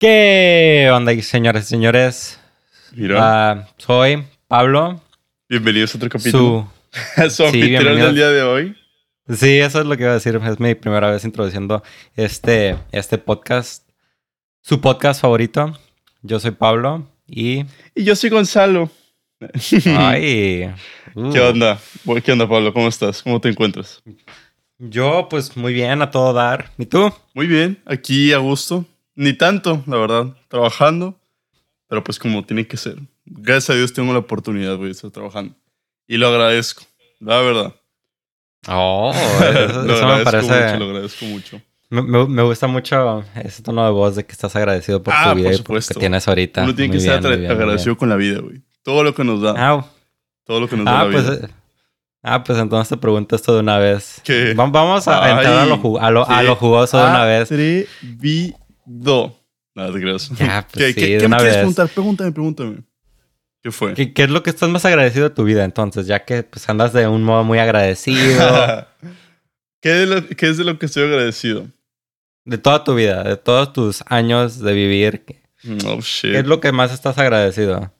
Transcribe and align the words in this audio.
¿Qué 0.00 0.88
onda, 0.94 1.12
señores 1.22 1.64
y 1.64 1.66
señores? 1.70 2.38
Ah, 3.16 3.66
soy 3.78 4.22
Pablo. 4.46 5.02
bienvenidos 5.48 5.92
a 5.92 5.98
otro 5.98 6.08
capítulo. 6.08 6.70
Su... 7.26 7.30
Su 7.30 7.50
bienvenidos. 7.50 8.06
del 8.06 8.14
día 8.14 8.28
de 8.28 8.42
hoy. 8.44 8.76
Sí, 9.28 9.58
eso 9.58 9.80
es 9.80 9.86
lo 9.86 9.96
que 9.96 10.04
iba 10.04 10.12
a 10.12 10.14
decir. 10.14 10.36
Es 10.36 10.60
mi 10.60 10.76
primera 10.76 11.10
vez 11.10 11.24
introduciendo 11.24 11.82
este, 12.14 12.76
este 12.92 13.18
podcast. 13.18 13.88
Su 14.62 14.80
podcast 14.80 15.20
favorito. 15.20 15.76
Yo 16.22 16.38
soy 16.38 16.52
Pablo 16.52 17.04
y... 17.26 17.64
Y 17.92 18.04
yo 18.04 18.14
soy 18.14 18.30
Gonzalo. 18.30 18.92
Ay... 19.84 20.72
uh, 21.16 21.32
¿Qué 21.32 21.40
onda? 21.40 21.80
Bueno, 22.04 22.22
¿Qué 22.22 22.30
onda, 22.30 22.48
Pablo? 22.48 22.72
¿Cómo 22.72 22.86
estás? 22.86 23.20
¿Cómo 23.20 23.40
te 23.40 23.48
encuentras? 23.48 24.00
Yo, 24.78 25.26
pues, 25.28 25.56
muy 25.56 25.72
bien, 25.74 26.02
a 26.02 26.12
todo 26.12 26.32
dar. 26.32 26.70
¿Y 26.78 26.86
tú? 26.86 27.12
Muy 27.34 27.48
bien, 27.48 27.82
aquí 27.84 28.32
a 28.32 28.38
gusto. 28.38 28.86
Ni 29.20 29.32
tanto, 29.32 29.82
la 29.86 29.96
verdad. 29.96 30.26
Trabajando. 30.46 31.18
Pero 31.88 32.04
pues 32.04 32.18
como 32.20 32.44
tiene 32.44 32.66
que 32.68 32.76
ser. 32.76 32.96
Gracias 33.26 33.70
a 33.70 33.74
Dios 33.74 33.92
tengo 33.92 34.12
la 34.12 34.20
oportunidad 34.20 34.76
güey, 34.76 34.86
de 34.88 34.92
estar 34.92 35.10
trabajando. 35.10 35.54
Y 36.06 36.18
lo 36.18 36.28
agradezco. 36.28 36.84
La 37.18 37.38
verdad. 37.40 37.74
Oh, 38.68 39.12
eso, 39.12 39.82
lo 39.84 39.94
eso 39.94 40.06
me 40.06 40.12
agradezco 40.12 40.24
parece... 40.48 40.64
mucho, 40.72 40.76
lo 40.78 40.84
agradezco 40.84 41.24
mucho. 41.24 41.62
Me, 41.90 42.02
me- 42.02 42.26
me 42.28 42.42
gusta 42.42 42.66
mucho 42.68 43.24
ese 43.42 43.62
tono 43.62 43.84
de 43.84 43.90
voz 43.90 44.14
de 44.16 44.24
que 44.24 44.32
estás 44.32 44.54
agradecido 44.54 45.02
por 45.02 45.14
Ah, 45.16 45.30
tu 45.30 45.36
vida 45.38 45.48
por 45.50 45.54
y 45.58 45.62
por 45.62 45.76
lo 45.76 45.80
que 45.82 45.94
tienes 45.94 46.28
ahorita. 46.28 46.62
Uno 46.62 46.74
tiene 46.74 46.88
Muy 46.88 46.98
que 46.98 47.04
estar 47.04 47.20
bien, 47.20 47.32
agra- 47.32 47.36
bien, 47.40 47.50
agradecido 47.50 47.96
con 47.96 48.08
la 48.10 48.16
vida, 48.16 48.40
güey. 48.40 48.62
Todo 48.84 49.02
lo 49.02 49.14
que 49.14 49.24
nos 49.24 49.40
da. 49.42 49.54
Ah, 49.56 49.84
Todo 50.44 50.60
lo 50.60 50.68
que 50.68 50.76
nos 50.76 50.84
da 50.84 51.00
Ah, 51.00 51.04
la 51.06 51.10
pues, 51.10 51.24
vida. 51.30 51.46
eh, 51.46 51.50
ah, 52.22 52.44
pues 52.44 52.58
entonces 52.58 52.88
te 52.90 52.96
pregunto 52.98 53.34
esto 53.34 53.54
de 53.54 53.60
una 53.60 53.78
vez. 53.78 54.20
¿Qué? 54.22 54.54
Va- 54.54 54.66
Vamos 54.66 55.08
a 55.08 55.28
entrar 55.30 55.58
a 55.58 55.66
lo, 55.66 55.74
Ay, 55.76 56.06
a 56.06 56.10
lo, 56.10 56.28
a 56.28 56.42
lo 56.42 56.54
jugoso 56.56 56.98
de 56.98 57.04
una 57.04 57.24
vez. 57.24 57.42
Atrevido. 57.50 58.58
Nada, 58.88 59.92
te 59.92 60.00
creas. 60.00 60.28
Ya, 60.38 60.66
pues 60.72 60.84
¿Qué, 60.84 60.92
sí, 60.92 60.94
qué- 61.00 61.18
qué 61.18 61.28
me 61.28 61.36
quieres 61.36 61.56
preguntar? 61.56 61.88
Pregúntame, 61.88 62.32
pregúntame. 62.32 62.76
¿Qué 63.62 63.70
fue? 63.70 63.94
¿Qué, 63.94 64.12
qué 64.12 64.24
es 64.24 64.30
lo 64.30 64.42
que 64.42 64.50
estás 64.50 64.68
más 64.70 64.84
agradecido 64.84 65.28
de 65.28 65.34
tu 65.34 65.44
vida 65.44 65.64
entonces? 65.64 66.06
Ya 66.06 66.24
que 66.24 66.42
pues 66.44 66.68
andas 66.68 66.92
de 66.92 67.06
un 67.08 67.22
modo 67.24 67.44
muy 67.44 67.58
agradecido. 67.58 68.86
¿Qué, 69.80 69.90
de 69.90 70.06
lo- 70.06 70.26
qué 70.26 70.48
es 70.48 70.56
de 70.58 70.64
lo 70.64 70.78
que 70.78 70.86
estoy 70.86 71.04
agradecido? 71.04 71.66
de 72.44 72.56
toda 72.56 72.82
tu 72.82 72.94
vida, 72.94 73.24
de 73.24 73.36
todos 73.36 73.74
tus 73.74 74.02
años 74.06 74.60
de 74.60 74.72
vivir. 74.72 75.22
¿Qué 75.26 75.42
Oh, 75.84 76.00
shit. 76.00 76.34
es 76.34 76.46
lo 76.46 76.60
que 76.60 76.72
más 76.72 76.92
estás 76.94 77.18
agradecido? 77.18 77.92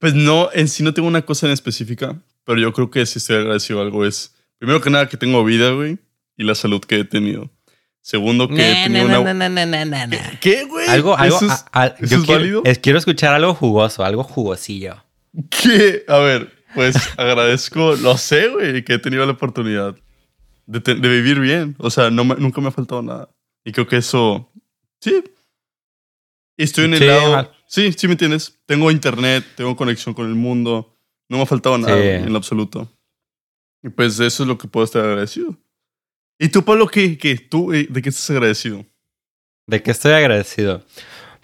Pues 0.00 0.12
no, 0.14 0.48
en 0.52 0.66
sí 0.66 0.82
no 0.82 0.92
tengo 0.92 1.06
una 1.06 1.22
cosa 1.24 1.46
en 1.46 1.52
específica, 1.52 2.20
pero 2.44 2.58
yo 2.58 2.72
creo 2.72 2.90
que 2.90 3.06
si 3.06 3.18
estoy 3.20 3.36
agradecido 3.36 3.78
a 3.78 3.82
algo 3.82 4.04
es, 4.04 4.34
primero 4.58 4.80
que 4.80 4.90
nada, 4.90 5.08
que 5.08 5.16
tengo 5.16 5.44
vida, 5.44 5.70
güey, 5.70 5.98
y 6.36 6.42
la 6.42 6.56
salud 6.56 6.80
que 6.80 6.96
he 6.98 7.04
tenido. 7.04 7.48
Segundo, 8.02 8.48
que 8.48 8.54
he 8.54 8.84
tenido 8.84 9.20
una... 9.20 10.08
¿Qué- 10.08 10.38
¿Qué, 10.40 10.64
güey? 10.64 10.88
Algo, 10.88 11.16
algo, 11.16 11.36
¿Eso 11.36 11.46
es- 11.46 11.64
a- 11.72 11.82
a- 11.82 11.86
eso 11.86 12.06
yo 12.06 12.16
es 12.18 12.24
quiero, 12.24 12.40
válido? 12.40 12.62
es- 12.64 12.78
quiero 12.78 12.98
escuchar 12.98 13.34
algo 13.34 13.54
jugoso, 13.54 14.04
algo 14.04 14.24
jugosillo. 14.24 14.96
¿Qué? 15.50 16.04
A 16.08 16.18
ver, 16.18 16.52
pues 16.74 16.96
agradezco, 17.18 17.94
lo 17.96 18.16
sé, 18.16 18.48
güey, 18.48 18.84
que 18.84 18.94
he 18.94 18.98
tenido 18.98 19.24
la 19.26 19.32
oportunidad 19.32 19.94
de, 20.66 20.80
te- 20.80 20.94
de 20.94 21.08
vivir 21.08 21.40
bien. 21.40 21.76
O 21.78 21.90
sea, 21.90 22.10
no 22.10 22.24
me- 22.24 22.36
nunca 22.36 22.60
me 22.60 22.68
ha 22.68 22.72
faltado 22.72 23.02
nada. 23.02 23.28
Y 23.64 23.72
creo 23.72 23.86
que 23.86 23.98
eso, 23.98 24.50
sí. 25.00 25.22
Estoy 26.56 26.86
en 26.86 26.94
el 26.94 26.98
Sí, 27.00 27.06
lado... 27.06 27.32
mal. 27.32 27.50
Sí, 27.66 27.92
sí 27.92 28.06
me 28.08 28.12
entiendes. 28.14 28.58
Tengo 28.66 28.90
internet, 28.90 29.44
tengo 29.56 29.76
conexión 29.76 30.14
con 30.14 30.26
el 30.26 30.34
mundo. 30.34 30.96
No 31.28 31.36
me 31.36 31.42
ha 31.44 31.46
faltado 31.46 31.78
nada 31.78 31.96
Sí. 32.00 32.08
en 32.08 32.32
lo 32.32 32.38
absoluto. 32.38 32.90
Y 33.82 33.88
pues 33.90 34.18
eso 34.18 34.42
es 34.42 34.48
lo 34.48 34.58
que 34.58 34.66
puedo 34.68 34.84
estar 34.84 35.04
agradecido. 35.04 35.56
¿Y 36.42 36.48
tú, 36.48 36.64
Pablo, 36.64 36.86
qué? 36.86 37.18
qué? 37.18 37.36
¿Tú 37.36 37.74
eh, 37.74 37.86
de 37.90 38.00
qué 38.00 38.08
estás 38.08 38.30
agradecido? 38.30 38.86
¿De 39.66 39.82
qué 39.82 39.90
estoy 39.90 40.12
agradecido? 40.12 40.82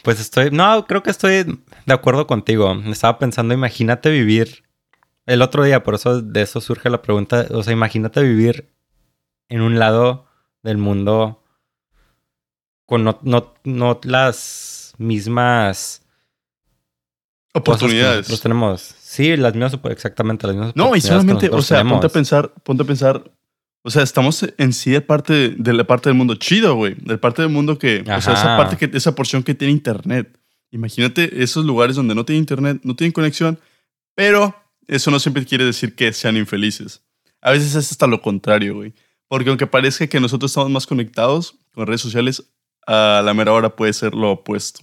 Pues 0.02 0.18
estoy, 0.18 0.50
no, 0.50 0.86
creo 0.86 1.02
que 1.02 1.10
estoy 1.10 1.60
de 1.84 1.94
acuerdo 1.94 2.26
contigo. 2.26 2.72
Estaba 2.86 3.18
pensando, 3.18 3.52
imagínate 3.52 4.08
vivir 4.10 4.64
el 5.26 5.42
otro 5.42 5.64
día, 5.64 5.82
por 5.82 5.96
eso 5.96 6.22
de 6.22 6.40
eso 6.40 6.62
surge 6.62 6.88
la 6.88 7.02
pregunta, 7.02 7.46
o 7.50 7.62
sea, 7.62 7.74
imagínate 7.74 8.22
vivir 8.22 8.72
en 9.50 9.60
un 9.60 9.78
lado 9.78 10.28
del 10.62 10.78
mundo 10.78 11.44
con 12.86 13.04
no, 13.04 13.18
no, 13.22 13.52
no 13.64 14.00
las 14.04 14.94
mismas 14.96 16.06
Oportunidades. 17.52 18.18
nosotros 18.18 18.40
tenemos. 18.40 18.94
Sí, 18.98 19.36
las 19.36 19.54
mismas, 19.54 19.78
exactamente, 19.90 20.46
las 20.46 20.56
mismas 20.56 20.76
No, 20.76 20.96
y 20.96 21.02
solamente, 21.02 21.50
o 21.50 21.60
sea, 21.60 21.84
ponte 21.84 22.06
a 22.06 22.10
pensar, 22.10 22.50
ponte 22.62 22.82
a 22.82 22.86
pensar. 22.86 23.30
O 23.86 23.90
sea, 23.90 24.02
estamos 24.02 24.44
en 24.58 24.72
sí 24.72 24.90
de 24.90 25.00
parte 25.00 25.50
de 25.50 25.72
la 25.72 25.84
parte 25.84 26.08
del 26.08 26.18
mundo 26.18 26.34
chido, 26.34 26.74
güey. 26.74 26.96
De 26.98 27.18
parte 27.18 27.42
del 27.42 27.52
mundo 27.52 27.78
que, 27.78 28.00
o 28.00 28.04
sea, 28.04 28.16
esa 28.16 28.32
Ajá. 28.32 28.56
parte 28.56 28.76
que, 28.76 28.96
esa 28.96 29.14
porción 29.14 29.44
que 29.44 29.54
tiene 29.54 29.70
internet. 29.70 30.40
Imagínate 30.72 31.40
esos 31.40 31.64
lugares 31.64 31.94
donde 31.94 32.16
no 32.16 32.24
tiene 32.24 32.40
internet, 32.40 32.80
no 32.82 32.96
tienen 32.96 33.12
conexión, 33.12 33.60
pero 34.16 34.56
eso 34.88 35.12
no 35.12 35.20
siempre 35.20 35.46
quiere 35.46 35.64
decir 35.64 35.94
que 35.94 36.12
sean 36.12 36.36
infelices. 36.36 37.04
A 37.40 37.52
veces 37.52 37.76
es 37.76 37.92
hasta 37.92 38.08
lo 38.08 38.20
contrario, 38.20 38.74
güey. 38.74 38.92
Porque 39.28 39.50
aunque 39.50 39.68
parezca 39.68 40.08
que 40.08 40.18
nosotros 40.18 40.50
estamos 40.50 40.68
más 40.68 40.88
conectados 40.88 41.54
con 41.70 41.86
redes 41.86 42.00
sociales, 42.00 42.42
a 42.88 43.22
la 43.24 43.34
mera 43.34 43.52
hora 43.52 43.76
puede 43.76 43.92
ser 43.92 44.16
lo 44.16 44.32
opuesto. 44.32 44.80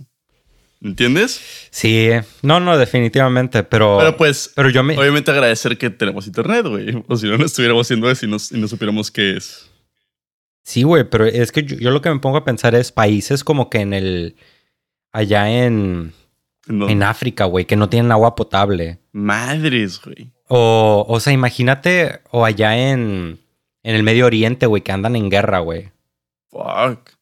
¿Entiendes? 0.84 1.68
Sí, 1.72 2.10
no, 2.42 2.60
no, 2.60 2.78
definitivamente, 2.78 3.64
pero... 3.64 3.98
Pero 4.00 4.18
pues, 4.18 4.52
pero 4.54 4.70
yo 4.70 4.84
me... 4.84 4.98
Obviamente 4.98 5.32
agradecer 5.32 5.78
que 5.78 5.90
tenemos 5.90 6.28
internet, 6.28 6.66
güey. 6.68 7.04
O 7.08 7.16
si 7.16 7.28
no, 7.28 7.38
no 7.38 7.46
estuviéramos 7.46 7.88
haciendo 7.88 8.12
eso 8.12 8.26
y 8.26 8.30
no, 8.30 8.38
y 8.52 8.58
no 8.60 8.68
supiéramos 8.68 9.10
qué 9.10 9.38
es. 9.38 9.70
Sí, 10.64 10.84
güey, 10.84 11.06
pero 11.10 11.26
es 11.26 11.52
que 11.54 11.64
yo, 11.64 11.78
yo 11.78 11.90
lo 11.92 12.02
que 12.02 12.10
me 12.10 12.20
pongo 12.20 12.38
a 12.38 12.44
pensar 12.46 12.76
es 12.76 12.92
países 12.92 13.44
como 13.44 13.70
que 13.70 13.80
en 13.80 13.94
el... 13.94 14.36
Allá 15.14 15.50
en, 15.50 16.12
No. 16.68 16.90
en 16.90 17.02
África, 17.04 17.46
güey, 17.46 17.66
que 17.66 17.76
no 17.78 17.88
tienen 17.88 18.12
agua 18.12 18.36
potable. 18.36 19.00
Madres, 19.14 20.02
güey. 20.04 20.32
O, 20.50 21.06
o 21.08 21.20
sea, 21.22 21.32
imagínate, 21.32 22.20
o 22.32 22.44
allá 22.46 22.76
en, 22.92 23.40
en 23.84 23.96
el 23.96 24.04
Medio 24.04 24.26
Oriente, 24.26 24.66
güey, 24.66 24.82
que 24.82 24.92
andan 24.92 25.16
en 25.16 25.30
guerra, 25.30 25.60
güey. 25.60 25.92
Fuck. 26.50 27.12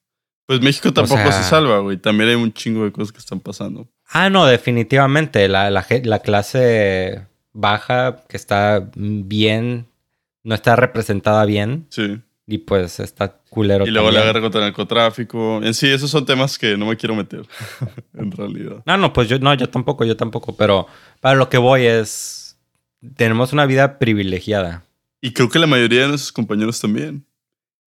Pues 0.45 0.61
México 0.61 0.91
tampoco 0.93 1.21
sea- 1.21 1.43
se 1.43 1.49
salva, 1.49 1.79
güey. 1.79 1.97
También 1.97 2.29
hay 2.29 2.35
un 2.35 2.51
chingo 2.53 2.83
de 2.83 2.91
cosas 2.91 3.11
que 3.11 3.19
están 3.19 3.39
pasando. 3.39 3.87
Ah, 4.09 4.29
no, 4.29 4.45
definitivamente. 4.45 5.47
La, 5.47 5.69
la, 5.69 6.19
clase 6.19 7.25
baja 7.53 8.23
que 8.27 8.37
está 8.37 8.89
bien, 8.95 9.87
no 10.43 10.55
está 10.55 10.75
representada 10.75 11.45
bien. 11.45 11.87
Sí. 11.89 12.19
Y 12.47 12.57
pues 12.57 12.99
está 12.99 13.37
culero. 13.49 13.85
Y 13.85 13.91
luego 13.91 14.09
la 14.09 14.15
también. 14.15 14.27
guerra 14.33 14.41
contra 14.41 14.59
el 14.61 14.67
narcotráfico. 14.67 15.61
En 15.63 15.73
sí, 15.73 15.87
esos 15.87 16.09
son 16.11 16.25
temas 16.25 16.57
que 16.57 16.75
no 16.75 16.85
me 16.87 16.97
quiero 16.97 17.15
meter. 17.15 17.45
en 18.17 18.31
realidad. 18.31 18.83
No, 18.85 18.97
no, 18.97 19.13
pues 19.13 19.29
yo, 19.29 19.39
no, 19.39 19.53
yo 19.53 19.69
tampoco, 19.69 20.03
yo 20.03 20.17
tampoco. 20.17 20.55
Pero 20.57 20.87
para 21.21 21.35
lo 21.35 21.47
que 21.49 21.57
voy 21.57 21.85
es, 21.85 22.57
tenemos 23.15 23.53
una 23.53 23.65
vida 23.65 23.99
privilegiada. 23.99 24.83
Y 25.21 25.31
creo 25.31 25.49
que 25.49 25.59
la 25.59 25.67
mayoría 25.67 26.01
de 26.01 26.07
nuestros 26.09 26.33
compañeros 26.33 26.81
también. 26.81 27.25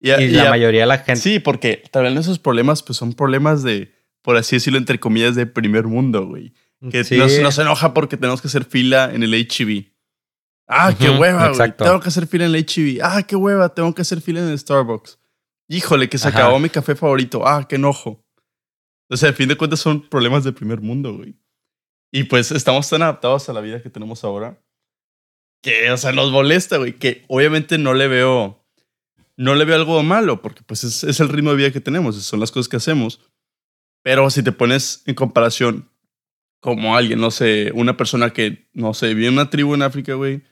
Y, 0.04 0.10
a- 0.10 0.20
Y 0.20 0.25
y 0.25 0.28
la 0.32 0.47
a- 0.48 0.50
mayoría 0.50 0.81
de 0.82 0.87
la 0.87 0.98
gente... 0.98 1.16
Sí, 1.16 1.38
porque 1.38 1.82
también 1.91 2.16
esos 2.19 2.38
problemas, 2.38 2.82
pues 2.82 2.98
son 2.98 3.15
problemas 3.15 3.62
de, 3.62 3.94
por 4.22 4.37
así 4.37 4.56
decirlo, 4.56 4.78
entre 4.78 5.00
comillas, 5.00 5.34
de 5.34 5.47
primer 5.47 5.84
mundo, 5.84 6.26
güey. 6.26 6.53
Que 6.91 7.04
Sí. 7.04 7.16
nos, 7.16 7.38
nos 7.41 7.59
enoja 7.59 7.94
porque 7.94 8.16
tenemos 8.19 8.42
que 8.42 8.48
hacer 8.48 8.65
fila 8.66 9.10
en 9.15 9.22
el 9.22 9.32
HEB. 9.32 9.87
Ah, 10.69 10.94
qué 10.98 11.09
hueva, 11.09 11.48
güey. 11.48 11.72
Tengo 11.76 12.00
que 12.00 12.09
hacer 12.09 12.26
fila 12.26 12.44
en 12.44 12.54
el 12.54 12.66
HEB. 12.69 13.00
Ah, 13.03 13.22
qué 13.22 13.37
hueva, 13.37 13.72
tengo 13.75 13.94
que 13.94 14.03
hacer 14.03 14.20
fila 14.20 14.41
en 14.41 14.48
el 14.48 14.59
Starbucks. 14.59 15.19
Híjole, 15.69 16.10
que 16.10 16.19
se 16.19 16.28
Ajá. 16.28 16.41
acabó 16.41 16.59
mi 16.59 16.69
café 16.69 16.94
favorito. 16.94 17.47
Ah, 17.48 17.66
qué 17.66 17.76
enojo. 17.76 18.22
O 19.10 19.16
sea, 19.16 19.31
al 19.31 19.34
fin 19.34 19.48
de 19.48 19.56
cuentas 19.56 19.81
son 19.81 20.06
problemas 20.09 20.44
de 20.44 20.53
primer 20.53 20.81
mundo, 20.82 21.16
güey. 21.16 21.36
Y 22.12 22.25
pues 22.25 22.50
estamos 22.53 22.88
tan 22.91 23.00
adaptados 23.03 23.48
a 23.48 23.53
la 23.54 23.60
vida 23.62 23.83
que 23.83 23.89
tenemos 23.91 24.22
ahora 24.24 24.60
que, 25.62 25.91
o 25.91 25.97
sea, 25.97 26.12
nos 26.12 26.30
molesta, 26.30 26.77
güey. 26.77 26.92
Que 26.98 27.24
obviamente 27.28 27.78
no 27.78 27.95
le 27.95 28.07
veo, 28.09 28.64
no 29.36 29.54
le 29.54 29.65
veo 29.65 29.77
algo 29.77 30.03
malo 30.03 30.42
porque 30.42 30.63
pues 30.65 30.84
es, 30.84 31.04
es 31.04 31.21
el 31.21 31.28
ritmo 31.28 31.51
de 31.51 31.57
vida 31.57 31.72
que 31.72 31.81
tenemos, 31.81 32.16
son 32.16 32.41
las 32.41 32.51
cosas 32.51 32.69
que 32.69 32.77
hacemos. 32.77 33.21
Pero 34.03 34.28
si 34.31 34.42
te 34.42 34.53
pones 34.53 35.03
en 35.07 35.15
comparación 35.15 35.91
como 36.60 36.97
alguien, 36.97 37.21
no 37.21 37.31
sé, 37.31 37.72
una 37.75 37.97
persona 37.97 38.31
que, 38.31 38.69
no 38.72 38.95
sé, 38.95 39.15
vive 39.15 39.28
en 39.28 39.34
una 39.34 39.51
tribu 39.51 39.75
en 39.75 39.83
África, 39.83 40.15
güey, 40.15 40.42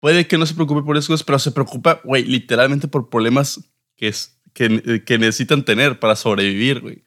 puede 0.00 0.26
que 0.26 0.38
no 0.38 0.46
se 0.46 0.54
preocupe 0.54 0.82
por 0.82 0.96
esas 0.96 1.08
cosas, 1.08 1.24
pero 1.24 1.38
se 1.38 1.52
preocupa, 1.52 2.00
güey, 2.04 2.24
literalmente 2.24 2.88
por 2.88 3.10
problemas 3.10 3.60
que, 3.96 4.08
es, 4.08 4.40
que, 4.52 5.02
que 5.04 5.18
necesitan 5.18 5.64
tener 5.64 5.98
para 5.98 6.16
sobrevivir, 6.16 6.80
güey. 6.80 7.04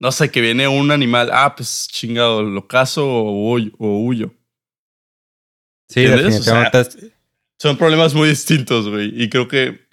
No 0.00 0.12
sé, 0.12 0.30
que 0.30 0.40
viene 0.40 0.68
un 0.68 0.90
animal, 0.90 1.30
ah, 1.32 1.54
pues 1.56 1.88
chingado, 1.90 2.42
lo 2.42 2.66
caso 2.66 3.06
o 3.06 3.52
huyo. 3.52 3.72
O 3.78 4.00
huyo. 4.00 4.34
Sí, 5.88 6.04
¿Entiendes? 6.04 6.40
O 6.40 6.42
sea, 6.42 6.70
definitivamente. 6.70 7.16
Son 7.58 7.76
problemas 7.76 8.14
muy 8.14 8.28
distintos, 8.28 8.88
güey. 8.88 9.22
Y 9.22 9.30
creo 9.30 9.48
que 9.48 9.83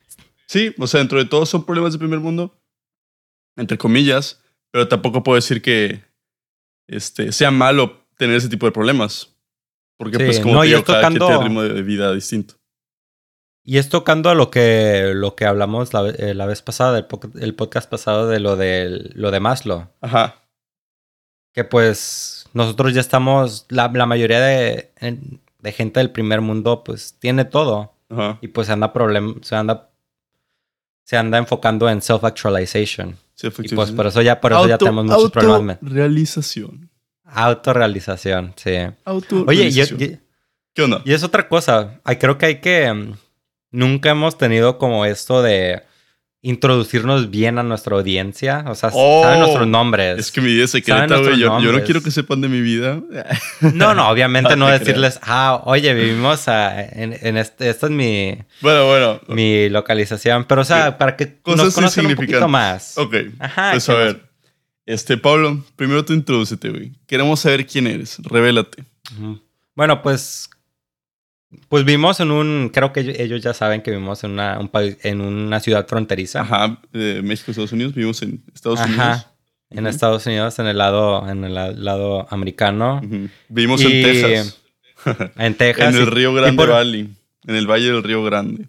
sí, 0.52 0.76
o 0.78 0.88
sea, 0.88 1.00
dentro 1.00 1.18
de 1.18 1.26
todo 1.26 1.46
son 1.46 1.66
problemas 1.66 1.94
de 1.94 2.00
primer 2.00 2.20
mundo, 2.20 2.58
entre 3.58 3.78
comillas, 3.78 4.42
pero 4.72 4.88
tampoco 4.88 5.24
puedo 5.24 5.36
decir 5.36 5.62
que 5.62 6.04
este, 6.88 7.32
sea 7.32 7.52
malo 7.52 8.06
tener 8.18 8.36
ese 8.36 8.50
tipo 8.50 8.66
de 8.66 8.72
problemas. 8.72 9.36
Porque, 9.98 10.18
Sí, 10.18 10.24
pues, 10.26 10.40
como 10.40 10.56
no, 10.56 10.62
te 10.62 10.68
digo, 10.68 10.84
cada 10.84 11.02
quien 11.08 11.20
tocando- 11.20 11.28
tiene 11.28 11.44
ritmo 11.44 11.62
de 11.64 11.82
vida 11.84 12.14
distinto. 12.14 12.56
Y 13.64 13.78
es 13.78 13.90
tocando 13.90 14.30
a 14.32 14.36
lo 14.36 14.50
que, 14.50 15.12
lo 15.14 15.36
que 15.36 15.46
hablamos 15.46 15.94
la, 15.94 16.10
eh, 16.10 16.34
la 16.34 16.48
vez 16.48 16.64
pasada, 16.64 16.98
el, 16.98 17.06
el 17.40 17.54
podcast 17.54 17.88
pasado 17.90 18.28
de 18.28 18.40
lo 18.40 18.56
de, 18.56 19.12
lo 19.14 19.30
de 19.30 19.40
Maslow. 19.40 19.88
Ajá. 20.02 20.42
que 21.54 21.64
pues 21.64 22.48
nosotros 22.54 22.94
ya 22.96 23.02
estamos, 23.02 23.66
la, 23.70 23.88
la 23.94 24.06
mayoría 24.08 24.40
de, 24.42 24.92
de, 25.60 25.72
gente 25.74 26.00
del 26.00 26.10
primer 26.10 26.42
mundo 26.42 26.84
pues 26.84 27.18
tiene 27.20 27.46
todo. 27.46 27.94
Ajá. 28.10 28.40
Y 28.42 28.48
pues 28.48 28.70
anda, 28.72 28.94
problem, 28.94 29.42
se 29.44 29.56
anda, 29.56 29.91
se 31.12 31.18
anda 31.18 31.38
enfocando 31.38 31.90
en 31.90 32.02
self-actualization. 32.02 33.18
Y 33.44 33.76
pues 33.76 33.92
por 33.92 34.08
eso 34.08 34.22
ya, 34.22 34.40
por 34.40 34.54
eso 34.54 34.66
ya 34.66 34.78
tenemos 34.78 35.04
muchos 35.04 35.30
problemas. 35.30 35.78
Realización. 35.82 36.90
Autorrealización, 37.26 38.54
sí. 38.56 38.72
Oye, 39.46 40.20
¿qué 40.74 40.82
onda? 40.82 41.02
Y 41.04 41.12
es 41.12 41.22
otra 41.26 41.50
cosa. 41.50 42.00
Creo 42.18 42.38
que 42.38 42.46
hay 42.46 42.62
que. 42.62 42.94
Mm, 42.94 43.16
nunca 43.72 44.12
hemos 44.12 44.38
tenido 44.38 44.78
como 44.78 45.04
esto 45.04 45.42
de 45.42 45.84
introducirnos 46.44 47.30
bien 47.30 47.60
a 47.60 47.64
nuestra 47.64 47.96
audiencia. 47.96 48.66
O 48.68 48.76
sea, 48.76 48.90
oh, 48.94 49.24
saben 49.24 49.40
nuestros 49.40 49.68
nombres. 49.68 50.20
Es 50.20 50.32
que 50.32 50.42
mi 50.42 50.54
vida 50.54 50.68
secreta, 50.68 51.18
güey. 51.18 51.40
Yo, 51.40 51.60
yo, 51.60 51.72
no 51.72 51.84
quiero 51.84 52.02
que 52.02 52.12
sepan 52.12 52.42
de 52.42 52.50
mi 52.50 52.62
vida. 52.62 53.02
No, 53.74 53.94
no, 53.94 54.10
obviamente 54.10 54.56
no 54.58 54.68
decirles, 54.68 55.20
ah, 55.22 55.62
oye, 55.66 55.94
vivimos 55.94 56.48
en, 56.48 57.18
en 57.22 57.38
este, 57.38 57.70
esta 57.70 57.86
es 57.88 57.92
mi. 57.92 58.38
Bueno, 58.62 58.88
bueno. 58.88 59.22
Mi 59.28 59.70
localización. 59.70 60.46
Pero, 60.46 60.62
o 60.62 60.66
sea, 60.66 60.98
para 60.98 61.16
que 61.16 61.38
nos 61.46 61.74
conozcan 61.74 62.08
un 62.08 62.16
poquito 62.16 62.48
más. 62.48 62.98
Ok. 62.98 63.16
Ajá. 63.40 63.72
Pues 63.72 63.88
a 63.90 63.94
ver. 63.94 64.32
Este, 64.86 65.18
Pablo, 65.18 65.64
primero 65.76 66.04
tú 66.04 66.14
introdúcete, 66.14 66.70
güey. 66.70 66.92
Queremos 67.06 67.40
saber 67.40 67.66
quién 67.66 67.88
eres. 67.88 68.18
Revélate. 68.24 68.84
Bueno, 69.76 70.02
pues 70.02 70.50
pues 71.68 71.84
vimos 71.84 72.20
en 72.20 72.32
un, 72.32 72.70
creo 72.74 72.94
que 72.94 73.16
ellos 73.20 73.42
ya 73.42 73.54
saben 73.54 73.82
que 73.82 73.92
vivimos 73.92 74.24
en 74.24 74.32
una, 74.32 74.60
un 74.60 74.70
país, 74.70 74.98
en 75.04 75.22
una 75.22 75.60
ciudad 75.60 75.88
fronteriza. 75.88 76.42
Ajá, 76.42 76.80
de 76.94 77.22
México, 77.22 77.52
Estados 77.52 77.74
Unidos, 77.74 77.94
vivimos 77.94 78.22
en 78.22 78.44
Estados 78.54 78.80
Ajá, 78.80 79.34
En 79.70 79.88
Estados 79.88 80.26
Unidos, 80.26 80.60
en 80.60 80.68
el 80.68 80.78
lado, 80.78 81.28
en 81.30 81.44
el 81.44 81.54
lado 81.54 82.28
americano. 82.30 83.02
Vivimos 83.50 83.82
en 83.82 84.04
Texas. 84.04 84.58
En 85.38 85.56
Texas. 85.56 85.96
en 85.96 86.02
el 86.02 86.08
Río 86.08 86.32
Grande 86.32 86.64
Valley. 86.64 87.10
En 87.48 87.56
el 87.56 87.66
Valle 87.66 87.88
del 87.88 88.04
Río 88.04 88.24
Grande. 88.24 88.68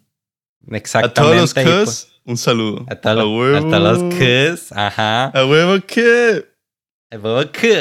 Exactamente. 0.70 1.20
A 1.20 1.24
todos 1.24 1.36
los 1.36 1.52
pues 1.52 2.08
un 2.24 2.36
saludo. 2.36 2.86
A, 2.88 2.96
todos 2.96 3.16
los 3.16 4.14
Cus, 4.14 4.72
ajá. 4.72 5.26
A 5.26 5.44
huevo 5.44 5.84
que. 5.86 6.51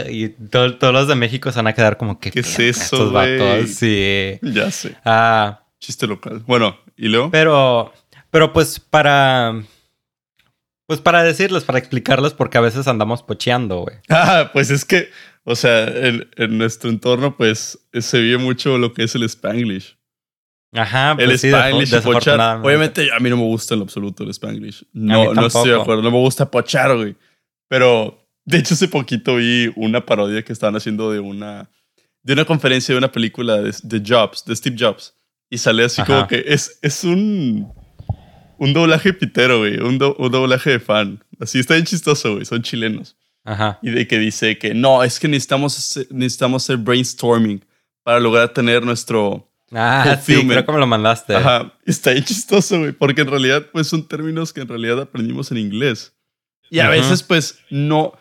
Y 0.10 0.30
todos 0.30 0.94
los 0.94 1.08
de 1.08 1.16
México 1.16 1.52
se 1.52 1.60
van 1.60 1.68
a 1.68 1.74
quedar 1.74 1.98
como 1.98 2.20
que. 2.20 2.32
¿Qué 2.32 2.42
es 2.42 2.60
eso, 2.60 3.12
güey? 3.12 3.68
Sí. 3.68 4.40
Ya 4.42 4.70
sé. 4.72 4.96
Ah. 5.06 5.62
Chiste 5.80 6.06
local. 6.06 6.44
Bueno, 6.46 6.78
¿y 6.96 7.08
luego? 7.08 7.32
Pero, 7.32 7.94
pero 8.30 8.54
pues 8.54 8.80
para. 8.80 9.64
Pues 10.86 11.00
para 11.00 11.24
decirles, 11.24 11.64
para 11.64 11.80
explicarles, 11.80 12.34
porque 12.34 12.58
a 12.58 12.62
veces 12.62 12.88
andamos 12.88 13.24
pocheando, 13.24 13.80
güey. 13.80 13.96
Ah, 14.10 14.50
pues 14.52 14.70
es 14.70 14.84
que, 14.84 15.10
o 15.46 15.56
sea, 15.56 15.86
en, 15.86 16.58
nuestro 16.58 16.90
entorno, 16.90 17.38
pues 17.38 17.80
se 17.94 18.20
vive 18.20 18.38
mucho 18.38 18.78
lo 18.78 18.94
que 18.94 19.04
es 19.04 19.16
el 19.16 19.24
Spanglish. 19.24 19.98
Ajá, 20.74 21.16
pues 21.16 21.30
el 21.30 21.40
sí, 21.40 21.48
Spanglish 21.48 21.94
y 21.96 22.02
pochar. 22.02 22.60
Obviamente, 22.62 23.10
a 23.14 23.20
mí 23.20 23.30
no 23.30 23.38
me 23.38 23.44
gusta 23.44 23.74
en 23.74 23.80
lo 23.80 23.86
absoluto 23.86 24.24
el 24.24 24.32
Spanglish. 24.32 24.86
No, 24.92 25.34
no 25.34 25.48
estoy 25.48 25.70
de 25.70 25.80
acuerdo. 25.80 26.02
No 26.02 26.12
me 26.12 26.18
gusta 26.18 26.52
pochar, 26.52 26.96
güey. 26.96 27.16
Pero 27.70 28.21
de 28.46 28.58
hecho, 28.58 28.74
hace 28.74 28.88
poquito 28.88 29.36
vi 29.36 29.72
una 29.76 30.06
parodia 30.06 30.44
que 30.44 30.54
estaban 30.54 30.76
haciendo 30.76 31.12
de 31.12 31.20
una, 31.20 31.70
de 32.24 32.34
una 32.34 32.46
conferencia 32.46 32.94
de 32.94 32.98
una 32.98 33.12
película 33.12 33.62
de, 33.62 34.04
Jobs, 34.06 34.46
de 34.46 34.56
Steve 34.56 34.76
Jobs. 34.80 35.14
Y 35.50 35.58
sale 35.58 35.84
así 35.84 36.02
como 36.04 36.28
que 36.28 36.46
es, 36.48 36.80
es 36.82 37.04
un, 37.04 37.72
un 38.58 38.74
doblaje 38.74 39.14
pitero, 39.14 39.60
güey. 39.60 39.80
Un, 39.80 39.98
doblaje 39.98 40.72
de 40.72 40.80
fan. 40.80 41.24
Así 41.40 41.60
está 41.60 41.76
bien 41.76 41.86
chistoso, 41.86 42.34
güey. 42.34 42.46
Son 42.46 42.62
chilenos. 42.62 43.18
Ajá. 43.44 43.80
Y 43.82 43.92
de 43.92 44.08
que 44.08 44.18
dice 44.18 44.58
que 44.58 44.74
no, 44.74 45.04
es 45.04 45.20
que 45.20 45.28
necesitamos, 45.28 46.00
necesitamos 46.10 46.64
hacer 46.64 46.78
brainstorming 46.78 47.64
para 48.04 48.20
lograr 48.20 48.50
tener 48.54 48.84
nuestro. 48.84 49.48
Ah, 49.74 50.20
sí, 50.22 50.46
creo 50.48 50.66
que 50.66 50.72
me 50.72 50.80
lo 50.80 50.88
mandaste. 50.88 51.36
Ajá. 51.36 51.74
Está 51.86 52.12
bien 52.12 52.24
chistoso, 52.24 52.80
güey. 52.80 52.92
Porque 52.92 53.22
en 53.22 53.28
realidad, 53.28 53.68
pues 53.72 53.88
son 53.88 54.08
términos 54.08 54.52
que 54.52 54.62
en 54.62 54.68
realidad 54.68 55.00
aprendimos 55.00 55.52
en 55.52 55.58
inglés. 55.58 56.14
Y 56.70 56.80
a 56.80 56.90
veces, 56.90 57.22
pues, 57.24 57.60
no 57.70 58.14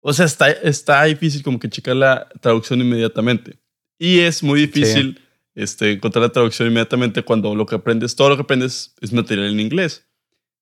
o 0.00 0.12
sea, 0.12 0.26
está, 0.26 0.50
está 0.50 1.04
difícil 1.04 1.42
como 1.42 1.58
que 1.58 1.68
checar 1.68 1.96
la 1.96 2.28
traducción 2.40 2.80
inmediatamente. 2.80 3.58
Y 3.98 4.20
es 4.20 4.42
muy 4.42 4.60
difícil 4.60 5.20
este, 5.54 5.92
encontrar 5.92 6.22
la 6.22 6.32
traducción 6.32 6.68
inmediatamente 6.68 7.22
cuando 7.22 7.54
lo 7.54 7.66
que 7.66 7.74
aprendes, 7.74 8.14
todo 8.14 8.28
lo 8.28 8.36
que 8.36 8.42
aprendes 8.42 8.94
es 9.00 9.12
material 9.12 9.48
en 9.48 9.60
inglés. 9.60 10.08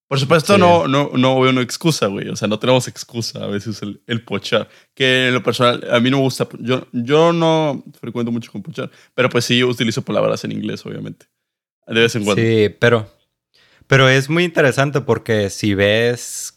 Por 0.08 0.20
supuesto, 0.20 0.56
no, 0.56 0.86
no, 0.86 1.10
no 1.14 1.40
veo 1.40 1.50
una 1.50 1.62
excusa, 1.62 2.06
güey. 2.06 2.28
O 2.28 2.36
sea, 2.36 2.46
no 2.46 2.60
tenemos 2.60 2.86
excusa 2.86 3.42
a 3.42 3.48
veces 3.48 3.82
el, 3.82 4.00
el, 4.06 4.22
pochar. 4.22 4.68
Que 4.94 5.28
en 5.28 5.34
lo 5.34 5.42
personal, 5.42 5.84
a 5.90 5.98
mí 5.98 6.10
no 6.10 6.18
me 6.18 6.22
gusta. 6.22 6.46
Yo, 6.60 6.86
yo 6.92 7.32
no 7.32 7.84
frecuento 8.00 8.30
mucho 8.30 8.52
con 8.52 8.62
pochar, 8.62 8.88
pero 9.14 9.28
pues 9.28 9.44
sí 9.44 9.64
utilizo 9.64 10.02
palabras 10.02 10.44
en 10.44 10.52
inglés, 10.52 10.86
obviamente. 10.86 11.26
De 11.88 12.00
vez 12.00 12.14
en 12.14 12.24
cuando. 12.24 12.40
Sí, 12.40 12.68
pero, 12.78 13.12
pero 13.88 14.08
es 14.08 14.30
muy 14.30 14.44
interesante 14.44 15.00
porque 15.00 15.50
si 15.50 15.74
ves 15.74 16.55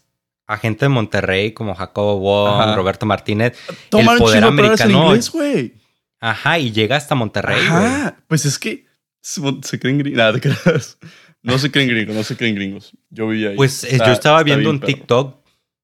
a 0.50 0.58
gente 0.58 0.86
de 0.86 0.88
Monterrey 0.88 1.52
como 1.52 1.76
Jacobo 1.76 2.18
Wong, 2.18 2.74
Roberto 2.74 3.06
Martínez. 3.06 3.56
Toma 3.88 4.14
el 4.14 4.18
poder 4.18 4.42
americano. 4.42 5.02
En 5.02 5.06
inglés, 5.06 5.30
güey. 5.30 5.74
Ajá, 6.18 6.58
y 6.58 6.72
llega 6.72 6.96
hasta 6.96 7.14
Monterrey, 7.14 7.60
Ajá, 7.60 8.16
pues 8.26 8.44
es 8.44 8.58
que 8.58 8.84
se 9.20 9.78
creen 9.78 9.98
gringos. 9.98 10.18
Nada, 10.18 10.32
te 10.32 10.40
creas. 10.40 10.98
No 11.42 11.56
se 11.56 11.70
creen 11.70 11.88
gringos, 11.88 12.16
no 12.16 12.24
se 12.24 12.36
creen 12.36 12.56
gringos. 12.56 12.92
Yo 13.10 13.28
vi 13.28 13.46
ahí. 13.46 13.56
Pues 13.56 13.88
yo 13.88 14.12
estaba 14.12 14.42
viendo 14.42 14.70
un 14.70 14.80
TikTok. 14.80 15.36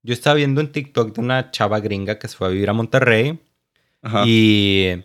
Yo 0.03 0.13
estaba 0.13 0.35
viendo 0.35 0.61
un 0.61 0.73
TikTok 0.73 1.15
de 1.15 1.21
una 1.21 1.53
chava 1.53 1.79
gringa 1.79 2.19
que 2.19 2.27
se 2.27 2.37
fue 2.37 2.49
a 2.49 2.51
vivir 2.51 2.69
a 2.69 2.73
Monterrey. 2.73 3.39
Ajá. 4.03 4.25
Y 4.27 5.05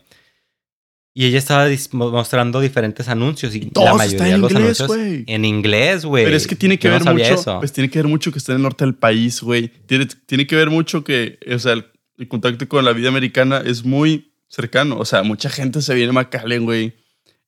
y 1.13 1.25
ella 1.25 1.39
estaba 1.39 1.67
mostrando 1.91 2.61
diferentes 2.61 3.09
anuncios 3.09 3.53
y 3.53 3.69
la 3.75 3.93
mayoría 3.93 4.33
de 4.33 4.37
los 4.37 4.51
inglés, 4.51 4.81
anuncios 4.81 5.23
en 5.27 5.45
inglés, 5.45 6.05
güey. 6.05 6.23
Pero 6.23 6.37
es 6.37 6.47
que 6.47 6.55
tiene 6.55 6.79
que 6.79 6.89
ver 6.89 7.03
mucho, 7.03 7.59
pues 7.59 7.73
tiene 7.73 7.89
que 7.89 7.99
ver 7.99 8.07
mucho 8.07 8.31
que 8.31 8.37
está 8.37 8.53
en 8.53 8.57
el 8.57 8.61
norte 8.63 8.85
del 8.85 8.95
país, 8.95 9.41
güey. 9.41 9.67
Tiene, 9.87 10.05
tiene 10.25 10.47
que 10.47 10.55
ver 10.55 10.69
mucho 10.69 11.03
que, 11.03 11.37
o 11.53 11.59
sea, 11.59 11.73
el, 11.73 11.85
contacto 12.29 12.67
con 12.69 12.85
la 12.85 12.93
vida 12.93 13.09
americana 13.09 13.61
es 13.65 13.83
muy 13.83 14.33
cercano. 14.47 14.97
O 14.99 15.05
sea, 15.05 15.23
mucha 15.23 15.49
gente 15.49 15.81
se 15.81 15.93
viene 15.95 16.11
a 16.11 16.13
McAllen, 16.13 16.63
güey, 16.63 16.95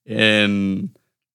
en, 0.04 0.92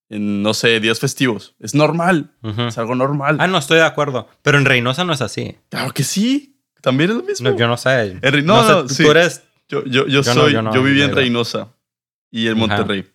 en, 0.09 0.43
no 0.43 0.53
sé, 0.53 0.79
días 0.79 0.99
festivos. 0.99 1.55
Es 1.59 1.73
normal. 1.73 2.31
Es 2.67 2.77
algo 2.77 2.93
normal. 2.93 3.37
Ah, 3.39 3.47
no, 3.47 3.57
estoy 3.57 3.77
de 3.77 3.85
acuerdo. 3.85 4.27
Pero 4.43 4.59
en 4.59 4.65
Reynosa 4.65 5.03
no 5.03 5.13
es 5.13 5.21
así. 5.21 5.55
Claro 5.69 5.93
que 5.93 6.03
sí. 6.03 6.57
También 6.81 7.09
es 7.09 7.15
lo 7.15 7.23
mismo. 7.23 7.57
yo 7.57 7.67
no 7.67 7.75
sé. 7.75 8.19
En 8.21 8.21
Reynosa, 8.21 8.83
no, 8.83 8.85
tú 8.85 9.09
eres... 9.09 9.43
Yo, 9.67 9.85
yo, 9.85 10.07
yo, 10.07 10.23
soy, 10.23 10.53
yo 10.53 10.83
viví 10.83 11.01
en 11.03 11.15
Reynosa 11.15 11.69
y 12.31 12.47
en 12.47 12.57
Monterrey. 12.57 13.05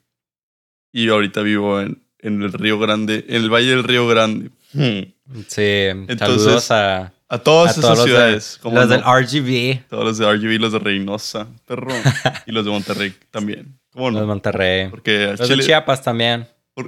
Y 0.92 1.09
ahorita 1.09 1.42
vivo 1.42 1.80
en, 1.80 2.02
en, 2.18 2.42
el 2.42 2.52
Río 2.52 2.78
Grande, 2.78 3.25
en 3.28 3.37
el 3.42 3.50
Valle 3.50 3.71
del 3.71 3.85
Río 3.85 4.06
Grande. 4.06 4.50
Sí, 4.73 5.14
Entonces, 5.28 6.18
saludos 6.18 6.71
a, 6.71 7.12
a 7.28 7.38
todas 7.38 7.76
esas 7.78 8.02
ciudades. 8.02 8.61
Los, 8.62 8.73
los 8.73 8.88
del 8.88 9.00
RGB. 9.00 9.88
Todos 9.88 10.04
los 10.04 10.18
de 10.18 10.33
RGB, 10.33 10.61
los 10.61 10.73
de 10.73 10.78
Reynosa, 10.78 11.49
perro. 11.66 11.90
y 12.47 12.52
los 12.52 12.64
de 12.64 12.71
Monterrey 12.71 13.14
también. 13.30 13.78
¿Cómo 13.92 14.11
no? 14.11 14.18
Los 14.18 14.21
de 14.23 14.26
Monterrey. 14.26 14.88
Porque 14.88 15.35
los 15.38 15.49
de 15.49 15.59
Chiapas 15.59 16.02
también. 16.02 16.47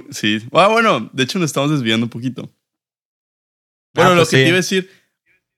sí. 0.09 0.39
Ah, 0.51 0.67
bueno, 0.67 1.09
de 1.11 1.23
hecho 1.23 1.39
nos 1.39 1.49
estamos 1.49 1.71
desviando 1.71 2.05
un 2.05 2.09
poquito. 2.09 2.49
Bueno, 3.93 4.11
ah, 4.11 4.13
lo 4.13 4.21
pues 4.21 4.29
que 4.29 4.37
te 4.37 4.47
iba 4.47 4.53
a 4.53 4.57
decir, 4.57 4.89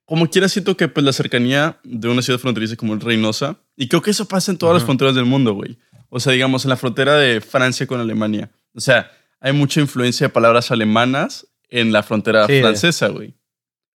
como 0.06 0.30
quiera 0.30 0.48
siento 0.48 0.78
que 0.78 0.88
pues 0.88 1.06
la 1.06 1.14
cercanía 1.14 1.80
de 1.84 2.08
una 2.08 2.22
ciudad 2.22 2.40
fronteriza 2.40 2.76
como 2.76 2.94
el 2.94 3.02
Reynosa, 3.02 3.58
y 3.76 3.88
creo 3.88 4.02
que 4.02 4.12
eso 4.12 4.28
pasa 4.28 4.52
en 4.52 4.58
todas 4.58 4.76
las 4.76 4.84
fronteras 4.84 5.14
del 5.14 5.26
mundo, 5.26 5.54
güey. 5.54 5.78
O 6.10 6.20
sea, 6.20 6.34
digamos, 6.34 6.66
en 6.66 6.70
la 6.70 6.78
frontera 6.78 7.16
de 7.16 7.42
Francia 7.42 7.88
con 7.88 8.00
Alemania. 8.00 8.50
O 8.74 8.80
sea, 8.80 9.12
hay 9.40 9.54
mucha 9.54 9.80
influencia 9.80 10.28
de 10.28 10.34
palabras 10.34 10.72
alemanas 10.72 11.48
en 11.70 11.92
la 11.92 12.04
frontera 12.04 12.46
francesa, 12.46 13.08
güey. 13.10 13.34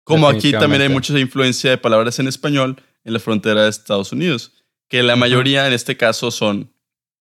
Como 0.04 0.28
aquí 0.28 0.52
también 0.52 0.82
hay 0.82 0.88
mucha 0.88 1.18
influencia 1.18 1.70
de 1.70 1.78
palabras 1.78 2.18
en 2.18 2.28
español 2.28 2.76
en 3.04 3.12
la 3.12 3.18
frontera 3.18 3.64
de 3.64 3.70
Estados 3.70 4.12
Unidos, 4.12 4.52
que 4.88 5.02
la 5.02 5.16
mayoría 5.16 5.66
en 5.66 5.72
este 5.72 5.96
caso 5.96 6.30
son 6.30 6.72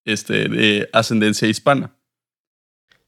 este, 0.05 0.49
de 0.49 0.89
ascendencia 0.91 1.47
hispana. 1.47 1.95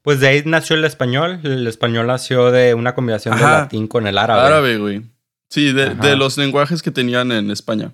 Pues 0.01 0.20
de 0.20 0.27
ahí 0.27 0.44
nació 0.46 0.75
el 0.75 0.86
español. 0.86 1.39
El 1.44 1.68
español 1.68 2.08
nació 2.08 2.51
de 2.51 2.74
una 2.74 2.94
combinación 2.94 3.36
de 3.38 3.42
latín 3.42 3.88
con 3.88 4.08
el 4.08 4.18
árabe. 4.18 4.42
Árabe, 4.42 4.77
güey. 4.77 5.01
Sí, 5.50 5.74
de, 5.74 5.96
de, 5.96 6.15
los 6.15 6.38
lenguajes 6.38 6.82
que 6.82 6.92
tenían 6.92 7.32
en 7.32 7.50
España. 7.50 7.94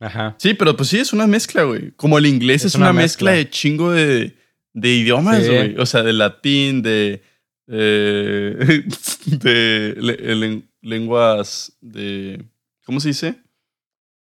Ajá. 0.00 0.34
Sí, 0.38 0.54
pero 0.54 0.76
pues 0.76 0.90
sí, 0.90 0.98
es 0.98 1.12
una 1.12 1.26
mezcla, 1.26 1.62
güey. 1.62 1.92
Como 1.92 2.18
el 2.18 2.26
inglés 2.26 2.64
es, 2.64 2.74
una, 2.74 2.92
mezcla. 2.92 3.32
de 3.32 3.48
chingo 3.48 3.92
de, 3.92 4.36
de 4.72 4.88
idiomas, 4.94 5.46
güey. 5.46 5.78
O 5.78 5.86
sea, 5.86 6.02
de 6.02 6.12
latín, 6.12 6.82
de. 6.82 7.22
Eh, 7.68 8.84
de 9.26 10.62
lenguas 10.82 11.76
de. 11.80 12.44
¿Cómo 12.84 13.00
se 13.00 13.08
dice? 13.08 13.42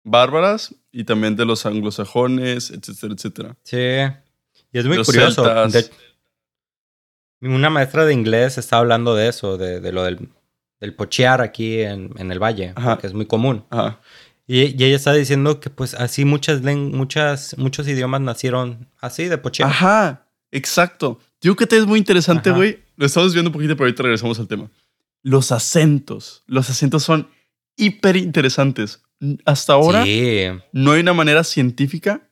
Bárbaras 0.04 0.76
y 0.92 1.06
también 1.06 1.36
de 1.36 1.46
los 1.46 1.66
anglosajones, 1.66 2.70
etcétera, 2.70 3.14
etcétera. 3.14 3.58
Sí. 3.64 3.78
Y 4.72 4.80
es 4.80 4.86
muy 4.86 5.04
curioso. 5.04 5.44
una 7.42 7.70
maestra 7.70 8.06
de 8.06 8.14
inglés 8.14 8.58
está 8.58 8.78
hablando 8.78 9.16
de 9.16 9.28
eso, 9.28 9.58
de, 9.58 9.80
de 9.80 9.92
lo 9.92 10.04
del, 10.04 10.30
del 10.80 10.94
pochear 10.94 11.42
aquí 11.42 11.82
en, 11.82 12.12
en 12.18 12.32
el 12.32 12.40
valle, 12.42 12.74
que 13.00 13.08
es 13.08 13.14
muy 13.14 13.26
común. 13.26 13.66
Ajá. 13.70 14.00
Y, 14.46 14.60
y 14.80 14.86
ella 14.86 14.96
está 14.96 15.14
diciendo 15.14 15.60
que 15.60 15.70
pues 15.70 15.94
así 15.94 16.26
muchas, 16.26 16.62
muchas 16.62 17.58
muchos 17.58 17.88
idiomas 17.88 18.22
nacieron 18.22 18.90
así 19.00 19.26
de 19.26 19.38
pochero. 19.38 19.70
Ajá, 19.70 20.28
exacto. 20.52 21.20
Digo 21.42 21.56
que 21.56 21.66
te 21.68 21.78
es 21.78 21.86
muy 21.86 22.00
interesante, 22.00 22.52
güey. 22.52 22.80
Lo 22.98 23.06
estamos 23.06 23.34
viendo 23.34 23.50
un 23.50 23.54
poquito, 23.54 23.76
pero 23.76 23.86
ahorita 23.86 24.04
regresamos 24.04 24.40
al 24.40 24.48
tema. 24.48 24.70
Los 25.22 25.52
acentos. 25.52 26.44
Los 26.48 26.70
acentos 26.70 27.04
son 27.04 27.30
hiper 27.78 28.18
interesantes. 28.18 29.02
Hasta 29.46 29.74
ahora 29.74 30.04
Sí. 30.04 30.46
no 30.74 30.92
hay 30.92 31.00
una 31.02 31.14
manera 31.14 31.44
científica 31.46 32.30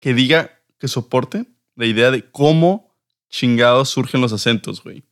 que 0.00 0.14
diga 0.14 0.58
que 0.78 0.88
soporte 0.88 1.44
la 1.76 1.86
idea 1.86 2.10
de 2.10 2.28
cómo 2.30 2.94
chingados 3.28 3.90
surgen 3.90 4.20
los 4.22 4.32
acentos, 4.32 4.82
güey. 4.82 5.04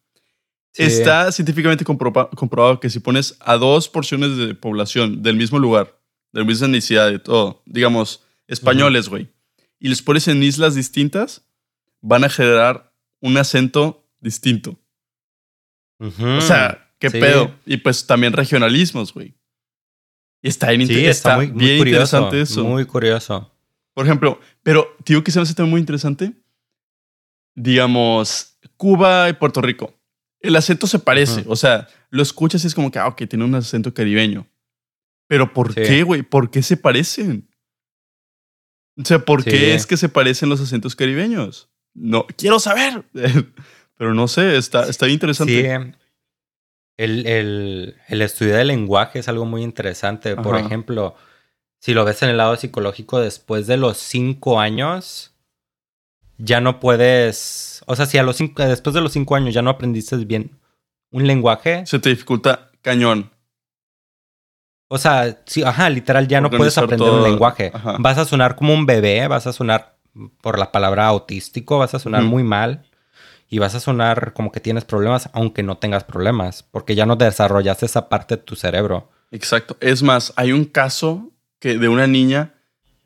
sí. 0.73 0.83
Está 0.85 1.31
científicamente 1.33 1.85
comproba- 1.85 2.31
comprobado 2.31 2.81
que 2.81 2.89
si 2.91 3.01
pones 3.01 3.37
a 3.41 3.57
dos 3.57 3.89
porciones 3.89 4.37
de 4.37 4.55
población 4.55 5.23
del 5.23 5.37
mismo 5.37 5.59
lugar, 5.59 5.99
de 6.33 6.45
misma 6.45 6.67
etnicidad, 6.67 7.11
de 7.11 7.19
todo, 7.19 7.63
digamos, 7.67 8.25
españoles, 8.47 9.09
güey, 9.09 9.29
y 9.79 9.89
los 9.89 10.03
pones 10.03 10.29
en 10.29 10.43
islas 10.43 10.75
distintas, 10.75 11.47
van 12.01 12.25
a 12.25 12.29
generar 12.29 12.93
un 13.21 13.37
acento 13.37 14.07
distinto. 14.21 14.79
O 15.99 16.41
sea, 16.41 16.93
¿qué 16.99 17.11
sí. 17.11 17.21
pedo? 17.21 17.55
Y 17.67 17.77
pues 17.79 18.07
también 18.07 18.33
regionalismos, 18.33 19.13
güey. 19.13 19.35
Y 20.43 20.49
está, 20.49 20.71
bien, 20.71 20.87
sí, 20.87 20.95
está, 21.05 21.11
está 21.11 21.37
muy, 21.37 21.49
muy 21.49 21.65
bien 21.65 21.79
curioso. 21.79 22.17
interesante 22.17 22.41
eso. 22.41 22.65
Muy 22.65 22.87
curioso. 22.87 23.53
Por 23.93 24.07
ejemplo, 24.07 24.41
pero 24.63 24.97
digo 25.05 25.23
que 25.23 25.31
se 25.31 25.39
me 25.39 25.43
hace 25.43 25.55
también 25.55 25.73
muy 25.73 25.81
interesante. 25.81 26.33
Digamos, 27.55 28.59
Cuba 28.77 29.29
y 29.29 29.35
Puerto 29.35 29.61
Rico. 29.61 29.93
El 30.41 30.57
acento 30.57 30.87
se 30.87 30.99
parece. 30.99 31.45
O 31.47 31.57
sea, 31.57 31.87
lo 32.09 32.23
escuchas 32.23 32.65
y 32.65 32.67
es 32.67 32.75
como 32.75 32.91
que, 32.91 32.99
ah, 32.99 33.09
ok, 33.09 33.25
tiene 33.29 33.45
un 33.45 33.55
acento 33.55 33.93
caribeño. 33.93 34.47
Pero 35.31 35.53
¿por 35.53 35.73
Sí. 35.73 35.83
qué, 35.83 36.03
güey? 36.03 36.23
¿Por 36.23 36.51
qué 36.51 36.61
se 36.61 36.77
parecen? 36.77 37.49
O 39.01 39.05
sea, 39.05 39.21
¿por 39.21 39.45
Sí. 39.45 39.51
qué 39.51 39.75
es 39.77 39.87
que 39.87 39.97
se 39.97 40.09
parecen 40.09 40.49
los 40.49 40.61
acentos 40.61 40.97
caribeños? 40.97 41.71
No, 41.95 42.27
quiero 42.37 42.59
saber. 42.59 43.05
Pero 43.97 44.13
no 44.13 44.27
sé, 44.27 44.57
está, 44.57 44.89
está 44.89 45.07
bien 45.07 45.15
interesante. 45.15 45.53
Sí. 45.53 45.95
El, 46.97 47.27
el, 47.29 47.95
el 48.09 48.23
estudio 48.23 48.57
del 48.57 48.67
lenguaje 48.67 49.21
es 49.21 49.29
algo 49.29 49.45
muy 49.47 49.63
interesante. 49.63 50.35
Por 50.35 50.59
ejemplo, 50.59 51.15
si 51.79 51.95
lo 51.95 52.05
ves 52.05 52.21
en 52.25 52.31
el 52.31 52.37
lado 52.37 52.57
psicológico, 52.57 53.21
después 53.21 53.69
de 53.69 53.77
los 53.77 53.99
cinco 53.99 54.59
años, 54.59 55.37
ya 56.39 56.61
no 56.61 56.81
puedes. 56.81 57.85
O 57.87 57.95
sea, 57.95 58.07
si 58.07 58.19
a 58.19 58.25
los 58.25 58.35
cinco, 58.37 58.65
después 58.67 58.95
de 58.95 59.01
los 59.01 59.13
cinco 59.13 59.37
años 59.37 59.55
ya 59.55 59.63
no 59.63 59.71
aprendiste 59.71 60.17
bien 60.17 60.59
un 61.13 61.29
lenguaje, 61.29 61.87
Se 61.87 62.01
te 62.01 62.09
dificulta 62.11 62.73
cañón. 62.83 63.31
O 64.93 64.99
sea, 64.99 65.39
sí, 65.47 65.63
ajá, 65.63 65.89
literal, 65.89 66.27
ya 66.29 66.41
no 66.41 66.51
puedes 66.51 66.77
aprender 66.77 67.09
todo. 67.09 67.19
un 67.25 67.31
lenguaje. 67.31 67.71
Ajá. 67.73 67.97
Vas 68.01 68.19
a 68.19 68.25
sonar 68.25 68.57
como 68.57 68.75
un 68.75 68.85
bebé, 68.87 69.27
vas 69.29 69.47
a 69.47 69.53
sonar 69.53 69.97
por 70.43 70.59
la 70.59 70.73
palabra 70.73 71.07
autístico, 71.07 71.79
vas 71.79 71.95
a 71.95 71.99
sonar 72.01 72.23
muy 72.25 72.43
mal. 72.43 72.85
Y 73.53 73.59
vas 73.59 73.75
a 73.75 73.81
sonar 73.81 74.33
como 74.33 74.53
que 74.53 74.61
tienes 74.61 74.85
problemas, 74.85 75.29
aunque 75.33 75.63
no 75.65 75.77
tengas 75.79 76.05
problemas, 76.05 76.63
porque 76.63 76.95
ya 76.95 77.05
no 77.07 77.17
desarrollaste 77.17 77.87
esa 77.87 78.09
parte 78.09 78.37
de 78.37 78.43
tu 78.43 78.55
cerebro. 78.55 79.11
Exacto. 79.33 79.77
Es 79.81 80.03
más, 80.05 80.33
hay 80.37 80.53
un 80.53 80.65
caso 80.65 81.31
que 81.59 81.77
de 81.77 81.89
una 81.89 82.07
niña 82.07 82.55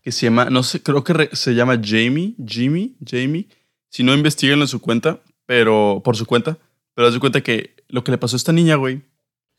que 0.02 0.12
se 0.12 0.26
llama, 0.26 0.46
no 0.50 0.62
sé, 0.62 0.82
creo 0.82 1.02
que 1.02 1.12
re- 1.14 1.30
se 1.32 1.54
llama 1.54 1.80
Jamie, 1.82 2.34
Jimmy, 2.46 2.94
Jamie. 3.06 3.48
Si 3.88 4.02
no, 4.02 4.12
investiguenlo 4.12 4.64
en 4.64 4.68
su 4.68 4.82
cuenta, 4.82 5.20
pero 5.46 6.02
por 6.04 6.14
su 6.16 6.26
cuenta. 6.26 6.58
Pero 6.94 7.08
haz 7.08 7.14
de 7.14 7.20
cuenta 7.20 7.40
que 7.40 7.74
lo 7.88 8.04
que 8.04 8.12
le 8.12 8.18
pasó 8.18 8.36
a 8.36 8.38
esta 8.38 8.52
niña, 8.52 8.74
güey. 8.76 9.00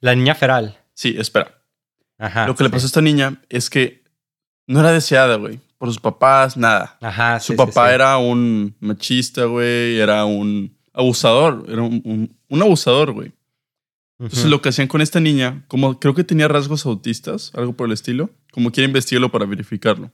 La 0.01 0.13
niña 0.13 0.35
feral. 0.35 0.77
Sí, 0.93 1.15
espera. 1.17 1.54
Ajá. 2.17 2.47
lo 2.47 2.55
que 2.55 2.63
le 2.63 2.69
sí. 2.69 2.73
pasó 2.73 2.85
a 2.85 2.87
esta 2.87 3.01
niña 3.01 3.41
es 3.49 3.69
que 3.69 4.03
no 4.67 4.79
era 4.79 4.91
deseada, 4.91 5.35
güey. 5.35 5.59
Por 5.77 5.89
sus 5.89 5.99
papás, 5.99 6.55
nada. 6.57 6.97
Ajá. 7.01 7.39
Su 7.39 7.53
sí, 7.53 7.57
papá 7.57 7.89
sí. 7.89 7.95
era 7.95 8.17
un 8.17 8.75
machista, 8.79 9.45
güey. 9.45 9.99
Era 9.99 10.25
un 10.25 10.75
abusador. 10.93 11.65
Era 11.67 11.81
un, 11.81 12.01
un- 12.05 12.37
un 12.47 12.61
abusador, 12.61 13.11
güey. 13.11 13.31
Entonces 14.17 14.45
lo 14.45 14.61
que 14.61 14.69
hacían 14.69 14.87
con 14.87 15.01
esta 15.01 15.19
niña, 15.19 15.65
como 15.67 15.99
creo 15.99 16.13
que 16.15 16.23
tenía 16.23 16.47
rasgos 16.47 16.85
autistas, 16.85 17.51
algo 17.53 17.73
por 17.73 17.87
el 17.87 17.91
estilo, 17.93 18.29
como 18.53 18.71
quiere 18.71 18.87
investigarlo 18.87 19.29
para 19.29 19.45
verificarlo. 19.45 20.09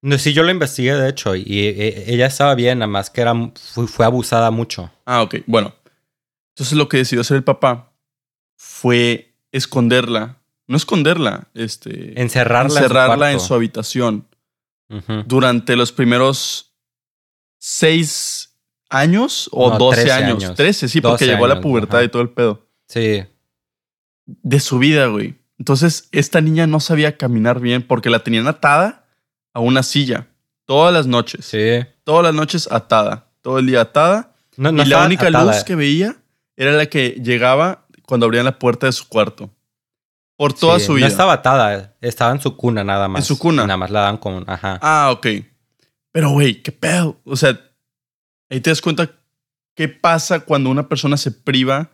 No, 0.00 0.16
sí, 0.18 0.32
yo 0.32 0.42
lo 0.42 0.50
investigué, 0.50 0.94
de 0.94 1.10
hecho, 1.10 1.36
y 1.36 1.44
eh, 1.58 2.04
ella 2.06 2.26
estaba 2.26 2.54
bien, 2.54 2.78
nada 2.78 2.86
más 2.88 3.10
que 3.10 3.20
era, 3.20 3.34
fue, 3.54 3.86
fue 3.86 4.06
abusada 4.06 4.50
mucho. 4.50 4.90
Ah, 5.04 5.20
ok, 5.22 5.36
bueno. 5.46 5.74
Entonces 6.54 6.78
lo 6.78 6.88
que 6.88 6.96
decidió 6.96 7.20
hacer 7.20 7.36
el 7.36 7.44
papá 7.44 7.92
fue 8.56 9.34
esconderla, 9.52 10.38
no 10.72 10.78
esconderla, 10.78 11.48
este, 11.52 12.18
Encerrarla, 12.18 12.80
encerrarla 12.80 13.28
en 13.30 13.34
en 13.34 13.40
su, 13.40 13.52
habitación 13.54 14.26
durante 15.26 15.76
los 15.76 15.92
primeros 15.92 16.74
seis 17.58 18.56
años 18.88 19.50
o 19.52 19.68
No, 19.68 19.78
12 19.78 20.02
13 20.02 20.12
años. 20.12 20.44
años. 20.44 20.56
13, 20.56 20.88
sí, 20.88 21.00
porque 21.02 21.26
12 21.26 21.26
llegó 21.26 21.44
a 21.44 21.48
la 21.48 21.60
pubertad 21.60 21.98
ajá. 21.98 22.04
y 22.04 22.08
todo 22.08 22.22
el 22.22 22.30
pedo. 22.30 22.66
Sí. 22.88 23.22
De 24.24 24.60
su 24.60 24.78
vida, 24.78 25.08
güey. 25.08 25.34
Entonces, 25.58 26.08
esta 26.10 26.40
niña 26.40 26.66
no 26.66 26.80
sabía 26.80 27.18
caminar 27.18 27.60
bien 27.60 27.86
porque 27.86 28.08
la 28.08 28.20
tenían 28.20 28.48
atada 28.48 29.04
a 29.52 29.60
una 29.60 29.82
silla 29.82 30.28
todas 30.64 30.92
las 30.94 31.06
noches. 31.06 31.44
Sí. 31.44 31.86
Todas 32.04 32.24
las 32.24 32.34
noches 32.34 32.66
atada. 32.72 33.30
Todo 33.42 33.58
el 33.58 33.66
día 33.66 33.82
atada. 33.82 34.34
No, 34.56 34.72
no 34.72 34.82
y 34.82 34.86
la 34.86 35.04
única 35.04 35.28
atada. 35.28 35.52
luz 35.52 35.64
que 35.64 35.74
veía 35.74 36.16
era 36.56 36.72
la 36.72 36.86
que 36.86 37.10
llegaba 37.22 37.86
cuando 38.06 38.24
abrían 38.24 38.46
la 38.46 38.58
puerta 38.58 38.86
de 38.86 38.92
su 38.92 39.06
cuarto. 39.08 39.50
Por 40.36 40.52
toda 40.52 40.78
Sí, 40.78 40.86
su 40.86 40.94
vida. 40.94 41.06
No 41.06 41.10
estaba 41.12 41.34
atada, 41.34 41.94
estaba 42.00 42.32
en 42.32 42.40
su 42.40 42.56
cuna 42.56 42.82
nada 42.84 43.08
más. 43.08 43.24
su 43.26 43.38
cuna. 43.38 43.62
Nada 43.66 43.76
más 43.76 43.90
la 43.90 44.00
dan 44.02 44.16
con. 44.16 44.44
Ajá. 44.48 44.78
Ah, 44.82 45.10
ok. 45.12 45.26
Pero, 46.10 46.30
güey, 46.30 46.62
qué 46.62 46.72
pedo. 46.72 47.20
O 47.24 47.36
sea, 47.36 47.58
ahí 48.50 48.60
te 48.60 48.70
das 48.70 48.80
cuenta 48.80 49.10
qué 49.74 49.88
pasa 49.88 50.40
cuando 50.40 50.68
una 50.70 50.88
persona 50.88 51.16
se 51.16 51.30
priva 51.30 51.90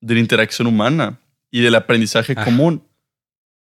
de 0.00 0.14
la 0.14 0.20
interacción 0.20 0.66
humana 0.68 1.18
y 1.50 1.60
del 1.60 1.74
aprendizaje 1.74 2.34
común. 2.34 2.84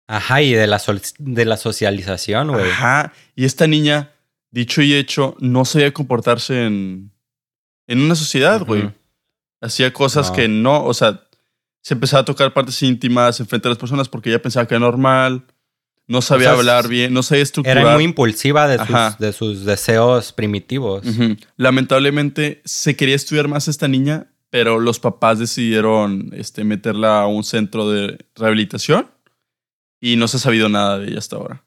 Ajá, 0.07 0.43
y 0.43 0.53
de 0.55 0.67
la, 0.67 0.81
de 1.19 1.45
la 1.45 1.57
socialización, 1.57 2.49
güey. 2.53 2.71
Ajá. 2.71 3.13
Y 3.37 3.45
esta 3.45 3.67
niña, 3.67 4.11
dicho 4.51 4.83
y 4.83 4.95
hecho, 4.95 5.37
no 5.41 5.65
sabía 5.65 5.93
comportarse 5.93 6.67
en, 6.67 7.13
en 7.87 8.01
una 8.01 8.15
sociedad, 8.15 8.63
güey. 8.65 8.91
Hacía 9.61 9.93
cosas 9.93 10.31
No. 10.31 10.37
que 10.37 10.49
no, 10.49 10.85
o 10.85 10.95
sea, 10.95 11.23
se 11.83 11.95
empezaba 11.95 12.23
a 12.23 12.25
tocar 12.25 12.53
partes 12.53 12.83
íntimas 12.83 13.41
en 13.41 13.47
frente 13.47 13.69
de 13.69 13.71
las 13.71 13.79
personas 13.79 14.09
porque 14.09 14.31
ella 14.31 14.43
pensaba 14.43 14.67
que 14.67 14.75
era 14.75 14.81
normal. 14.81 15.45
No 16.07 16.23
sabía 16.23 16.49
sea, 16.49 16.59
hablar 16.59 16.89
bien, 16.89 17.15
no 17.15 17.23
sabía 17.23 17.45
estructurar. 17.45 17.79
Era 17.79 17.95
muy 17.95 18.03
impulsiva 18.05 18.67
de 18.67 18.79
sus, 18.85 19.19
de 19.19 19.33
sus 19.33 19.65
deseos 19.65 20.33
primitivos. 20.33 21.07
Ujú. 21.07 21.37
Lamentablemente 21.57 22.63
se 22.65 22.97
quería 22.97 23.15
estudiar 23.15 23.47
más 23.47 23.69
esta 23.69 23.87
niña, 23.87 24.27
pero 24.51 24.81
los 24.81 24.99
papás 24.99 25.39
decidieron 25.39 26.31
este, 26.35 26.65
meterla 26.65 27.21
a 27.23 27.27
un 27.29 27.45
centro 27.45 27.89
de 27.89 28.19
rehabilitación 28.35 29.09
y 30.01 30.17
no 30.17 30.27
se 30.27 30.39
ha 30.39 30.41
sabido 30.41 30.69
nada 30.69 30.99
de 30.99 31.09
ella 31.11 31.19
hasta 31.19 31.37
ahora. 31.37 31.65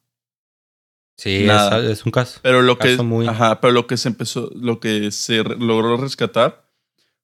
Sí, 1.15 1.47
es, 1.47 1.73
es 1.89 2.05
un 2.05 2.11
caso. 2.11 2.39
Pero 2.41 2.61
lo 2.61 2.77
que, 2.77 2.91
Caso 2.91 3.03
muy- 3.05 3.27
ajá, 3.27 3.61
pero 3.61 3.71
lo 3.71 3.87
que 3.87 3.95
se 3.97 4.09
empezó, 4.09 4.51
lo 4.55 4.79
que 4.81 5.11
se 5.11 5.43
logró 5.43 5.95
rescatar 5.95 6.65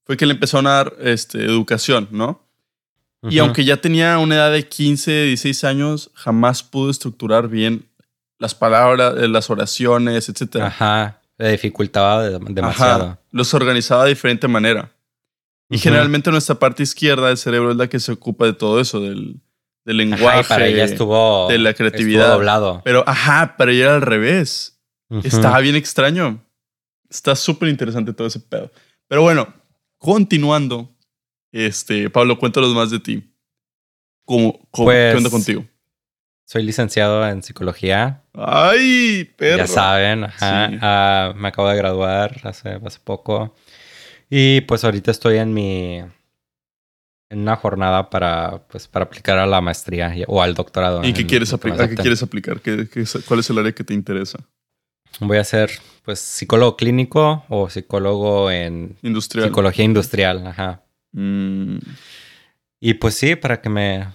fue 0.06 0.16
que 0.16 0.26
le 0.26 0.34
empezaron 0.34 0.68
a 0.68 0.72
dar 0.76 0.96
este, 1.02 1.44
educación, 1.44 2.08
¿no? 2.12 2.49
Y 3.24 3.40
aunque 3.40 3.66
ya 3.66 3.78
tenía 3.78 4.18
una 4.18 4.36
edad 4.36 4.52
de 4.52 4.68
15, 4.68 5.24
16 5.26 5.64
años, 5.66 6.10
jamás 6.14 6.64
pudo 6.64 6.90
estructurar 6.90 7.50
bien 7.50 7.86
las 8.38 8.56
palabras, 8.56 9.16
eh, 9.18 9.28
las 9.28 9.50
oraciones, 9.50 10.30
etc. 10.30 10.58
Ajá. 10.62 11.22
Le 11.38 11.52
dificultaba 11.52 12.24
de- 12.24 12.40
demasiado. 12.54 13.04
Ajá, 13.06 13.20
los 13.32 13.54
organizaba 13.54 14.04
de 14.06 14.10
diferente 14.12 14.48
manera. 14.48 14.92
Y 15.70 15.76
Ujú. 15.76 15.84
generalmente 15.84 16.32
nuestra 16.32 16.56
parte 16.56 16.84
izquierda 16.84 17.28
del 17.28 17.38
cerebro 17.38 17.72
es 17.72 17.78
la 17.78 17.88
que 17.88 18.00
se 18.00 18.12
ocupa 18.14 18.46
de 18.46 18.54
todo 18.54 18.80
eso, 18.80 19.02
del, 19.02 19.42
del 19.86 20.00
Ajá, 20.00 20.10
lenguaje. 20.16 20.40
y 20.40 20.44
para 20.46 20.68
ella 20.68 20.84
estuvo. 20.86 21.48
de 21.50 21.58
la 21.58 21.72
estuvo 21.72 21.90
creatividad. 21.90 22.32
doblado. 22.32 22.82
Pero, 22.86 23.04
ajá, 23.06 23.56
pero 23.58 23.72
ella 23.72 23.86
era 23.86 23.96
al 23.96 24.02
revés. 24.02 24.80
Estaba 25.24 25.60
bien 25.60 25.76
extraño. 25.76 26.42
Está 27.10 27.36
súper 27.36 27.68
interesante 27.70 28.14
todo 28.14 28.28
ese 28.28 28.40
pedo. 28.40 28.72
Pero 29.08 29.24
bueno, 29.24 29.54
continuando, 29.98 30.96
este, 31.52 32.10
Pablo, 32.10 32.38
cuéntanos 32.38 32.74
más 32.74 32.92
de 32.92 33.00
ti. 33.00 33.34
¿Cómo, 34.26 34.60
cómo- 34.72 34.86
Pues, 34.88 35.12
¿Qué 35.14 35.18
onda 35.18 35.30
contigo? 35.30 35.66
Soy 36.46 36.64
licenciado 36.64 37.28
en 37.28 37.44
psicología. 37.44 38.24
¡Ay, 38.34 39.32
perro! 39.38 39.58
Ya 39.58 39.68
saben, 39.68 40.24
ajá. 40.24 40.70
Sí. 40.70 40.78
Ah, 40.82 41.34
me 41.36 41.48
acabo 41.50 41.70
de 41.70 41.76
graduar 41.78 42.40
hace, 42.44 42.70
hace 42.84 43.00
poco. 43.04 43.56
Y 44.32 44.62
pues 44.62 44.84
ahorita 44.84 45.12
estoy 45.12 45.38
en 45.38 45.54
mi. 45.54 46.00
En 47.32 47.40
una 47.42 47.56
jornada 47.56 48.10
para, 48.10 48.66
pues, 48.68 48.88
para 48.88 49.06
aplicar 49.06 49.38
a 49.38 49.46
la 49.46 49.62
maestría 49.62 50.12
o 50.28 50.42
al 50.42 50.56
doctorado. 50.56 51.04
¿Y 51.04 51.14
qué 51.14 51.22
en 51.22 51.28
quieres, 51.28 51.54
apli- 51.54 51.80
a 51.80 51.88
qué 51.88 51.96
quieres 51.96 52.24
aplicar? 52.24 52.60
¿Qué- 52.62 52.88
¿Cuál 53.28 53.40
es 53.42 53.50
el 53.52 53.60
área 53.60 53.72
que 53.72 53.84
te 53.84 53.94
interesa? 53.94 54.40
Voy 55.20 55.38
a 55.38 55.44
ser, 55.44 55.70
pues, 56.04 56.20
psicólogo 56.20 56.76
clínico 56.78 57.46
o 57.50 57.70
psicólogo 57.70 58.50
en 58.50 58.98
Industrial. 59.04 59.48
psicología 59.50 59.86
industrial, 59.86 60.48
ajá. 60.48 60.84
Mm, 61.12 61.78
Y 62.80 62.94
pues 62.96 63.16
sí, 63.16 63.36
para 63.36 63.62
que 63.62 63.70
me. 63.70 64.08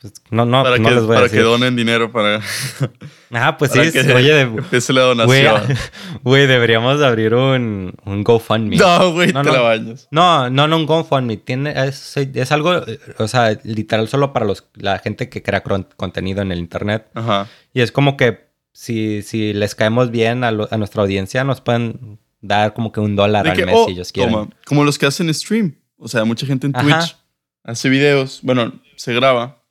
Pues, 0.00 0.12
no, 0.30 0.44
no, 0.44 0.62
para 0.62 0.78
no 0.78 0.88
que, 0.88 0.94
les 0.94 1.04
voy 1.04 1.12
a 1.12 1.14
para 1.16 1.22
decir. 1.22 1.38
que 1.40 1.44
donen 1.44 1.74
dinero 1.74 2.12
para, 2.12 2.40
Ah, 3.32 3.56
pues 3.58 3.72
para 3.72 3.84
sí, 3.84 3.90
que 3.90 4.00
oye, 4.12 4.32
de- 4.32 4.40
empiece 4.42 4.92
la 4.92 5.12
güey, 5.24 5.42
donación. 5.42 5.76
güey, 6.22 6.46
deberíamos 6.46 7.00
de 7.00 7.06
abrir 7.06 7.34
un, 7.34 7.94
un 8.04 8.22
GoFundMe. 8.22 8.76
No, 8.76 9.12
güey, 9.12 9.32
No, 9.32 9.42
te 9.42 9.48
no. 9.48 9.54
la 9.56 9.60
bañas. 9.62 10.06
No, 10.12 10.50
no, 10.50 10.68
no 10.68 10.76
un 10.76 10.86
GoFundMe. 10.86 11.38
Tiene, 11.38 11.72
es, 11.88 12.16
es 12.16 12.52
algo, 12.52 12.80
o 13.18 13.26
sea, 13.28 13.58
literal 13.64 14.06
solo 14.06 14.32
para 14.32 14.46
los, 14.46 14.68
la 14.74 15.00
gente 15.00 15.28
que 15.28 15.42
crea 15.42 15.64
contenido 15.96 16.42
en 16.42 16.52
el 16.52 16.60
internet. 16.60 17.08
Ajá. 17.14 17.48
Y 17.74 17.80
es 17.80 17.90
como 17.90 18.16
que 18.16 18.46
si, 18.72 19.22
si 19.22 19.52
les 19.52 19.74
caemos 19.74 20.12
bien 20.12 20.44
a, 20.44 20.52
lo- 20.52 20.68
a 20.70 20.76
nuestra 20.76 21.02
audiencia, 21.02 21.42
nos 21.42 21.60
pueden 21.60 22.20
dar 22.40 22.72
como 22.72 22.92
que 22.92 23.00
un 23.00 23.16
dólar 23.16 23.42
De 23.46 23.50
al 23.50 23.56
que, 23.56 23.66
mes 23.66 23.74
oh, 23.76 23.86
si 23.86 23.92
ellos 23.94 24.12
quieren. 24.12 24.32
toma, 24.32 24.50
como 24.64 24.84
los 24.84 24.96
que 24.96 25.06
hacen 25.06 25.34
stream. 25.34 25.74
O 25.98 26.08
sea, 26.08 26.24
mucha 26.24 26.46
gente 26.46 26.66
en 26.66 26.74
Ajá. 26.76 26.82
Twitch 27.00 27.16
hace 27.64 27.88
videos. 27.88 28.40
Bueno, 28.42 28.72
se 28.96 29.12
graba. 29.14 29.62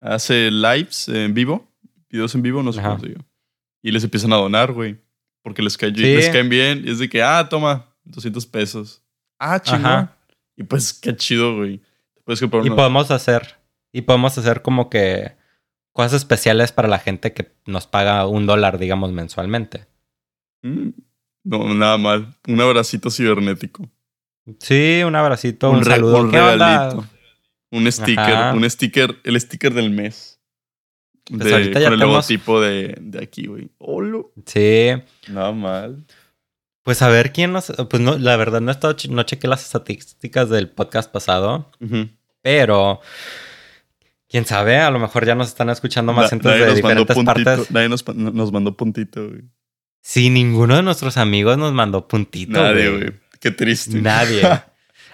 Hace 0.00 0.50
lives 0.50 1.08
en 1.08 1.34
vivo. 1.34 1.66
Videos 2.10 2.34
en 2.34 2.42
vivo, 2.42 2.62
no 2.62 2.72
sé 2.72 2.80
Ajá. 2.80 2.90
cómo 2.90 3.00
se 3.00 3.08
diga. 3.08 3.24
Y 3.82 3.90
les 3.90 4.04
empiezan 4.04 4.32
a 4.32 4.36
donar, 4.36 4.72
güey. 4.72 4.98
Porque 5.42 5.62
les, 5.62 5.76
cae- 5.78 5.94
Sí. 5.94 6.00
les 6.02 6.28
caen 6.30 6.48
bien. 6.48 6.82
Y 6.86 6.90
es 6.90 6.98
de 6.98 7.08
que, 7.08 7.22
ah, 7.22 7.48
toma, 7.48 7.86
200 8.04 8.46
pesos. 8.46 9.02
Ah, 9.38 9.60
chingón. 9.60 10.10
Y 10.56 10.64
pues, 10.64 10.92
qué 10.92 11.14
chido, 11.16 11.56
güey. 11.56 11.80
Y 12.64 12.70
podemos 12.70 13.10
hacer, 13.10 13.56
y 13.92 14.02
podemos 14.02 14.36
hacer 14.36 14.60
como 14.62 14.90
que 14.90 15.36
cosas 15.92 16.14
especiales 16.14 16.72
para 16.72 16.86
la 16.88 16.98
gente 16.98 17.32
que 17.32 17.52
nos 17.64 17.86
paga 17.86 18.26
un 18.26 18.44
dólar, 18.46 18.78
digamos, 18.78 19.12
mensualmente. 19.12 19.86
Mm, 20.62 20.90
No, 21.44 21.72
nada 21.74 21.96
mal. 21.96 22.34
Un 22.46 22.60
abracito 22.60 23.10
cibernético. 23.10 23.88
Sí, 24.60 25.02
un 25.04 25.14
abracito, 25.16 25.70
un, 25.70 25.84
re- 25.84 25.92
saludo. 25.92 26.20
un 26.22 26.32
regalito. 26.32 27.06
Un 27.70 27.90
sticker. 27.92 28.18
Ajá. 28.18 28.54
Un 28.54 28.68
sticker. 28.70 29.16
El 29.24 29.40
sticker 29.40 29.74
del 29.74 29.90
mes. 29.90 30.40
Pues 31.24 31.44
De- 31.44 31.52
ahorita 31.52 31.72
con 31.74 31.82
ya 31.82 31.88
el 31.88 31.94
tenemos- 31.94 32.14
logotipo 32.14 32.60
de, 32.60 32.96
de 33.00 33.22
aquí, 33.22 33.46
güey. 33.46 33.68
Olo. 33.78 34.32
Sí. 34.46 34.88
Nada 35.28 35.52
mal. 35.52 36.04
Pues 36.82 37.02
a 37.02 37.08
ver 37.08 37.32
quién 37.32 37.52
nos... 37.52 37.70
Pues 37.90 38.00
no, 38.02 38.16
la 38.16 38.36
verdad 38.36 38.62
no 38.62 38.70
he 38.70 38.72
estado, 38.72 38.96
no 39.10 39.22
chequé 39.24 39.46
las 39.46 39.62
estadísticas 39.64 40.48
del 40.48 40.70
podcast 40.70 41.12
pasado, 41.12 41.70
pero... 42.40 43.00
Quién 44.30 44.44
sabe, 44.46 44.78
a 44.78 44.90
lo 44.90 44.98
mejor 44.98 45.24
ya 45.26 45.34
nos 45.34 45.48
están 45.48 45.70
escuchando 45.70 46.12
más 46.12 46.28
gente 46.30 46.48
de 46.48 46.74
diferentes 46.74 47.14
puntito. 47.14 47.44
partes. 47.44 47.70
Nadie 47.70 47.88
nos, 47.88 48.06
nos 48.14 48.52
mandó 48.52 48.76
puntito, 48.76 49.26
güey. 49.28 49.42
Sí, 50.02 50.28
ninguno 50.30 50.76
de 50.76 50.82
nuestros 50.82 51.16
amigos 51.18 51.56
nos 51.58 51.72
mandó 51.72 52.06
puntito. 52.08 52.52
Nadie, 52.62 52.90
güey. 52.90 53.12
Qué 53.40 53.50
triste. 53.50 54.00
Nadie. 54.00 54.42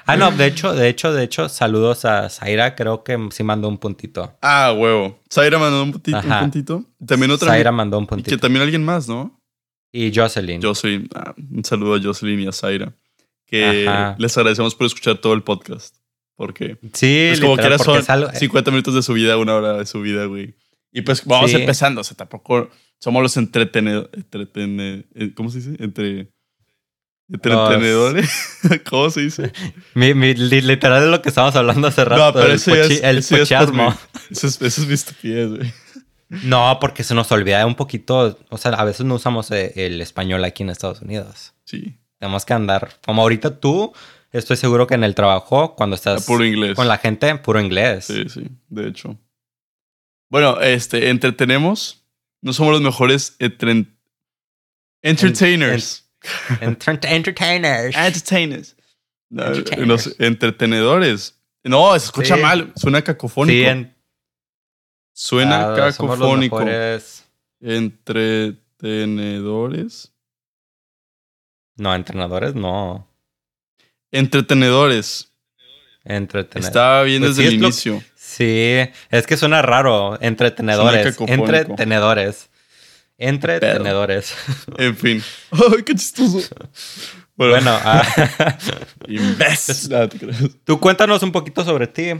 Ah, 0.06 0.18
no, 0.18 0.30
de 0.30 0.44
hecho, 0.44 0.74
de 0.74 0.86
hecho, 0.90 1.14
de 1.14 1.24
hecho, 1.24 1.48
saludos 1.48 2.04
a 2.04 2.28
Zaira, 2.28 2.74
creo 2.74 3.02
que 3.04 3.16
sí 3.30 3.42
mandó 3.42 3.68
un 3.68 3.78
puntito. 3.78 4.36
ah, 4.42 4.70
huevo. 4.76 5.18
Zaira 5.32 5.58
mandó 5.58 5.82
un 5.82 5.92
puntito. 5.92 6.18
Un 6.18 6.40
puntito. 6.40 6.84
También 7.06 7.30
otra. 7.30 7.48
Zaira 7.48 7.72
mandó 7.72 7.96
un 7.96 8.04
y 8.04 8.06
que 8.08 8.14
puntito. 8.14 8.36
también 8.36 8.62
alguien 8.62 8.84
más, 8.84 9.08
¿no? 9.08 9.40
Y 9.92 10.12
Jocelyn. 10.14 10.60
Yo 10.60 10.74
soy. 10.74 11.08
ah, 11.14 11.34
un 11.50 11.64
saludo 11.64 11.94
a 11.94 12.02
Jocelyn 12.02 12.38
y 12.40 12.46
a 12.46 12.52
Zaira. 12.52 12.92
Que 13.46 13.88
Ajá. 13.88 14.14
les 14.18 14.36
agradecemos 14.36 14.74
por 14.74 14.86
escuchar 14.88 15.16
todo 15.16 15.32
el 15.32 15.42
podcast. 15.42 15.96
Porque 16.36 16.76
sí, 16.92 17.16
es 17.32 17.40
como 17.40 17.56
que 17.56 17.62
literal, 17.62 17.72
era 17.72 17.78
porque 17.78 17.92
son 17.92 17.98
es 18.02 18.10
algo- 18.10 18.30
50 18.38 18.70
minutos 18.72 18.94
de 18.94 19.02
su 19.02 19.14
vida, 19.14 19.38
una 19.38 19.54
hora 19.54 19.78
de 19.78 19.86
su 19.86 20.02
vida, 20.02 20.26
güey. 20.26 20.54
Y 20.92 21.00
pues 21.00 21.24
vamos 21.24 21.50
Sí. 21.50 21.56
empezando. 21.56 22.02
O 22.02 22.04
sea, 22.04 22.14
tampoco 22.14 22.68
somos 23.00 23.22
los 23.22 23.34
entretenedores. 23.38 24.10
¿Cómo 25.34 25.48
se 25.48 25.58
dice? 25.60 25.82
Entre. 25.82 26.30
Entretenedores. 27.32 28.30
¿Cómo 28.88 29.10
se 29.10 29.20
dice? 29.22 29.52
Mi, 29.94 30.14
mi- 30.14 30.34
li- 30.34 30.60
literal 30.60 31.02
es 31.04 31.08
lo 31.08 31.22
que 31.22 31.28
estábamos 31.30 31.56
hablando 31.56 31.88
hace 31.88 32.04
rato. 32.04 32.22
No, 32.26 32.32
pero 32.32 32.46
el 32.46 32.52
eso 32.52 32.74
es, 32.74 33.02
el 33.02 33.18
eso 33.18 33.36
ya 33.38 33.60
es 33.60 33.66
por 33.66 33.74
pochiasmo. 33.74 33.90
mí. 33.90 33.96
Eso 34.30 34.46
es, 34.46 34.60
eso 34.62 34.82
es 34.82 34.86
mi 34.88 34.94
estupidez, 34.94 35.48
güey. 35.50 35.72
No, 36.44 36.78
porque 36.80 37.04
se 37.04 37.14
nos 37.14 37.30
olvida 37.30 37.64
un 37.64 37.76
poquito. 37.76 38.38
O 38.48 38.58
sea, 38.58 38.72
a 38.72 38.84
veces 38.84 39.06
no 39.06 39.14
usamos 39.14 39.50
eh, 39.52 39.72
el 39.76 40.00
español 40.00 40.42
aquí 40.44 40.62
en 40.64 40.70
Estados 40.70 41.00
Unidos. 41.02 41.54
Sí. 41.64 41.96
Tenemos 42.18 42.44
que 42.44 42.54
andar. 42.54 42.94
Como 43.04 43.22
ahorita 43.22 43.60
tú, 43.60 43.92
estoy 44.32 44.56
seguro 44.56 44.86
que 44.88 44.94
en 44.94 45.04
el 45.04 45.14
trabajo, 45.14 45.76
cuando 45.76 45.94
estás 45.94 46.24
Puro 46.24 46.44
inglés. 46.44 46.74
con 46.74 46.88
la 46.88 46.98
gente, 46.98 47.32
puro 47.36 47.60
inglés. 47.60 48.06
Sí, 48.06 48.28
sí, 48.28 48.48
de 48.68 48.88
hecho. 48.88 49.16
Bueno, 50.30 50.60
este, 50.60 51.10
entretenemos. 51.10 52.04
No 52.42 52.52
somos 52.52 52.72
los 52.72 52.80
mejores 52.82 53.38
entren- 53.38 53.94
entertainers. 55.02 56.00
Enter- 56.00 56.03
entertainers. 56.60 57.96
entertainers. 57.96 58.76
No, 59.30 59.46
Entertainers. 59.46 59.88
los 59.88 60.20
entretenedores. 60.20 61.34
No, 61.64 61.98
se 61.98 62.06
escucha 62.06 62.36
Sí. 62.36 62.42
mal. 62.42 62.72
Suena 62.76 63.02
cacofónico. 63.02 63.56
Sí, 63.56 63.64
en- 63.64 63.94
Suena 65.12 65.72
ah, 65.72 65.76
cacofónico. 65.76 66.60
Entretenedores. 67.60 70.12
No, 71.76 71.94
entrenadores, 71.94 72.54
no. 72.54 73.08
Entretenedores. 74.12 75.32
Entretenedores. 76.04 76.66
Estaba 76.66 77.02
bien 77.02 77.22
Pues 77.22 77.36
desde 77.36 77.48
sí, 77.48 77.54
el 77.54 77.60
lo- 77.60 77.66
inicio. 77.68 78.02
Sí, 78.14 78.76
es 79.10 79.26
que 79.26 79.36
suena 79.36 79.62
raro. 79.62 80.18
Entretenedores. 80.20 81.04
cacofónico. 81.16 81.44
Entretenedores. 81.46 82.50
Entretenedores. 83.18 84.34
En 84.78 84.96
fin. 84.96 85.22
Ay, 85.52 85.82
qué 85.84 85.94
chistoso. 85.94 86.38
Bueno, 87.36 87.52
Bueno, 87.54 87.70
ah. 87.82 88.02
No, 89.90 90.08
tú 90.64 90.80
cuéntanos 90.80 91.22
un 91.22 91.32
poquito 91.32 91.64
sobre 91.64 91.86
ti, 91.86 92.12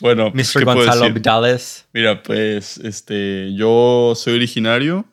Bueno, 0.00 0.32
pues, 0.32 0.54
Mr. 0.54 0.58
¿qué 0.60 0.64
puedo 0.64 0.78
Gonzalo? 0.78 1.12
Vidales. 1.14 1.86
Mira, 1.92 2.22
pues, 2.22 2.78
este, 2.78 3.54
yo 3.54 4.12
soy 4.16 4.34
originario 4.34 5.04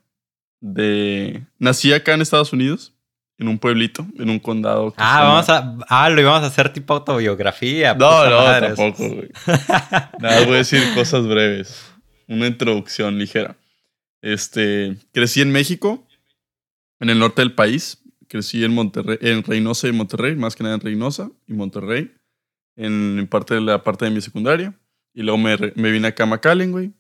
de... 0.59 1.43
Nací 1.59 1.93
acá 1.93 2.13
en 2.13 2.21
Estados 2.21 2.53
Unidos, 2.53 2.93
en 3.37 3.47
un 3.47 3.57
pueblito, 3.59 4.05
en 4.19 4.29
un 4.29 4.39
condado. 4.39 4.91
que 4.91 4.97
Ah, 4.99 5.23
vamos 5.23 5.47
llama- 5.47 5.85
a. 5.89 6.05
Ah, 6.05 6.09
lo 6.09 6.21
íbamos 6.21 6.43
a 6.43 6.47
hacer 6.47 6.71
tipo 6.71 6.93
autobiografía. 6.93 7.93
No, 7.95 8.29
no, 8.29 8.37
madre. 8.43 8.67
tampoco, 8.67 9.07
güey. 9.09 9.29
Nada, 10.19 10.45
voy 10.45 10.53
a 10.55 10.57
decir 10.57 10.81
cosas 10.95 11.25
breves. 11.27 11.91
Una 12.27 12.47
introducción 12.47 13.17
ligera. 13.19 13.55
Este, 14.23 14.95
crecí 15.11 15.41
en 15.41 15.51
México, 15.51 16.07
en 16.99 17.09
el 17.09 17.19
norte 17.19 17.41
del 17.41 17.53
país. 17.53 17.99
Crecí 18.29 18.63
en 18.63 18.73
Monterrey, 18.73 19.17
en 19.21 19.43
Reynosa 19.43 19.87
y 19.87 19.91
Monterrey, 19.91 20.35
más 20.35 20.55
que 20.55 20.63
nada 20.63 20.75
en 20.75 20.81
Reynosa 20.81 21.29
y 21.45 21.53
Monterrey, 21.53 22.11
en, 22.75 23.19
en 23.19 23.27
parte 23.27 23.53
de 23.53 23.61
la 23.61 23.83
parte 23.83 24.05
de 24.05 24.11
mi 24.11 24.21
secundaria. 24.21 24.73
Y 25.13 25.21
luego 25.21 25.37
me, 25.37 25.55
me 25.75 25.91
vine 25.91 26.07
acá 26.07 26.23
a 26.23 26.25
McAllen, 26.25 26.71
güey. 26.71 26.93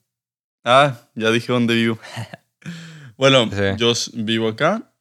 Ah, 0.63 1.09
ya 1.15 1.31
dije 1.31 1.51
dónde 1.51 1.73
vivo. 1.75 1.97
bueno, 3.17 3.49
Sí. 3.51 3.63
yo 3.77 3.93
vivo 4.13 4.49
acá. 4.49 4.93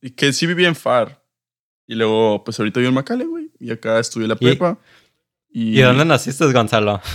Y 0.00 0.10
que 0.10 0.32
sí 0.32 0.46
viví 0.46 0.64
en 0.64 0.74
FAR. 0.74 1.22
Y 1.86 1.94
luego, 1.94 2.42
pues 2.42 2.58
ahorita 2.58 2.80
vivo 2.80 2.88
en 2.88 2.94
McAllen, 2.96 3.28
güey. 3.28 3.50
Y 3.60 3.70
acá 3.70 4.00
estudié 4.00 4.26
la 4.26 4.34
¿Y- 4.34 4.44
prepa. 4.46 4.78
¿Y 5.50 5.80
dónde 5.82 6.04
naciste, 6.06 6.50
Gonzalo? 6.52 7.00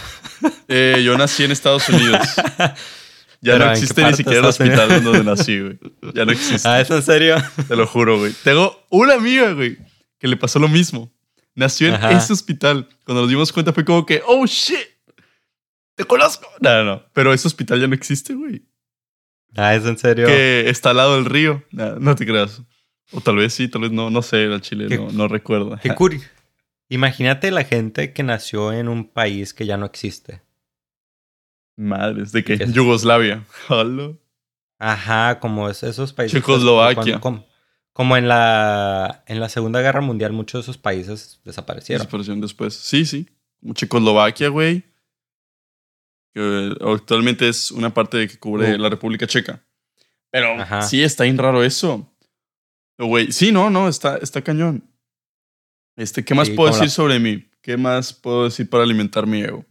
Eh, 0.72 1.02
yo 1.04 1.18
nací 1.18 1.44
en 1.44 1.52
Estados 1.52 1.90
Unidos. 1.90 2.26
Ya 3.42 3.54
¿Pero 3.54 3.66
no 3.66 3.72
existe 3.72 4.04
ni 4.04 4.14
siquiera 4.14 4.40
el 4.40 4.46
hospital 4.46 5.04
donde 5.04 5.24
nací, 5.24 5.60
güey. 5.62 5.80
Ya 6.14 6.26
no 6.26 6.32
existe. 6.34 6.68
Ah, 6.68 6.82
¿es 6.82 6.90
en 6.90 7.02
serio? 7.02 7.38
Te 7.68 7.76
lo 7.76 7.88
juro, 7.88 8.18
güey. 8.20 8.34
Tengo 8.44 8.86
una 8.90 9.14
amiga, 9.14 9.54
güey, 9.54 9.78
que 10.18 10.28
le 10.28 10.36
pasó 10.38 10.60
lo 10.60 10.68
mismo. 10.68 11.12
Nació 11.56 11.88
en 11.88 11.94
Ajá. 11.96 12.12
ese 12.12 12.34
hospital. 12.34 12.88
Cuando 13.06 13.22
nos 13.22 13.30
dimos 13.30 13.52
cuenta 13.54 13.72
fue 13.74 13.86
como 13.86 14.06
que, 14.06 14.22
oh 14.28 14.46
shit, 14.46 14.78
te 15.96 16.04
conozco. 16.06 16.48
No, 16.60 16.70
no, 16.78 16.84
no. 16.84 17.04
Pero 17.14 17.34
ese 17.34 17.48
hospital 17.48 17.80
ya 17.80 17.88
no 17.88 17.96
existe, 17.96 18.34
güey. 18.34 18.64
Ah, 19.56 19.74
¿es 19.76 19.86
en 19.86 19.98
serio? 19.98 20.28
Que 20.28 20.70
está 20.70 20.92
al 20.92 20.98
lado 20.98 21.16
del 21.16 21.26
río. 21.26 21.64
No, 21.72 21.96
no 21.96 22.16
te 22.16 22.26
creas. 22.26 22.62
O 23.12 23.22
tal 23.22 23.38
vez 23.38 23.54
sí, 23.54 23.68
tal 23.68 23.82
vez 23.82 23.92
no. 23.92 24.10
No 24.10 24.22
sé, 24.22 24.44
el 24.44 24.62
chile 24.62 24.88
Qué- 24.90 24.98
no, 24.98 25.12
no 25.12 25.28
recuerdo. 25.28 25.78
Qué 25.82 25.90
curi- 25.92 26.22
Imagínate 26.90 27.52
la 27.52 27.64
gente 27.64 28.14
que 28.14 28.24
nació 28.24 28.74
en 28.74 28.88
un 28.90 29.08
país 29.10 29.54
que 29.54 29.66
ya 29.66 29.78
no 29.78 29.86
existe. 29.86 30.42
Madres, 31.80 32.32
¿de 32.32 32.44
qué? 32.44 32.58
¿Qué 32.58 32.64
es? 32.66 32.74
Yugoslavia. 32.74 33.46
Hola. 33.70 34.14
Ajá, 34.80 35.40
como 35.40 35.70
es- 35.70 35.84
esos 35.84 36.14
países. 36.14 36.40
Checoslovaquia. 36.40 37.20
Como, 37.20 37.46
como 37.94 38.18
en 38.18 38.28
la 38.28 39.24
en 39.28 39.40
la 39.40 39.50
Segunda 39.50 39.82
Guerra 39.82 40.02
Mundial, 40.02 40.34
muchos 40.34 40.60
de 40.60 40.64
esos 40.64 40.78
países 40.78 41.40
desaparecieron. 41.46 42.02
Desaparecieron 42.06 42.42
después. 42.42 42.74
Sí, 42.74 43.06
sí. 43.06 43.28
Como 43.62 43.74
Checoslovaquia, 43.74 44.50
güey. 44.50 44.84
Que 46.34 46.76
actualmente 46.82 47.48
es 47.50 47.72
una 47.72 47.94
parte 47.94 48.28
que 48.28 48.38
cubre 48.38 48.76
Uh. 48.76 48.78
la 48.78 48.90
República 48.90 49.26
Checa. 49.28 49.64
Pero 50.32 50.62
Ajá. 50.62 50.82
sí, 50.84 51.02
está 51.02 51.24
bien 51.24 51.38
raro 51.38 51.64
eso. 51.64 52.08
Güey, 52.98 53.32
sí, 53.32 53.52
no, 53.52 53.70
no, 53.70 53.88
está, 53.88 54.18
está 54.18 54.42
cañón. 54.42 54.84
Este, 55.96 56.24
¿qué 56.24 56.36
más 56.36 56.48
Sí, 56.50 56.54
puedo 56.56 56.70
como 56.70 56.76
decir 56.82 56.90
la- 56.92 56.96
sobre 56.96 57.20
mí? 57.20 57.50
¿Qué 57.62 57.78
más 57.78 58.14
puedo 58.14 58.44
decir 58.46 58.70
para 58.70 58.84
alimentar 58.84 59.26
mi 59.26 59.42
ego? 59.42 59.66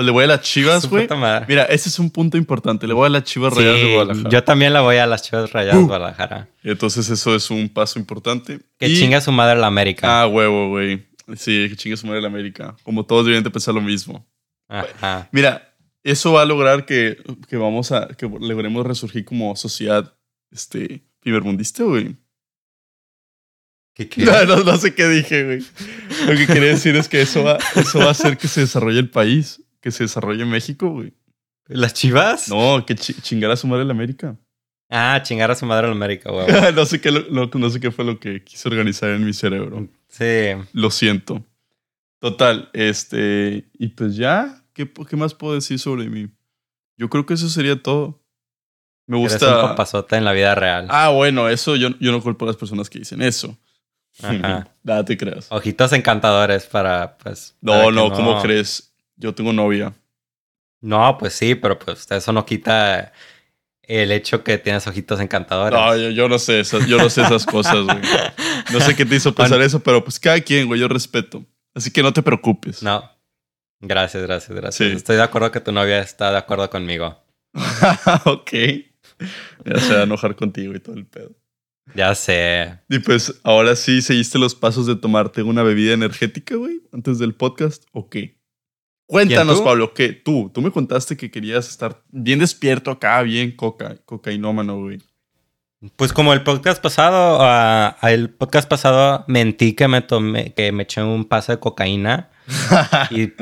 Pues 0.00 0.06
le 0.06 0.12
voy 0.12 0.24
a 0.24 0.28
las 0.28 0.40
chivas, 0.40 0.88
güey. 0.88 1.06
Mira, 1.46 1.64
ese 1.64 1.90
es 1.90 1.98
un 1.98 2.08
punto 2.10 2.38
importante. 2.38 2.86
Le 2.86 2.94
voy 2.94 3.04
a 3.04 3.10
las 3.10 3.22
chivas 3.24 3.52
rayadas 3.54 3.76
de 3.80 3.82
Sí, 3.86 3.92
Guadalajara. 3.92 4.30
yo 4.30 4.44
también 4.44 4.72
la 4.72 4.80
voy 4.80 4.96
a 4.96 5.06
las 5.06 5.22
Chivas 5.22 5.52
Rayadas 5.52 5.76
de 5.76 5.82
Uh. 5.82 5.86
Guadalajara. 5.88 6.48
Entonces, 6.62 7.10
eso 7.10 7.34
es 7.36 7.50
un 7.50 7.68
paso 7.68 7.98
importante. 7.98 8.60
Que 8.78 8.88
Y- 8.88 8.96
chinga 8.98 9.20
su 9.20 9.30
madre 9.30 9.60
la 9.60 9.66
América. 9.66 10.22
Ah, 10.22 10.26
huevo, 10.26 10.70
güey. 10.70 11.06
Sí, 11.36 11.66
que 11.68 11.76
chingue 11.76 11.98
su 11.98 12.06
madre 12.06 12.22
la 12.22 12.28
América. 12.28 12.74
Como 12.82 13.04
todos 13.04 13.26
deberían 13.26 13.44
de 13.44 13.50
pensar 13.50 13.74
lo 13.74 13.82
mismo. 13.82 14.26
Ajá. 14.68 15.28
Mira, 15.32 15.74
eso 16.02 16.32
va 16.32 16.40
a 16.40 16.46
lograr 16.46 16.86
que, 16.86 17.18
que 17.46 17.58
vamos 17.58 17.92
a, 17.92 18.08
que 18.08 18.26
logremos 18.26 18.86
resurgir 18.86 19.26
como 19.26 19.54
sociedad, 19.54 20.16
este, 20.50 21.04
primermundista, 21.20 21.84
güey. 21.84 22.16
¿Qué, 23.94 24.08
qué? 24.08 24.24
No, 24.24 24.44
no, 24.46 24.56
no 24.64 24.76
sé 24.78 24.94
qué 24.94 25.06
dije, 25.08 25.44
güey. 25.44 25.58
Lo 26.26 26.36
que 26.38 26.46
quería 26.46 26.70
decir 26.70 26.96
es 26.96 27.06
que 27.06 27.20
eso 27.20 27.44
va, 27.44 27.58
eso 27.76 27.98
va 27.98 28.06
a 28.06 28.10
hacer 28.12 28.38
que 28.38 28.48
se 28.48 28.62
desarrolle 28.62 28.98
el 29.00 29.10
país, 29.10 29.60
que 29.80 29.90
se 29.90 30.04
desarrolle 30.04 30.44
México, 30.44 30.90
güey. 30.90 31.12
¿Las 31.66 31.94
chivas? 31.94 32.48
No, 32.48 32.84
que 32.84 32.94
chi- 32.96 33.14
chingar 33.22 33.50
a 33.50 33.56
su 33.56 33.66
madre 33.66 33.84
la 33.84 33.92
América. 33.92 34.36
Ah, 34.88 35.20
chingar 35.22 35.50
a 35.50 35.54
su 35.54 35.66
madre 35.66 35.86
en 35.86 35.92
América, 35.92 36.30
güey. 36.32 36.46
no, 36.74 36.84
sé 36.84 37.00
qué, 37.00 37.10
lo- 37.12 37.46
no 37.52 37.70
sé 37.70 37.78
qué 37.80 37.90
fue 37.90 38.04
lo 38.04 38.18
que 38.18 38.42
quise 38.42 38.68
organizar 38.68 39.10
en 39.10 39.24
mi 39.24 39.32
cerebro. 39.32 39.88
Sí. 40.08 40.48
Lo 40.72 40.90
siento. 40.90 41.44
Total, 42.18 42.68
este. 42.72 43.68
Y 43.78 43.88
pues 43.88 44.16
ya, 44.16 44.62
¿qué, 44.74 44.90
qué 45.08 45.16
más 45.16 45.32
puedo 45.34 45.54
decir 45.54 45.78
sobre 45.78 46.08
mí? 46.10 46.28
Yo 46.96 47.08
creo 47.08 47.24
que 47.24 47.34
eso 47.34 47.48
sería 47.48 47.80
todo. 47.80 48.20
Me 49.06 49.18
Eres 49.22 49.40
un 49.42 49.48
gusta. 49.48 49.62
papazote 49.62 50.16
en 50.16 50.24
la 50.24 50.32
vida 50.32 50.54
real. 50.54 50.86
Ah, 50.90 51.08
bueno, 51.10 51.48
eso 51.48 51.76
yo, 51.76 51.88
yo 52.00 52.12
no 52.12 52.20
culpo 52.20 52.44
a 52.44 52.48
las 52.48 52.56
personas 52.56 52.90
que 52.90 52.98
dicen 52.98 53.22
eso. 53.22 53.56
Ajá. 54.22 54.68
Nada 54.82 55.04
te 55.04 55.16
creas. 55.16 55.46
Ojitos 55.50 55.92
encantadores 55.92 56.66
para, 56.66 57.16
pues... 57.18 57.56
No, 57.60 57.72
para 57.72 57.90
no, 57.90 58.12
¿cómo 58.12 58.40
crees? 58.42 58.89
Yo 59.20 59.34
tengo 59.34 59.52
novia. 59.52 59.92
No, 60.80 61.18
pues 61.18 61.34
sí, 61.34 61.54
pero 61.54 61.78
pues 61.78 62.10
eso 62.10 62.32
no 62.32 62.46
quita 62.46 63.12
el 63.82 64.12
hecho 64.12 64.42
que 64.42 64.56
tienes 64.56 64.86
ojitos 64.86 65.20
encantadores. 65.20 65.78
No, 65.78 65.96
yo, 65.96 66.10
yo 66.10 66.28
no 66.28 66.38
sé 66.38 66.60
esas, 66.60 66.86
yo 66.86 66.96
no 66.96 67.10
sé 67.10 67.22
esas 67.22 67.44
cosas, 67.44 67.84
güey. 67.84 67.98
No 68.72 68.80
sé 68.80 68.96
qué 68.96 69.04
te 69.04 69.16
hizo 69.16 69.34
pensar 69.34 69.60
eso, 69.60 69.80
pero 69.80 70.02
pues 70.02 70.18
cada 70.18 70.40
quien, 70.40 70.66
güey, 70.66 70.80
yo 70.80 70.88
respeto. 70.88 71.44
Así 71.74 71.90
que 71.90 72.02
no 72.02 72.12
te 72.12 72.22
preocupes. 72.22 72.82
No. 72.82 73.10
Gracias, 73.80 74.22
gracias, 74.22 74.56
gracias. 74.56 74.90
Sí. 74.90 74.96
Estoy 74.96 75.16
de 75.16 75.22
acuerdo 75.22 75.50
que 75.50 75.60
tu 75.60 75.72
novia 75.72 76.00
está 76.00 76.30
de 76.30 76.38
acuerdo 76.38 76.70
conmigo. 76.70 77.22
ok. 78.24 78.52
Ya 79.64 79.80
se 79.80 79.94
va 79.94 80.00
a 80.00 80.04
enojar 80.04 80.34
contigo 80.34 80.74
y 80.74 80.80
todo 80.80 80.96
el 80.96 81.06
pedo. 81.06 81.32
Ya 81.94 82.14
sé. 82.14 82.78
Y 82.88 83.00
pues 83.00 83.40
ahora 83.42 83.76
sí 83.76 84.00
seguiste 84.00 84.38
los 84.38 84.54
pasos 84.54 84.86
de 84.86 84.96
tomarte 84.96 85.42
una 85.42 85.62
bebida 85.62 85.92
energética, 85.92 86.54
güey, 86.56 86.80
antes 86.92 87.18
del 87.18 87.34
podcast, 87.34 87.84
¿o 87.92 88.08
qué? 88.08 88.39
Cuéntanos? 89.10 89.60
Pablo, 89.60 89.92
¿qué? 89.92 90.12
Tú, 90.12 90.50
tú 90.54 90.62
me 90.62 90.70
contaste 90.70 91.16
que 91.16 91.30
querías 91.30 91.68
estar 91.68 92.00
bien 92.10 92.38
despierto 92.38 92.92
acá, 92.92 93.20
bien 93.22 93.56
coca, 93.56 93.96
cocainómano, 94.04 94.78
güey. 94.78 94.98
Pues 95.96 96.12
como 96.12 96.32
el 96.32 96.42
podcast 96.42 96.80
pasado, 96.80 97.38
ah, 97.40 97.96
el 98.02 98.30
podcast 98.30 98.68
pasado 98.68 99.24
mentí 99.26 99.72
que 99.72 99.88
me 99.88 100.02
tomé, 100.02 100.52
que 100.54 100.70
me 100.72 100.82
eché 100.84 101.02
un 101.02 101.24
paso 101.24 101.52
de 101.52 101.58
cocaína. 101.58 102.28
Y, 103.10 103.32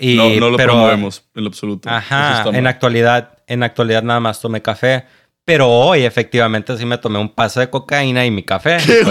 y- 0.00 0.16
no, 0.16 0.28
no 0.40 0.50
lo 0.50 0.56
pero- 0.56 0.72
promovemos 0.74 1.24
en 1.34 1.42
lo 1.44 1.48
absoluto. 1.48 1.88
Ajá, 1.88 2.44
en 2.52 2.66
actualidad, 2.66 3.38
en 3.46 3.62
actualidad 3.62 4.02
nada 4.02 4.20
más 4.20 4.40
tomé 4.40 4.60
café. 4.62 5.06
Pero 5.44 5.68
hoy 5.68 6.02
efectivamente 6.02 6.76
sí 6.76 6.84
me 6.84 6.98
tomé 6.98 7.18
un 7.18 7.28
paso 7.28 7.60
de 7.60 7.70
cocaína 7.70 8.26
y 8.26 8.30
mi 8.30 8.42
café. 8.42 8.78
¿Qué, 8.84 9.02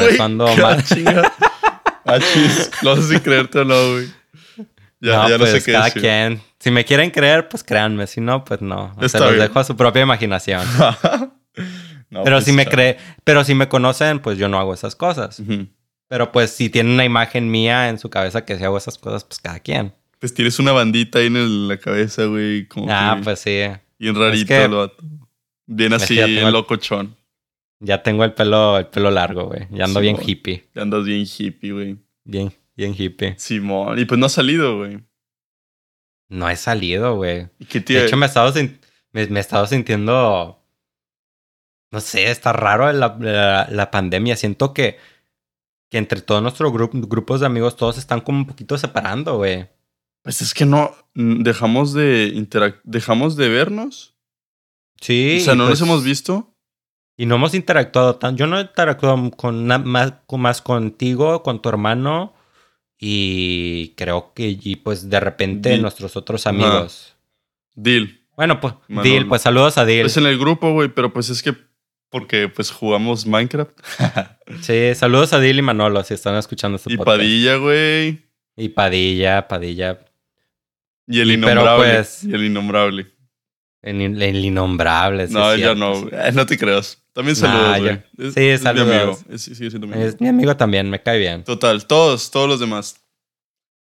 chinga? 0.86 1.34
Ah. 2.08 2.19
No 2.84 2.95
sé 2.97 3.15
si 3.15 3.19
creerte 3.19 3.58
o 3.58 3.65
no, 3.65 3.73
güey. 3.93 4.06
Ya 5.01 5.15
no, 5.23 5.29
ya 5.29 5.38
no 5.38 5.39
pues 5.39 5.51
sé 5.51 5.63
qué 5.63 5.71
cada 5.73 5.86
decir. 5.86 6.01
quien. 6.01 6.41
Si 6.60 6.71
me 6.71 6.86
quieren 6.86 7.12
creer, 7.12 7.47
pues 7.49 7.63
créanme. 7.63 8.08
Si 8.08 8.21
no, 8.21 8.43
pues 8.45 8.62
no. 8.62 8.95
Se 9.08 9.19
los 9.19 9.29
bien. 9.29 9.39
dejo 9.41 9.60
a 9.60 9.63
su 9.63 9.75
propia 9.75 10.01
imaginación. 10.03 10.62
No, 12.10 12.23
pero 12.23 12.36
pues, 12.38 12.45
si 12.45 12.51
me 12.51 12.65
cree, 12.65 12.97
pero 13.23 13.43
si 13.43 13.55
me 13.55 13.67
conocen, 13.67 14.19
pues 14.19 14.38
yo 14.38 14.47
no 14.47 14.60
hago 14.60 14.73
esas 14.73 14.95
cosas. 14.95 15.41
Pero 16.08 16.31
pues 16.31 16.51
si 16.51 16.69
tienen 16.69 16.93
una 16.93 17.03
imagen 17.03 17.49
mía 17.49 17.89
en 17.89 17.97
su 17.97 18.10
cabeza 18.10 18.45
que 18.45 18.58
si 18.58 18.63
hago 18.63 18.77
esas 18.77 18.97
cosas, 18.97 19.23
pues 19.25 19.39
cada 19.39 19.60
quien. 19.60 19.91
Pues 20.19 20.34
tienes 20.34 20.60
una 20.60 20.71
bandita 20.71 21.19
ahí 21.19 21.27
en 21.27 21.36
el- 21.36 21.67
la 21.67 21.77
cabeza, 21.77 22.25
güey. 22.25 22.67
Como 22.67 22.88
Ah, 22.89 23.15
que 23.17 23.23
pues 23.23 23.39
sí. 23.39 23.60
bien 23.97 24.15
rarito 24.15 24.47
que-. 24.47 24.91
Bien 25.65 25.93
Es 25.93 26.05
que 26.05 26.21
así, 26.21 26.31
bien 26.31 26.51
locochón. 26.51 27.15
Ya 27.79 28.03
tengo 28.03 28.23
el 28.23 28.34
pelo, 28.34 28.77
el 28.77 28.86
pelo 28.88 29.10
largo, 29.12 29.45
güey. 29.47 29.67
Ya 29.71 29.86
ando 29.86 29.99
bien 29.99 30.17
hippie. 30.23 30.69
Ya 30.75 30.84
andas 30.84 31.03
bien 31.05 31.25
hippie, 31.25 31.71
güey. 31.73 31.97
Bien, 32.23 32.53
bien 32.76 32.94
hippie. 32.98 33.36
Simón. 33.38 33.98
Y 34.00 34.06
pues 34.06 34.20
no 34.20 34.26
ha 34.28 34.30
salido, 34.30 34.78
güey. 34.78 35.04
No 36.30 36.50
he 36.50 36.56
salido, 36.56 37.16
güey. 37.16 37.50
¿Y 37.60 37.66
qué 37.66 37.80
De 37.80 38.06
hecho, 38.06 38.18
me 38.18 38.26
he 38.26 38.28
estado, 38.30 38.54
me, 39.12 39.28
me 39.28 39.38
he 39.38 39.42
estado 39.42 39.68
sintiendo. 39.68 40.62
No 41.92 42.02
sé, 42.02 42.30
está 42.32 42.52
raro 42.52 42.92
la, 42.92 43.16
la- 43.20 43.68
la 43.70 43.92
pandemia. 43.92 44.36
Siento 44.36 44.74
que, 44.74 44.98
que 45.90 45.98
entre 45.98 46.22
todos 46.22 46.42
nuestros 46.42 46.72
gru- 46.74 47.08
grupos 47.08 47.40
de 47.40 47.46
amigos, 47.46 47.78
todos 47.78 47.98
están 47.98 48.22
como 48.22 48.40
un 48.40 48.48
poquito 48.48 48.78
separando, 48.78 49.38
güey. 49.38 49.70
Pues 50.24 50.42
es 50.42 50.54
que 50.54 50.66
no. 50.66 50.94
Dejamos 51.14 51.94
de 51.94 52.32
interac- 52.34 52.82
Dejamos 52.84 53.36
de 53.38 53.50
vernos. 53.50 54.16
Sí. 55.00 55.38
o 55.42 55.44
sea, 55.46 55.56
no 55.56 55.66
pues- 55.68 55.80
nos 55.80 55.88
hemos 55.88 56.04
visto. 56.04 56.52
Y 57.18 57.28
no 57.28 57.36
hemos 57.36 57.54
interactuado 57.54 58.18
tan. 58.18 58.36
Yo 58.36 58.46
no 58.48 58.58
he 58.58 58.64
interactuado 58.64 59.32
con 59.32 59.66
más, 59.68 60.14
con- 60.26 60.42
más 60.42 60.62
contigo, 60.62 61.44
con 61.44 61.62
tu 61.62 61.70
hermano. 61.70 62.34
Y 62.97 63.93
creo 63.97 64.31
que 64.34 64.58
y 64.62 64.75
pues 64.77 65.10
de 65.10 65.19
repente 65.19 65.77
nuestros 65.77 66.15
otros 66.15 66.47
amigos. 66.47 67.15
Deal. 67.73 68.21
Bueno, 68.36 68.60
pues, 68.60 68.73
Manolo. 68.88 69.10
Dil, 69.10 69.27
pues 69.27 69.41
saludos 69.41 69.77
a 69.77 69.86
Dil. 69.86 70.01
Pues 70.01 70.17
en 70.17 70.25
el 70.25 70.38
grupo, 70.38 70.71
güey. 70.73 70.89
Pero 70.89 71.12
pues 71.13 71.29
es 71.29 71.41
que. 71.43 71.55
Porque 72.10 72.47
pues 72.47 72.71
jugamos 72.71 73.25
Minecraft. 73.25 73.71
Sí, 74.62 74.93
saludos 74.93 75.34
a 75.34 75.39
Dil 75.39 75.58
y 75.58 75.62
Manolo 75.63 76.03
si 76.03 76.13
están 76.13 76.36
escuchando 76.36 76.75
este 76.75 76.93
y 76.93 76.97
podcast. 76.97 77.17
Padilla, 77.17 77.55
güey. 77.55 78.21
Y 78.55 78.69
Padilla, 78.69 79.47
Padilla. 79.47 79.99
Y 81.08 81.19
el 81.19 81.31
Y 81.31 81.38
pero, 81.38 81.62
innombrable. 81.62 81.93
pues, 81.95 82.23
Y 82.23 82.34
el 82.34 82.45
innombrable. 82.45 83.08
El, 83.81 84.21
el 84.21 84.45
innombrable. 84.45 85.27
sí 85.27 85.34
no, 85.34 85.55
ya 85.55 85.73
no. 85.75 86.08
Eh, 86.10 86.31
No 86.34 86.45
te 86.45 86.58
creas. 86.60 87.03
También 87.15 87.36
Nah, 87.39 87.47
saludos, 87.47 87.80
güey. 87.80 88.28
Es- 88.28 88.34
Sí, 88.36 88.41
es 88.47 88.60
mi 88.60 88.63
saludos. 88.63 88.88
amigo. 88.95 89.19
Es- 89.30 89.41
sigue 89.41 89.69
siendo 89.69 89.88
mi 89.88 89.93
amigo. 89.93 90.08
Es 90.08 90.21
mi 90.21 90.28
amigo 90.28 90.56
también, 90.58 90.89
me 90.89 91.01
cae 91.01 91.17
bien. 91.17 91.43
Total, 91.45 91.88
todos, 91.88 92.30
todos 92.30 92.47
los 92.47 92.60
demás. 92.60 93.01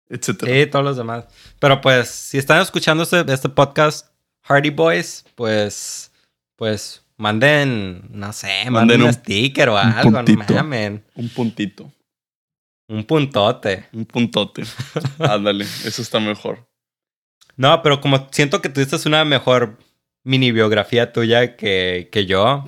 Etcétera. 0.09 0.52
Sí, 0.52 0.66
todos 0.70 0.85
los 0.85 0.96
demás. 0.96 1.24
Pero 1.59 1.81
pues, 1.81 2.09
si 2.11 2.38
están 2.38 2.61
escuchando 2.62 3.02
este, 3.02 3.24
este 3.33 3.48
podcast, 3.48 4.07
Hardy 4.44 4.70
Boys, 4.70 5.24
pues, 5.35 6.12
pues, 6.57 7.02
manden, 7.16 8.05
no 8.11 8.33
sé, 8.33 8.48
manden, 8.70 8.72
Manden 8.72 9.00
un, 9.00 9.07
un- 9.09 9.14
sticker 9.14 9.70
o 9.70 9.79
algo, 9.79 10.11
no 10.11 10.24
puntito. 10.24 10.55
mamen. 10.55 11.02
Un 11.14 11.29
puntito. 11.31 11.90
Un 12.88 13.02
puntote. 13.05 13.87
Un 13.92 14.05
puntote. 14.05 14.62
Ándale, 15.18 15.64
eso 15.64 16.02
está 16.02 16.20
mejor. 16.20 16.68
No, 17.57 17.83
pero 17.83 18.00
como 18.00 18.29
siento 18.31 18.61
que 18.61 18.68
tuviste 18.68 18.96
una 19.09 19.24
mejor 19.24 19.79
mini 20.27 20.51
biografía 20.51 21.12
tuya 21.12 21.57
que, 21.57 22.09
que 22.11 22.27
yo, 22.27 22.65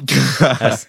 as- 0.60 0.88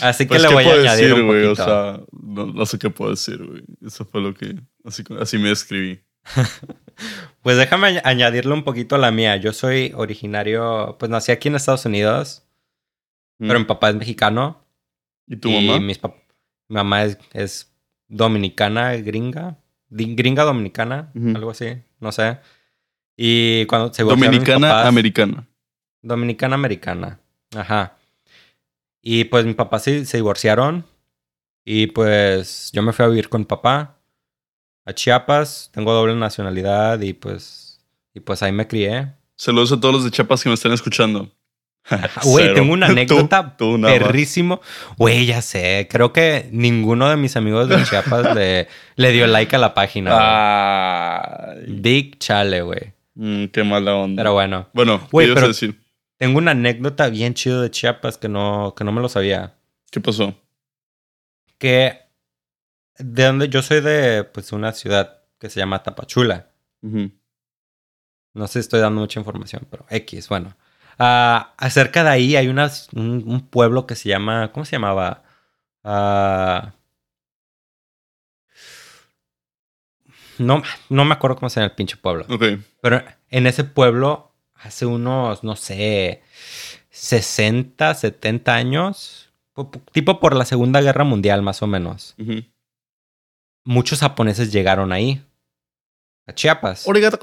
así 0.00 0.24
que 0.24 0.28
Pues, 0.28 0.42
le 0.42 0.48
¿qué 0.48 0.54
voy 0.54 0.64
a 0.64 0.72
añadir 0.74 1.08
decir, 1.08 1.20
un 1.22 1.26
poquito. 1.26 1.52
O 1.52 1.56
sea, 1.56 2.00
no, 2.12 2.46
no 2.46 2.64
sé 2.66 2.78
qué 2.78 2.90
puedo 2.90 3.10
decir, 3.10 3.44
güey. 3.44 3.62
Eso 3.84 4.04
fue 4.04 4.20
lo 4.20 4.32
que. 4.32 4.54
Así, 4.84 5.02
así 5.20 5.36
me 5.38 5.48
describí. 5.50 6.00
Pues 7.42 7.58
déjame 7.58 7.88
añ- 7.88 8.00
añadirle 8.04 8.54
un 8.54 8.64
poquito 8.64 8.94
a 8.96 8.98
la 8.98 9.10
mía. 9.10 9.36
Yo 9.36 9.52
soy 9.52 9.92
originario, 9.94 10.96
pues 10.98 11.10
nací 11.10 11.30
aquí 11.30 11.48
en 11.48 11.54
Estados 11.56 11.84
Unidos, 11.84 12.42
pero 13.38 13.58
mi 13.58 13.66
papá 13.66 13.90
es 13.90 13.96
mexicano. 13.96 14.64
Mm. 15.26 15.32
¿Y 15.32 15.36
tu 15.36 15.48
y 15.50 15.66
mamá? 15.68 15.78
mis 15.80 16.00
pap- 16.00 16.14
mi 16.68 16.74
mamá 16.76 17.04
es, 17.04 17.18
es 17.34 17.70
dominicana, 18.08 18.94
gringa. 18.96 19.58
Gringa 19.90 20.42
dominicana, 20.44 21.12
algo 21.34 21.50
así, 21.50 21.66
no 22.00 22.10
sé. 22.12 22.38
Y 23.16 23.66
cuando 23.66 23.92
se 23.92 24.02
Dominicana, 24.02 24.88
americana. 24.88 25.46
Dominicana 26.06 26.54
americana. 26.54 27.18
Ajá. 27.54 27.96
Y 29.02 29.24
pues 29.24 29.44
mis 29.44 29.54
papás 29.54 29.82
se, 29.84 30.04
se 30.04 30.16
divorciaron. 30.18 30.84
Y 31.64 31.88
pues 31.88 32.70
yo 32.72 32.82
me 32.82 32.92
fui 32.92 33.04
a 33.04 33.08
vivir 33.08 33.28
con 33.28 33.40
mi 33.42 33.44
papá 33.46 33.96
a 34.84 34.92
Chiapas. 34.92 35.70
Tengo 35.72 35.92
doble 35.92 36.14
nacionalidad 36.14 37.00
y 37.00 37.12
pues, 37.12 37.80
y 38.14 38.20
pues 38.20 38.42
ahí 38.42 38.52
me 38.52 38.66
crié. 38.68 39.08
Saludos 39.36 39.72
a 39.72 39.80
todos 39.80 39.94
los 39.94 40.04
de 40.04 40.10
Chiapas 40.10 40.42
que 40.42 40.48
me 40.48 40.54
están 40.54 40.72
escuchando. 40.72 41.30
Güey, 42.24 42.52
tengo 42.54 42.72
una 42.72 42.86
anécdota 42.88 43.56
tú 43.56 43.80
perrísimo. 43.80 44.60
Güey, 44.96 45.26
ya 45.26 45.40
sé. 45.40 45.86
Creo 45.88 46.12
que 46.12 46.48
ninguno 46.50 47.08
de 47.08 47.16
mis 47.16 47.36
amigos 47.36 47.68
de 47.68 47.82
Chiapas 47.84 48.34
le, 48.34 48.66
le 48.96 49.12
dio 49.12 49.26
like 49.28 49.54
a 49.54 49.58
la 49.60 49.72
página. 49.74 50.16
Ay, 51.50 51.64
Big 51.68 52.18
chale, 52.18 52.62
güey. 52.62 52.92
mm, 53.14 53.46
qué 53.46 53.62
mala 53.64 53.94
onda. 53.96 54.20
Pero 54.20 54.32
bueno. 54.32 54.68
bueno, 54.72 54.98
¿qué 55.00 55.06
Güey, 55.12 55.26
ibas 55.28 55.36
a 55.36 55.40
pero- 55.42 55.48
decir? 55.48 55.80
Tengo 56.18 56.38
una 56.38 56.52
anécdota 56.52 57.08
bien 57.08 57.34
chido 57.34 57.62
de 57.62 57.70
Chiapas 57.70 58.18
que 58.18 58.28
no, 58.28 58.74
que 58.76 58.84
no 58.84 58.92
me 58.92 59.00
lo 59.00 59.08
sabía. 59.08 59.58
¿Qué 59.90 60.00
pasó? 60.00 60.34
que 61.58 61.98
de 62.98 63.24
donde 63.24 63.48
yo 63.48 63.62
soy 63.62 63.80
de 63.80 64.24
pues 64.24 64.52
una 64.52 64.72
ciudad 64.72 65.22
que 65.38 65.50
se 65.50 65.60
llama 65.60 65.82
Tapachula. 65.82 66.50
No 66.82 68.46
sé 68.46 68.54
si 68.54 68.58
estoy 68.60 68.80
dando 68.80 69.00
mucha 69.00 69.20
información, 69.20 69.66
pero 69.70 69.86
X, 69.88 70.28
bueno. 70.28 70.56
Ah, 70.98 71.54
acerca 71.58 72.04
de 72.04 72.10
ahí 72.10 72.36
hay 72.36 72.48
unas, 72.48 72.88
un, 72.94 73.24
un 73.26 73.48
pueblo 73.48 73.86
que 73.86 73.94
se 73.94 74.08
llama, 74.08 74.52
¿cómo 74.52 74.64
se 74.64 74.72
llamaba? 74.72 75.24
Ah, 75.84 76.74
no, 80.38 80.62
no 80.88 81.04
me 81.04 81.14
acuerdo 81.14 81.36
cómo 81.36 81.50
se 81.50 81.60
llama 81.60 81.70
el 81.70 81.76
pinche 81.76 81.96
pueblo. 81.96 82.26
Ok. 82.28 82.44
Pero 82.80 83.02
en 83.30 83.46
ese 83.46 83.64
pueblo 83.64 84.25
hace 84.62 84.86
unos, 84.86 85.42
no 85.44 85.56
sé, 85.56 86.22
60, 86.90 87.94
70 87.94 88.54
años, 88.54 89.30
po- 89.52 89.70
po- 89.70 89.80
tipo 89.92 90.18
por 90.20 90.34
la 90.34 90.44
Segunda 90.44 90.80
Guerra 90.80 91.04
Mundial 91.04 91.42
más 91.42 91.62
o 91.62 91.66
menos. 91.66 92.14
Muchos 93.64 94.00
japoneses 94.00 94.52
llegaron 94.52 94.92
ahí, 94.92 95.22
a 96.26 96.32
Chiapas. 96.34 96.86
Origato 96.88 97.18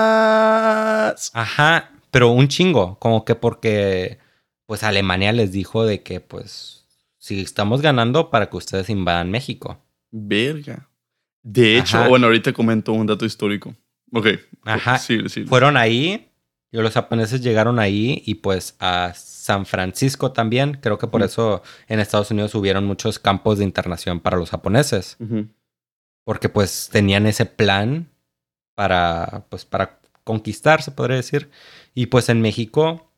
gozaimasu. 0.00 1.30
Ajá, 1.34 1.90
pero 2.10 2.30
un 2.30 2.48
chingo, 2.48 2.98
como 2.98 3.24
que 3.24 3.34
porque 3.34 4.18
pues 4.66 4.82
Alemania 4.84 5.32
les 5.32 5.52
dijo 5.52 5.84
de 5.84 6.02
que 6.02 6.20
pues 6.20 6.86
si 7.18 7.40
estamos 7.40 7.82
ganando 7.82 8.30
para 8.30 8.48
que 8.48 8.56
ustedes 8.56 8.88
invadan 8.90 9.30
México. 9.30 9.78
Verga. 10.10 10.88
De 11.42 11.78
hecho, 11.78 11.98
Ajá. 11.98 12.08
bueno, 12.08 12.26
ahorita 12.26 12.52
comento 12.52 12.92
un 12.92 13.06
dato 13.06 13.24
histórico. 13.24 13.74
Ok. 14.12 14.26
Ajá. 14.64 14.98
Sí, 14.98 15.20
sí. 15.28 15.44
Fueron 15.44 15.76
ahí, 15.76 16.29
los 16.72 16.94
japoneses 16.94 17.40
llegaron 17.40 17.78
ahí 17.78 18.22
y 18.24 18.36
pues 18.36 18.76
a 18.78 19.12
San 19.14 19.66
Francisco 19.66 20.32
también. 20.32 20.78
Creo 20.80 20.98
que 20.98 21.08
por 21.08 21.22
eso 21.22 21.62
en 21.88 21.98
Estados 21.98 22.30
Unidos 22.30 22.54
hubieron 22.54 22.84
muchos 22.86 23.18
campos 23.18 23.58
de 23.58 23.64
internación 23.64 24.20
para 24.20 24.36
los 24.36 24.50
japoneses, 24.50 25.16
porque 26.24 26.48
pues 26.48 26.88
tenían 26.92 27.26
ese 27.26 27.46
plan 27.46 28.08
para 28.74 29.46
pues 29.48 29.64
para 29.64 30.00
conquistar, 30.24 30.82
se 30.82 30.92
podría 30.92 31.16
decir. 31.16 31.50
Y 31.94 32.06
pues 32.06 32.28
en 32.28 32.40
México 32.40 33.10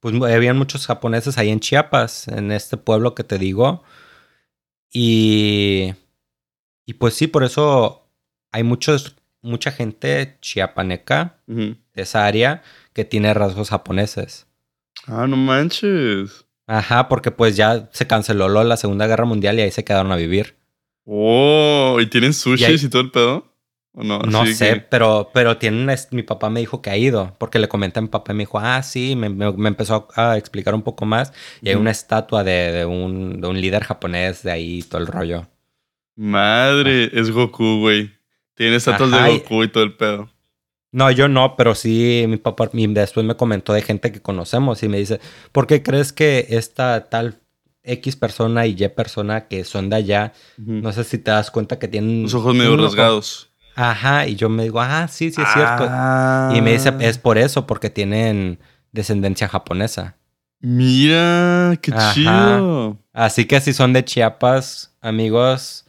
pues 0.00 0.14
habían 0.22 0.56
muchos 0.56 0.86
japoneses 0.86 1.36
ahí 1.36 1.50
en 1.50 1.60
Chiapas, 1.60 2.26
en 2.28 2.52
este 2.52 2.78
pueblo 2.78 3.14
que 3.14 3.24
te 3.24 3.36
digo. 3.38 3.82
Y 4.92 5.94
y 6.86 6.94
pues 6.94 7.14
sí, 7.14 7.26
por 7.26 7.44
eso 7.44 8.08
hay 8.50 8.62
muchos 8.64 9.16
mucha 9.42 9.70
gente 9.72 10.38
chiapaneca 10.40 11.38
esa 11.94 12.26
área 12.26 12.62
que 12.92 13.04
tiene 13.04 13.32
rasgos 13.34 13.70
japoneses. 13.70 14.46
Ah, 15.06 15.26
no 15.26 15.36
manches. 15.36 16.46
Ajá, 16.66 17.08
porque 17.08 17.30
pues 17.30 17.56
ya 17.56 17.88
se 17.92 18.06
canceló 18.06 18.48
la 18.62 18.76
Segunda 18.76 19.06
Guerra 19.06 19.24
Mundial 19.24 19.58
y 19.58 19.62
ahí 19.62 19.70
se 19.70 19.84
quedaron 19.84 20.12
a 20.12 20.16
vivir. 20.16 20.56
Oh, 21.04 21.98
¿y 22.00 22.06
tienen 22.06 22.32
sushis 22.32 22.84
Y 22.84 22.88
todo 22.88 23.02
el 23.02 23.10
pedo? 23.10 23.50
¿O 23.92 24.04
no? 24.04 24.46
Sé, 24.46 24.74
que- 24.74 24.80
pero, 24.80 25.30
pero 25.34 25.56
tienen, 25.56 25.92
mi 26.12 26.22
papá 26.22 26.48
me 26.48 26.60
dijo 26.60 26.80
que 26.80 26.90
ha 26.90 26.96
ido, 26.96 27.34
porque 27.38 27.58
le 27.58 27.66
comenté 27.68 27.98
a 27.98 28.02
mi 28.02 28.08
papá 28.08 28.32
y 28.32 28.36
me 28.36 28.42
dijo, 28.42 28.60
ah, 28.60 28.82
sí, 28.84 29.16
me, 29.16 29.28
me- 29.28 29.52
me 29.52 29.68
empezó 29.68 30.06
a, 30.14 30.36
explicar 30.38 30.74
un 30.74 30.82
poco 30.82 31.06
más 31.06 31.32
y 31.60 31.70
hay 31.70 31.74
una 31.74 31.90
estatua 31.90 32.44
de, 32.44 32.70
de 32.70 32.84
un, 32.84 33.40
de 33.40 33.48
un 33.48 33.60
líder 33.60 33.82
japonés 33.82 34.44
de 34.44 34.52
ahí, 34.52 34.82
todo 34.82 35.00
el 35.00 35.08
rollo. 35.08 35.48
Madre, 36.14 37.10
es 37.18 37.30
Goku, 37.30 37.80
güey. 37.80 38.12
Tiene 38.54 38.76
estatuas 38.76 39.12
Ajá, 39.12 39.24
de 39.24 39.38
Goku 39.38 39.64
y 39.64 39.68
todo 39.68 39.82
el 39.82 39.96
pedo. 39.96 40.30
No, 40.92 41.10
yo 41.10 41.28
no, 41.28 41.56
pero 41.56 41.74
sí, 41.74 42.24
mi 42.28 42.36
papá 42.36 42.68
mi- 42.72 42.86
después 42.88 43.24
me 43.24 43.36
comentó 43.36 43.72
de 43.72 43.82
gente 43.82 44.10
que 44.10 44.20
conocemos 44.20 44.82
y 44.82 44.88
me 44.88 44.98
dice, 44.98 45.20
¿por 45.52 45.66
qué 45.66 45.82
crees 45.82 46.12
que 46.12 46.46
esta 46.50 47.08
tal 47.08 47.40
X 47.82 48.16
persona 48.16 48.66
y 48.66 48.74
Y 48.78 48.88
persona 48.88 49.46
que 49.48 49.64
son 49.64 49.88
de 49.88 49.96
allá, 49.96 50.32
no 50.56 50.92
sé 50.92 51.04
si 51.04 51.18
te 51.18 51.30
das 51.30 51.50
cuenta 51.50 51.78
que 51.78 51.88
tienen... 51.88 52.24
Los 52.24 52.34
ojos 52.34 52.54
medio 52.54 52.76
rasgados. 52.76 53.50
Ajá, 53.76 54.26
y 54.26 54.34
yo 54.36 54.48
me 54.48 54.64
digo, 54.64 54.80
ah, 54.80 55.06
sí, 55.08 55.30
sí 55.30 55.40
es 55.40 55.48
cierto. 55.52 55.86
Ah. 55.88 56.48
Y 56.52 56.60
me 56.60 56.72
dice, 56.72 56.92
es 57.00 57.18
por 57.18 57.38
eso, 57.38 57.66
porque 57.66 57.88
tienen 57.88 58.58
descendencia 58.92 59.48
japonesa. 59.48 60.16
Mira, 60.60 61.78
qué 61.80 61.92
Ajá. 61.92 62.12
chido. 62.12 62.98
Así 63.12 63.46
que 63.46 63.60
si 63.60 63.72
son 63.72 63.92
de 63.92 64.04
Chiapas, 64.04 64.94
amigos, 65.00 65.86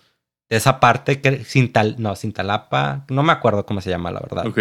de 0.49 0.57
esa 0.57 0.79
parte, 0.79 1.19
que 1.21 1.43
Cintal, 1.43 1.95
no, 1.97 2.15
Cintalapa, 2.15 3.05
no 3.09 3.23
me 3.23 3.31
acuerdo 3.33 3.65
cómo 3.65 3.81
se 3.81 3.89
llama, 3.89 4.11
la 4.11 4.21
verdad. 4.21 4.45
Ok. 4.47 4.59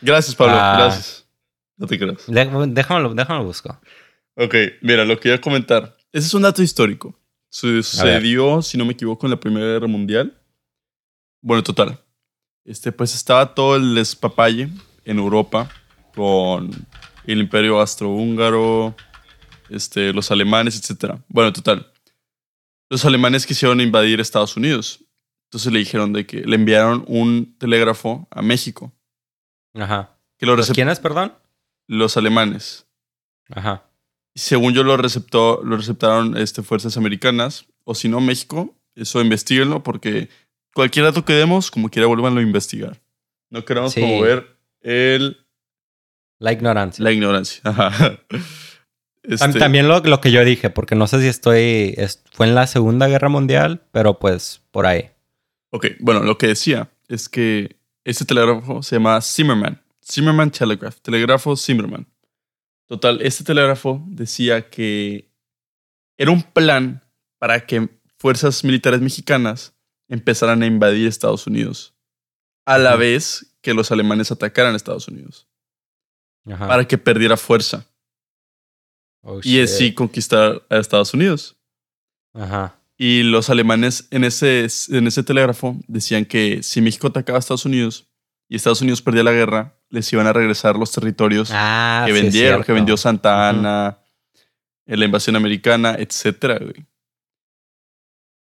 Gracias, 0.00 0.34
Pablo. 0.34 0.54
Ah. 0.56 0.76
Gracias. 0.78 1.26
No 1.76 1.86
te 1.86 1.98
creas. 1.98 2.24
Dé- 2.26 2.44
Déjamelo, 2.68 3.14
déjamelo 3.14 3.44
busco. 3.44 3.80
Ok, 4.36 4.54
mira, 4.82 5.04
lo 5.04 5.18
que 5.18 5.28
iba 5.28 5.36
a 5.36 5.40
comentar. 5.40 5.96
Ese 6.12 6.26
es 6.26 6.34
un 6.34 6.42
dato 6.42 6.62
histórico. 6.62 7.18
Su- 7.50 7.82
Sucedió, 7.82 8.62
si 8.62 8.76
no 8.78 8.84
me 8.84 8.92
equivoco, 8.92 9.26
en 9.26 9.30
la 9.30 9.40
Primera 9.40 9.66
Guerra 9.66 9.86
Mundial. 9.86 10.40
Bueno, 11.40 11.62
total. 11.62 12.00
Este, 12.64 12.92
pues 12.92 13.14
estaba 13.14 13.54
todo 13.54 13.76
el 13.76 13.94
despapalle 13.94 14.68
en 15.04 15.18
Europa 15.18 15.70
con 16.14 16.70
el 17.24 17.38
Imperio 17.40 17.80
Austrohúngaro, 17.80 18.94
este, 19.70 20.12
los 20.12 20.30
alemanes, 20.30 20.76
etc. 20.90 21.14
Bueno, 21.28 21.52
total. 21.52 21.90
Los 22.90 23.04
alemanes 23.04 23.46
quisieron 23.46 23.80
invadir 23.80 24.20
Estados 24.20 24.56
Unidos. 24.56 25.04
Entonces 25.50 25.72
le 25.72 25.78
dijeron 25.78 26.12
de 26.12 26.26
que 26.26 26.38
le 26.42 26.56
enviaron 26.56 27.04
un 27.06 27.56
telégrafo 27.58 28.26
a 28.30 28.42
México. 28.42 28.92
Ajá. 29.74 30.16
Que 30.38 30.46
lo 30.46 30.56
¿Los 30.56 30.70
quiénes, 30.70 31.00
perdón? 31.00 31.32
los 31.86 32.16
alemanes. 32.16 32.86
Ajá. 33.50 33.84
Según 34.34 34.72
yo 34.74 34.82
lo 34.84 34.96
receptó, 34.96 35.62
lo 35.64 35.76
receptaron 35.76 36.36
este, 36.36 36.62
fuerzas 36.62 36.96
americanas, 36.96 37.66
o 37.84 37.94
si 37.94 38.08
no, 38.08 38.20
México. 38.20 38.74
Eso 38.94 39.20
investiguenlo 39.20 39.82
porque 39.82 40.28
cualquier 40.74 41.06
dato 41.06 41.24
que 41.24 41.32
demos, 41.32 41.70
como 41.70 41.88
quiera, 41.88 42.06
vuelvanlo 42.08 42.40
a 42.40 42.42
investigar. 42.42 43.00
No 43.50 43.64
queremos 43.64 43.92
Sí. 43.94 44.00
promover 44.00 44.56
el, 44.80 45.38
La 46.38 46.52
ignorancia. 46.52 47.02
la 47.02 47.10
ignorancia. 47.12 47.60
Ajá. 47.64 48.18
Este, 49.22 49.58
También 49.58 49.88
lo, 49.88 50.00
lo 50.00 50.20
que 50.20 50.30
yo 50.30 50.44
dije, 50.44 50.70
porque 50.70 50.94
no 50.94 51.06
sé 51.06 51.20
si 51.20 51.26
estoy. 51.26 51.94
es- 51.96 52.22
fue 52.32 52.46
en 52.46 52.54
la 52.54 52.66
Segunda 52.66 53.08
Guerra 53.08 53.28
Mundial, 53.28 53.82
pero 53.92 54.18
pues 54.18 54.62
por 54.70 54.86
ahí. 54.86 55.10
Ok, 55.70 55.86
bueno, 56.00 56.22
lo 56.22 56.38
que 56.38 56.46
decía 56.46 56.88
es 57.08 57.28
que 57.28 57.76
este 58.08 58.24
telégrafo 58.24 58.82
se 58.82 58.96
llama 58.96 59.20
Zimmerman. 59.20 59.82
Zimmerman 60.02 60.50
Telegraph. 60.50 60.98
Telégrafo 61.02 61.54
Zimmerman. 61.56 62.06
Total, 62.86 63.20
este 63.20 63.44
telégrafo 63.44 64.02
decía 64.06 64.70
que 64.70 65.30
era 66.16 66.30
un 66.30 66.42
plan 66.42 67.04
para 67.38 67.66
que 67.66 67.90
fuerzas 68.18 68.64
militares 68.64 69.02
mexicanas 69.02 69.74
empezaran 70.08 70.62
a 70.62 70.66
invadir 70.66 71.06
Estados 71.06 71.46
Unidos. 71.46 71.94
A 72.64 72.78
la 72.78 72.96
vez 72.96 73.54
que 73.60 73.74
los 73.74 73.92
alemanes 73.92 74.32
atacaran 74.32 74.72
a 74.72 74.76
Estados 74.76 75.06
Unidos. 75.08 75.46
Ajá. 76.46 76.66
Para 76.66 76.88
que 76.88 76.96
perdiera 76.96 77.36
fuerza. 77.36 77.86
Oh, 79.22 79.40
Y 79.42 79.60
así 79.60 79.92
conquistar 79.92 80.62
a 80.70 80.78
Estados 80.78 81.12
Unidos. 81.12 81.58
Ajá. 82.32 82.77
Y 83.00 83.22
los 83.22 83.48
alemanes 83.48 84.08
en 84.10 84.24
ese, 84.24 84.66
en 84.88 85.06
ese 85.06 85.22
telégrafo 85.22 85.76
decían 85.86 86.24
que 86.24 86.62
si 86.64 86.80
México 86.80 87.06
atacaba 87.06 87.38
a 87.38 87.40
Estados 87.40 87.64
Unidos 87.64 88.08
y 88.48 88.56
Estados 88.56 88.80
Unidos 88.80 89.02
perdía 89.02 89.22
la 89.22 89.30
guerra, 89.32 89.78
les 89.88 90.12
iban 90.12 90.26
a 90.26 90.32
regresar 90.32 90.76
los 90.76 90.90
territorios 90.90 91.50
Ah, 91.52 92.02
que 92.06 92.12
sí 92.14 92.20
vendieron, 92.22 92.64
que 92.64 92.72
vendió 92.72 92.96
Santa 92.96 93.48
Ana, 93.48 93.98
en 94.86 94.98
la 94.98 95.04
invasión 95.04 95.36
americana, 95.36 95.94
etcétera, 95.98 96.58
güey. 96.58 96.86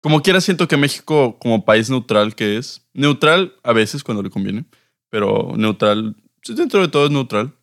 Como 0.02 0.20
quiera, 0.22 0.40
siento 0.40 0.66
que 0.66 0.76
México, 0.76 1.38
como 1.38 1.64
país 1.64 1.88
neutral 1.88 2.35
que 2.35 2.57
es, 2.57 2.85
neutral 2.92 3.55
a 3.62 3.72
veces 3.72 4.02
cuando 4.02 4.22
le 4.24 4.31
conviene, 4.31 4.64
pero 5.09 5.52
neutral, 5.57 6.16
sí, 6.42 6.55
dentro 6.55 6.81
de 6.81 6.88
todo 6.88 7.05
es 7.07 7.12
neutral, 7.12 7.55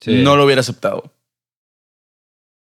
Sí. 0.00 0.22
no 0.22 0.36
lo 0.36 0.44
hubiera 0.44 0.60
aceptado. 0.60 1.12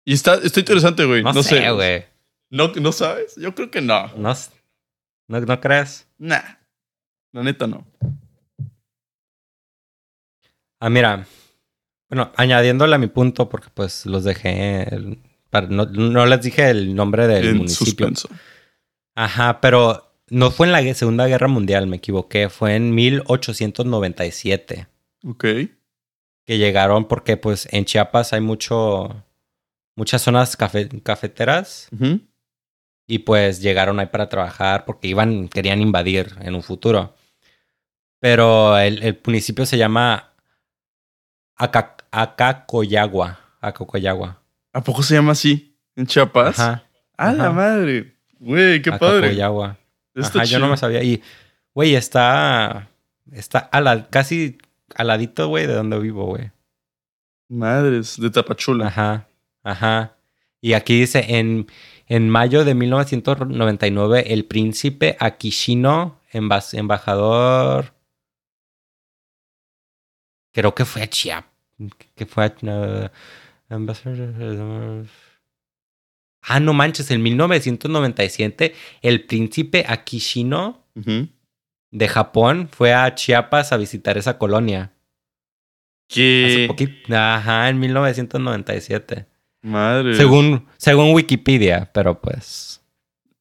Y 0.05 0.13
está, 0.13 0.35
está 0.35 0.59
interesante, 0.59 1.03
güey. 1.03 1.23
No, 1.23 1.33
No, 1.33 1.41
sé, 1.43 1.69
güey. 1.71 2.05
¿No, 2.49 2.69
¿No 2.69 2.91
sabes? 2.91 3.35
Yo 3.35 3.53
creo 3.55 3.69
que 3.71 3.81
no. 3.81 4.07
No, 4.15 4.33
no, 5.27 5.39
¿no 5.41 5.59
crees? 5.61 6.07
Nah. 6.17 6.41
La 7.33 7.43
neta 7.43 7.67
no. 7.67 7.85
Ah, 10.79 10.89
mira. 10.89 11.25
Bueno, 12.09 12.31
añadiéndole 12.37 12.95
a 12.95 12.99
mi 12.99 13.07
punto, 13.07 13.49
porque 13.49 13.67
pues 13.73 14.05
los 14.05 14.23
dejé. 14.23 14.83
el- 14.95 15.19
para- 15.49 15.67
no, 15.67 15.85
no 15.85 16.25
les 16.25 16.41
dije 16.41 16.69
el 16.69 16.93
nombre 16.95 17.27
del 17.27 17.47
en 17.47 17.57
municipio. 17.57 17.85
suspenso. 17.85 18.29
Ajá, 19.15 19.59
pero 19.61 20.13
no 20.29 20.51
fue 20.51 20.67
en 20.67 20.73
la 20.73 20.93
Segunda 20.93 21.25
Guerra 21.27 21.47
Mundial, 21.47 21.87
me 21.87 21.97
equivoqué. 21.97 22.49
Fue 22.49 22.75
en 22.75 22.93
1897 22.93 24.87
Ok. 25.25 25.43
que 26.45 26.57
llegaron, 26.57 27.07
porque 27.07 27.37
pues 27.37 27.67
en 27.71 27.85
Chiapas 27.85 28.33
hay 28.33 28.41
mucho. 28.41 29.23
Muchas 29.95 30.21
zonas 30.21 30.55
cafe- 30.55 30.89
cafeteras 31.01 31.87
Ujú. 31.91 32.19
Y 33.07 33.19
pues 33.19 33.61
llegaron 33.61 33.99
ahí 33.99 34.07
para 34.07 34.29
trabajar 34.29 34.85
porque 34.85 35.07
iban, 35.07 35.47
querían 35.47 35.81
invadir 35.81 36.35
en 36.41 36.55
un 36.55 36.61
futuro. 36.63 37.15
Pero 38.19 38.77
el, 38.77 39.01
el 39.03 39.19
municipio 39.25 39.65
se 39.65 39.77
llama 39.77 40.33
Aca- 41.55 41.95
Acacoyagua. 42.11 43.39
Acacoyagua. 43.61 44.41
¿A 44.73 44.83
poco 44.83 45.03
se 45.03 45.15
llama 45.15 45.31
así? 45.31 45.75
¿En 45.95 46.05
Chiapas? 46.05 46.59
Ajá. 46.59 46.83
¡A 47.17 47.31
la 47.33 47.45
ajá. 47.45 47.53
madre! 47.53 48.15
Güey, 48.39 48.81
qué 48.81 48.91
padre. 48.91 49.27
Acacoyagua. 49.27 49.77
Ajá, 50.15 50.43
yo 50.43 50.59
no 50.59 50.67
me 50.67 50.77
sabía. 50.77 51.01
Y, 51.03 51.23
güey, 51.73 51.95
está. 51.95 52.89
Está 53.31 53.59
a 53.59 53.81
la, 53.81 54.07
casi 54.09 54.57
al 54.95 55.07
ladito, 55.07 55.47
güey, 55.47 55.67
de 55.67 55.73
donde 55.73 55.99
vivo, 55.99 56.25
güey. 56.25 56.51
Madres, 57.49 58.19
de 58.19 58.29
Tapachula. 58.29 58.87
Ajá. 58.87 59.27
Ajá. 59.63 60.15
Y 60.61 60.73
aquí 60.73 60.99
dice: 60.99 61.25
en, 61.27 61.67
en 62.07 62.29
mayo 62.29 62.63
de 62.63 62.73
1999, 62.73 64.33
el 64.33 64.45
príncipe 64.45 65.17
Akishino, 65.19 66.19
embajador. 66.31 67.93
creo 70.53 70.73
que 70.73 70.85
fue 70.85 71.03
a 71.03 71.09
Chiapas, 71.09 71.51
que 72.15 72.25
fue 72.25 72.45
a... 72.45 73.11
uh, 73.69 75.05
ah, 76.41 76.59
no 76.59 76.73
manches, 76.73 77.11
en 77.11 77.21
1997 77.21 78.73
el 79.01 79.25
príncipe 79.25 79.85
Akishino 79.87 80.85
de 81.91 82.07
Japón 82.07 82.69
fue 82.71 82.93
a 82.93 83.13
Chiapas 83.13 83.71
a 83.71 83.77
visitar 83.77 84.17
esa 84.17 84.37
colonia. 84.37 84.93
Hace 86.09 86.15
¿Qué? 86.15 86.65
poquito. 86.67 87.15
Ajá, 87.15 87.67
en 87.69 87.79
1997. 87.79 89.27
Madre. 89.67 90.15
Según, 90.15 90.65
según 90.77 91.13
Wikipedia, 91.13 91.89
pero 91.93 92.19
pues. 92.21 92.81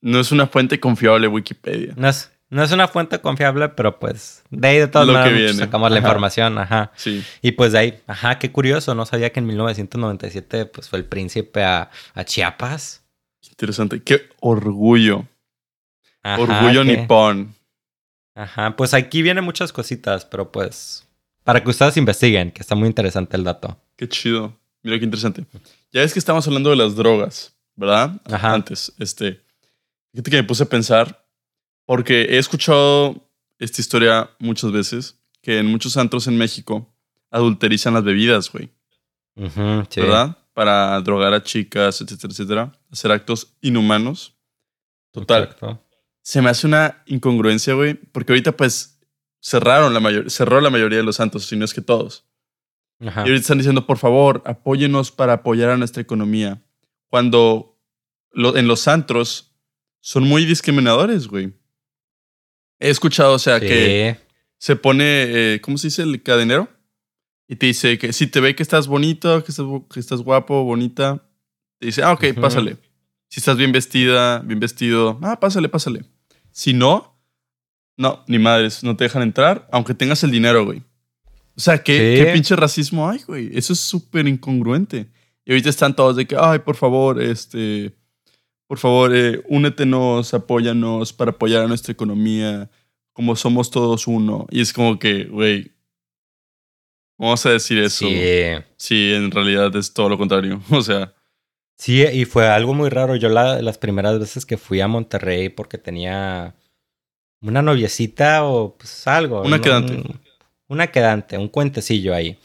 No 0.00 0.20
es 0.20 0.32
una 0.32 0.46
fuente 0.46 0.78
confiable 0.80 1.26
Wikipedia. 1.28 1.94
No 1.96 2.08
es, 2.08 2.30
no 2.50 2.62
es 2.62 2.70
una 2.72 2.88
fuente 2.88 3.20
confiable, 3.20 3.68
pero 3.70 3.98
pues. 3.98 4.42
De 4.50 4.68
ahí 4.68 4.78
de 4.78 4.88
todas 4.88 5.08
maneras 5.08 5.56
sacamos 5.56 5.90
la 5.90 5.98
información, 5.98 6.58
ajá. 6.58 6.92
Sí. 6.96 7.24
Y 7.42 7.52
pues 7.52 7.72
de 7.72 7.78
ahí, 7.78 8.00
ajá, 8.06 8.38
qué 8.38 8.50
curioso. 8.52 8.94
No 8.94 9.06
sabía 9.06 9.30
que 9.30 9.40
en 9.40 9.46
1997 9.46 10.66
pues 10.66 10.88
fue 10.88 10.98
el 10.98 11.04
príncipe 11.04 11.62
a, 11.64 11.90
a 12.14 12.24
Chiapas. 12.24 13.02
Interesante. 13.48 14.02
Qué 14.02 14.28
orgullo. 14.40 15.24
Ajá, 16.22 16.40
orgullo 16.42 16.82
que- 16.84 16.96
nipón. 16.96 17.54
Ajá, 18.34 18.76
pues 18.76 18.92
aquí 18.92 19.22
vienen 19.22 19.44
muchas 19.44 19.72
cositas, 19.72 20.24
pero 20.24 20.52
pues. 20.52 21.06
Para 21.44 21.62
que 21.62 21.70
ustedes 21.70 21.96
investiguen, 21.96 22.50
que 22.50 22.60
está 22.60 22.74
muy 22.74 22.88
interesante 22.88 23.36
el 23.36 23.44
dato. 23.44 23.78
Qué 23.96 24.08
chido. 24.08 24.52
Mira 24.86 25.00
qué 25.00 25.04
interesante. 25.04 25.44
Ya 25.92 26.02
ves 26.02 26.12
que 26.12 26.20
estamos 26.20 26.46
hablando 26.46 26.70
de 26.70 26.76
las 26.76 26.94
drogas, 26.94 27.56
¿verdad? 27.74 28.20
Ajá. 28.24 28.54
Antes, 28.54 28.92
este. 29.00 29.42
Fíjate 30.12 30.30
que 30.30 30.36
me 30.36 30.44
puse 30.44 30.62
a 30.62 30.66
pensar, 30.66 31.26
porque 31.86 32.22
he 32.22 32.38
escuchado 32.38 33.28
esta 33.58 33.80
historia 33.80 34.30
muchas 34.38 34.70
veces, 34.70 35.18
que 35.42 35.58
en 35.58 35.66
muchos 35.66 35.96
antros 35.96 36.28
en 36.28 36.38
México 36.38 36.94
adulterizan 37.32 37.94
las 37.94 38.04
bebidas, 38.04 38.48
güey, 38.52 38.70
Ujú, 39.34 39.84
sí. 39.90 40.02
¿verdad? 40.02 40.38
Para 40.54 41.00
drogar 41.00 41.34
a 41.34 41.42
chicas, 41.42 42.00
etcétera, 42.00 42.32
etcétera. 42.32 42.72
Hacer 42.92 43.10
actos 43.10 43.56
inhumanos. 43.62 44.36
Total. 45.10 45.42
Exacto. 45.42 45.82
Se 46.22 46.40
me 46.42 46.50
hace 46.50 46.68
una 46.68 47.02
incongruencia, 47.06 47.74
güey, 47.74 47.94
porque 47.94 48.32
ahorita 48.32 48.56
pues 48.56 49.00
cerraron 49.40 49.92
la 49.92 49.98
mayor, 49.98 50.30
cerró 50.30 50.60
la 50.60 50.70
mayoría 50.70 50.98
de 50.98 51.04
los 51.04 51.16
santos, 51.16 51.44
si 51.44 51.56
no 51.56 51.64
es 51.64 51.74
que 51.74 51.80
todos. 51.82 52.24
Ajá. 53.00 53.20
Y 53.20 53.28
ahorita 53.28 53.40
están 53.40 53.58
diciendo, 53.58 53.86
por 53.86 53.98
favor, 53.98 54.42
apóyenos 54.46 55.10
para 55.12 55.34
apoyar 55.34 55.70
a 55.70 55.76
nuestra 55.76 56.02
economía. 56.02 56.62
Cuando 57.08 57.78
lo- 58.32 58.56
en 58.56 58.66
los 58.68 58.88
antros 58.88 59.54
son 60.00 60.24
muy 60.24 60.44
discriminadores, 60.44 61.26
güey. 61.28 61.52
He 62.78 62.90
escuchado, 62.90 63.34
o 63.34 63.38
sea, 63.38 63.58
Sí. 63.60 63.66
que 63.66 64.16
se 64.58 64.76
pone, 64.76 65.04
eh, 65.54 65.60
¿cómo 65.60 65.78
se 65.78 65.88
dice? 65.88 66.02
El 66.02 66.22
cadenero. 66.22 66.68
Y 67.48 67.56
te 67.56 67.66
dice 67.66 67.96
que 67.98 68.12
si 68.12 68.26
te 68.26 68.40
ve 68.40 68.54
que 68.56 68.62
estás 68.62 68.86
bonito, 68.88 69.42
que 69.44 69.50
estás, 69.52 69.64
bu- 69.66 69.86
que 69.88 70.00
estás 70.00 70.20
guapo, 70.22 70.64
bonita, 70.64 71.28
te 71.78 71.86
dice, 71.86 72.02
ah, 72.02 72.12
ok, 72.12 72.24
Ujú. 72.32 72.40
pásale. 72.40 72.76
Si 73.28 73.40
estás 73.40 73.56
bien 73.56 73.72
vestida, 73.72 74.40
bien 74.40 74.58
vestido, 74.60 75.18
ah, 75.22 75.38
pásale, 75.38 75.68
pásale. 75.68 76.04
Si 76.50 76.72
no, 76.72 77.18
no, 77.96 78.24
ni 78.28 78.38
madres, 78.38 78.82
no 78.82 78.96
te 78.96 79.04
dejan 79.04 79.22
entrar, 79.22 79.68
aunque 79.72 79.94
tengas 79.94 80.22
el 80.24 80.30
dinero, 80.30 80.64
güey. 80.64 80.82
O 81.56 81.60
sea, 81.60 81.82
¿qué, 81.82 82.16
Sí. 82.18 82.24
qué 82.24 82.32
pinche 82.32 82.54
racismo 82.56 83.08
hay, 83.08 83.20
güey? 83.26 83.50
Eso 83.56 83.72
es 83.72 83.80
súper 83.80 84.28
incongruente. 84.28 85.06
Y 85.44 85.52
ahorita 85.52 85.70
están 85.70 85.94
todos 85.96 86.16
de 86.16 86.26
que, 86.26 86.36
ay, 86.38 86.58
por 86.60 86.76
favor, 86.76 87.22
este, 87.22 87.92
por 88.66 88.78
favor, 88.78 89.14
eh, 89.16 89.42
únetenos, 89.48 90.34
apóyanos 90.34 91.12
para 91.12 91.30
apoyar 91.30 91.62
a 91.62 91.68
nuestra 91.68 91.92
economía, 91.92 92.68
como 93.12 93.36
somos 93.36 93.70
todos 93.70 94.06
uno. 94.06 94.46
Y 94.50 94.60
es 94.60 94.72
como 94.72 94.98
que, 94.98 95.24
güey, 95.24 95.72
vamos 97.18 97.44
a 97.46 97.50
decir 97.50 97.78
eso. 97.78 98.06
Sí. 98.06 98.20
Sí, 98.76 99.12
en 99.14 99.30
realidad 99.30 99.74
es 99.76 99.92
todo 99.92 100.08
lo 100.08 100.18
contrario. 100.18 100.60
O 100.70 100.82
sea, 100.82 101.12
Sí, 101.78 102.02
y 102.02 102.24
fue 102.24 102.48
algo 102.48 102.72
muy 102.72 102.88
raro. 102.88 103.16
Yo 103.16 103.28
la- 103.28 103.60
las 103.60 103.76
primeras 103.76 104.18
veces 104.18 104.46
que 104.46 104.56
fui 104.56 104.80
a 104.80 104.88
Monterrey 104.88 105.50
porque 105.50 105.76
tenía 105.76 106.54
una 107.42 107.60
noviecita 107.60 108.44
o 108.44 108.76
pues 108.78 109.06
algo. 109.06 109.42
Una 109.42 109.58
¿no? 109.58 109.62
quedante. 109.62 110.02
Un- 110.68 110.74
una 110.76 110.88
quedante, 110.88 111.38
un 111.38 111.48
cuentecillo 111.48 112.14
ahí. 112.14 112.38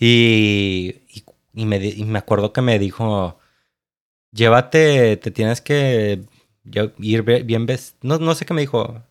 Y, 0.00 0.96
y, 1.08 1.24
y 1.54 1.64
me, 1.64 1.84
y 1.84 2.04
me 2.04 2.18
acuerdo 2.18 2.52
que 2.52 2.60
me 2.62 2.78
dijo, 2.78 3.38
llévate, 4.32 5.16
te 5.16 5.30
tienes 5.30 5.60
que 5.60 6.20
ir 6.98 7.22
bien 7.22 7.66
vestido. 7.66 7.98
No, 8.02 8.18
no 8.24 8.34
sé 8.34 8.44
qué 8.46 8.54
me 8.54 8.60
dijo. 8.62 9.02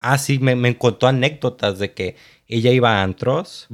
Ah, 0.00 0.16
sí, 0.18 0.38
me, 0.38 0.54
me 0.54 0.76
contó 0.78 1.08
anécdotas 1.08 1.78
de 1.78 1.92
que 1.92 2.16
ella 2.46 2.70
iba 2.70 3.00
a 3.00 3.02
antros 3.02 3.66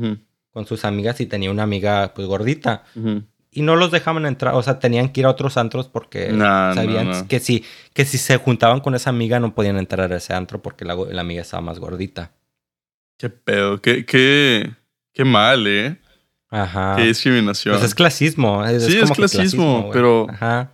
con 0.53 0.67
sus 0.67 0.85
amigas 0.85 1.21
y 1.21 1.27
tenía 1.27 1.51
una 1.51 1.65
amiga 1.65 2.13
pues 2.15 2.27
gordita 2.27 2.85
y 3.51 3.63
no 3.63 3.77
los 3.77 3.91
dejaban 3.91 4.25
entrar, 4.27 4.55
o 4.55 4.63
sea, 4.63 4.79
tenían 4.79 5.11
que 5.11 5.21
ir 5.21 5.27
a 5.27 5.31
otros 5.31 5.57
antros 5.59 5.89
porque 5.89 6.33
sabían 6.75 7.11
no. 7.11 7.29
que 7.29 7.41
si 7.41 7.63
que 7.93 8.05
si 8.05 8.19
se 8.19 8.37
juntaban 8.39 8.81
con 8.81 8.95
esa 8.95 9.11
amiga 9.11 9.39
no 9.39 9.55
podían 9.55 9.77
entrar 9.77 10.13
a 10.13 10.17
ese 10.17 10.33
antro 10.33 10.63
porque 10.63 10.85
la, 10.85 10.95
la 10.97 11.21
amiga 11.21 11.43
estaba 11.43 11.61
más 11.61 11.79
gordita. 11.79 12.33
Qué 13.19 13.29
pedo, 13.31 13.81
qué, 13.81 14.05
qué, 14.05 14.71
qué 15.13 15.25
mal, 15.25 15.67
¿eh? 15.67 16.01
Ajá. 16.51 16.95
Qué 16.97 17.05
discriminación. 17.07 17.75
Pues 17.75 17.87
es 17.87 17.95
clasismo. 17.95 18.65
Es, 18.65 18.85
Sí, 18.85 18.95
es 18.99 19.03
como 19.03 19.15
clasismo, 19.15 19.91
pero- 19.93 20.27
Ajá. 20.31 20.73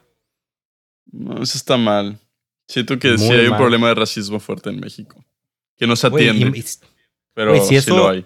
No, 1.12 1.42
eso 1.42 1.56
está 1.58 1.76
mal. 1.76 2.18
Siento 2.68 2.98
que 2.98 3.18
sí 3.18 3.24
Muy 3.24 3.36
hay 3.36 3.46
un 3.48 3.56
problema 3.56 3.88
de 3.88 3.94
racismo 3.96 4.38
fuerte 4.38 4.70
en 4.70 4.78
México. 4.80 5.24
Que 5.76 5.86
no 5.86 5.96
se 5.96 6.06
atiende, 6.06 6.56
y- 6.58 6.64
pero 7.34 7.54
si 7.62 7.68
sí 7.70 7.76
eso 7.76 7.96
lo 7.96 8.08
hay. 8.10 8.24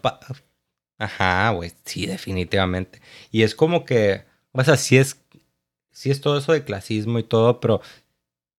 Ajá, 0.98 1.50
güey, 1.50 1.72
sí, 1.84 2.06
definitivamente. 2.06 3.00
Y 3.30 3.42
es 3.42 3.54
como 3.54 3.84
que, 3.84 4.24
o 4.52 4.62
sea, 4.62 4.76
sí 4.76 4.96
es, 4.96 5.20
sí 5.92 6.10
es 6.10 6.20
todo 6.20 6.38
eso 6.38 6.52
de 6.52 6.64
clasismo 6.64 7.18
y 7.18 7.22
todo, 7.24 7.60
pero 7.60 7.80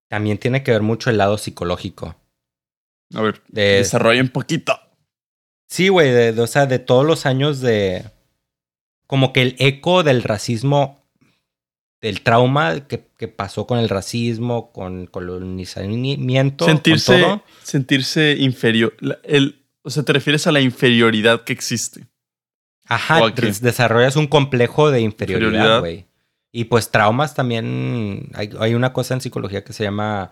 también 0.09 0.37
tiene 0.37 0.63
que 0.63 0.71
ver 0.71 0.81
mucho 0.81 1.09
el 1.09 1.17
lado 1.17 1.37
psicológico. 1.37 2.15
A 3.13 3.21
ver, 3.21 3.41
De, 3.47 3.61
desarrolla 3.77 4.21
un 4.21 4.29
poquito. 4.29 4.77
Sí, 5.67 5.89
güey, 5.89 6.09
de, 6.11 6.31
de- 6.33 6.41
o 6.41 6.47
sea, 6.47 6.65
de 6.65 6.79
todos 6.79 7.05
los 7.05 7.25
años 7.25 7.59
de... 7.61 8.05
Como 9.07 9.33
que 9.33 9.41
el 9.43 9.55
eco 9.59 10.01
del 10.03 10.23
racismo, 10.23 10.99
del 12.01 12.21
trauma 12.21 12.87
que, 12.87 13.07
que 13.17 13.27
pasó 13.27 13.67
con 13.67 13.77
el 13.77 13.87
racismo, 13.89 14.71
con 14.71 15.05
colonizamiento, 15.07 16.65
con 16.65 16.73
Sentirse, 16.75 17.21
todo. 17.21 17.43
sentirse 17.63 18.35
inferior. 18.39 18.95
La- 18.99 19.19
El, 19.23 19.63
o 19.83 19.89
sea, 19.91 20.03
te 20.03 20.13
refieres 20.13 20.47
a 20.47 20.51
la 20.51 20.61
inferioridad 20.61 21.43
que 21.43 21.53
existe. 21.53 22.07
Ajá, 22.87 23.19
desarrollas 23.61 24.15
un 24.15 24.27
complejo 24.27 24.91
de 24.91 25.01
inferioridad, 25.01 25.79
güey. 25.79 26.05
Y 26.51 26.65
pues 26.65 26.89
traumas 26.89 27.35
también, 27.35 28.29
hay, 28.33 28.49
hay 28.59 28.73
una 28.75 28.93
cosa 28.93 29.13
en 29.15 29.21
psicología 29.21 29.63
que 29.63 29.73
se 29.73 29.83
llama 29.83 30.31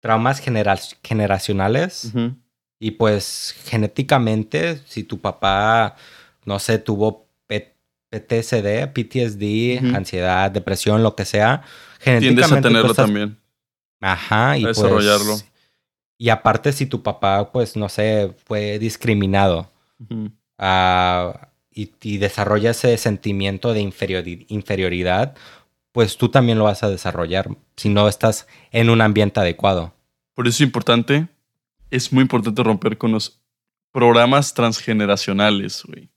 traumas 0.00 0.40
genera- 0.40 0.78
generacionales. 1.02 2.06
Ujú. 2.06 2.34
Y 2.78 2.92
pues 2.92 3.54
genéticamente, 3.64 4.78
si 4.86 5.02
tu 5.02 5.18
papá, 5.20 5.96
no 6.44 6.58
sé, 6.58 6.78
tuvo 6.78 7.26
P- 7.46 7.74
PTSD, 8.10 8.88
PTSD, 8.92 9.94
ansiedad, 9.94 10.50
depresión, 10.50 11.02
lo 11.02 11.16
que 11.16 11.24
sea, 11.24 11.62
genéticamente 12.00 12.20
Tiendes 12.20 12.52
a 12.52 12.60
tenerlo 12.60 12.90
estás- 12.90 13.06
también. 13.06 13.38
Ajá, 14.00 14.58
y 14.58 14.62
a 14.62 14.66
pues, 14.66 14.76
desarrollarlo. 14.76 15.36
Y 16.18 16.28
aparte, 16.28 16.72
si 16.72 16.86
tu 16.86 17.02
papá, 17.02 17.50
pues, 17.52 17.76
no 17.76 17.88
sé, 17.88 18.34
fue 18.44 18.78
discriminado 18.78 19.70
ah, 20.58 21.48
y, 21.70 21.92
y 22.02 22.18
desarrolla 22.18 22.70
ese 22.70 22.96
sentimiento 22.98 23.72
de 23.72 23.82
inferiori- 23.82 24.46
inferioridad, 24.48 25.34
pues 25.92 26.16
tú 26.16 26.28
también 26.28 26.58
lo 26.58 26.64
vas 26.64 26.82
a 26.82 26.90
desarrollar 26.90 27.48
si 27.76 27.88
no 27.88 28.08
estás 28.08 28.46
en 28.70 28.90
un 28.90 29.00
ambiente 29.00 29.40
adecuado. 29.40 29.94
Por 30.34 30.46
eso 30.46 30.56
es 30.56 30.60
importante, 30.66 31.28
es 31.90 32.12
muy 32.12 32.22
importante 32.22 32.62
romper 32.62 32.98
con 32.98 33.12
los 33.12 33.40
programas 33.92 34.54
transgeneracionales, 34.54 35.82
güey. 35.84 36.10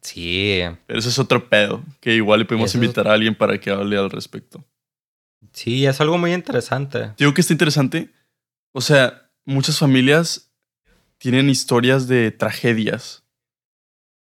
Sí, 0.00 0.60
Pero 0.86 0.98
eso 0.98 1.08
es 1.08 1.18
otro 1.18 1.48
pedo, 1.48 1.82
que 2.00 2.14
igual 2.14 2.40
le 2.40 2.44
podemos 2.44 2.70
Eso 2.70 2.78
invitar 2.78 3.08
a 3.08 3.14
alguien 3.14 3.34
para 3.34 3.58
que 3.58 3.70
hable 3.70 3.98
al 3.98 4.10
respecto. 4.10 4.64
sí, 5.52 5.86
es 5.86 6.00
algo 6.00 6.18
muy 6.18 6.32
interesante. 6.32 7.12
Digo 7.18 7.34
que 7.34 7.40
está 7.40 7.52
interesante. 7.52 8.10
O 8.72 8.80
sea, 8.80 9.30
muchas 9.44 9.78
familias 9.78 10.52
tienen 11.18 11.50
historias 11.50 12.06
de 12.06 12.30
tragedias. 12.30 13.24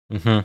Ujú. 0.10 0.44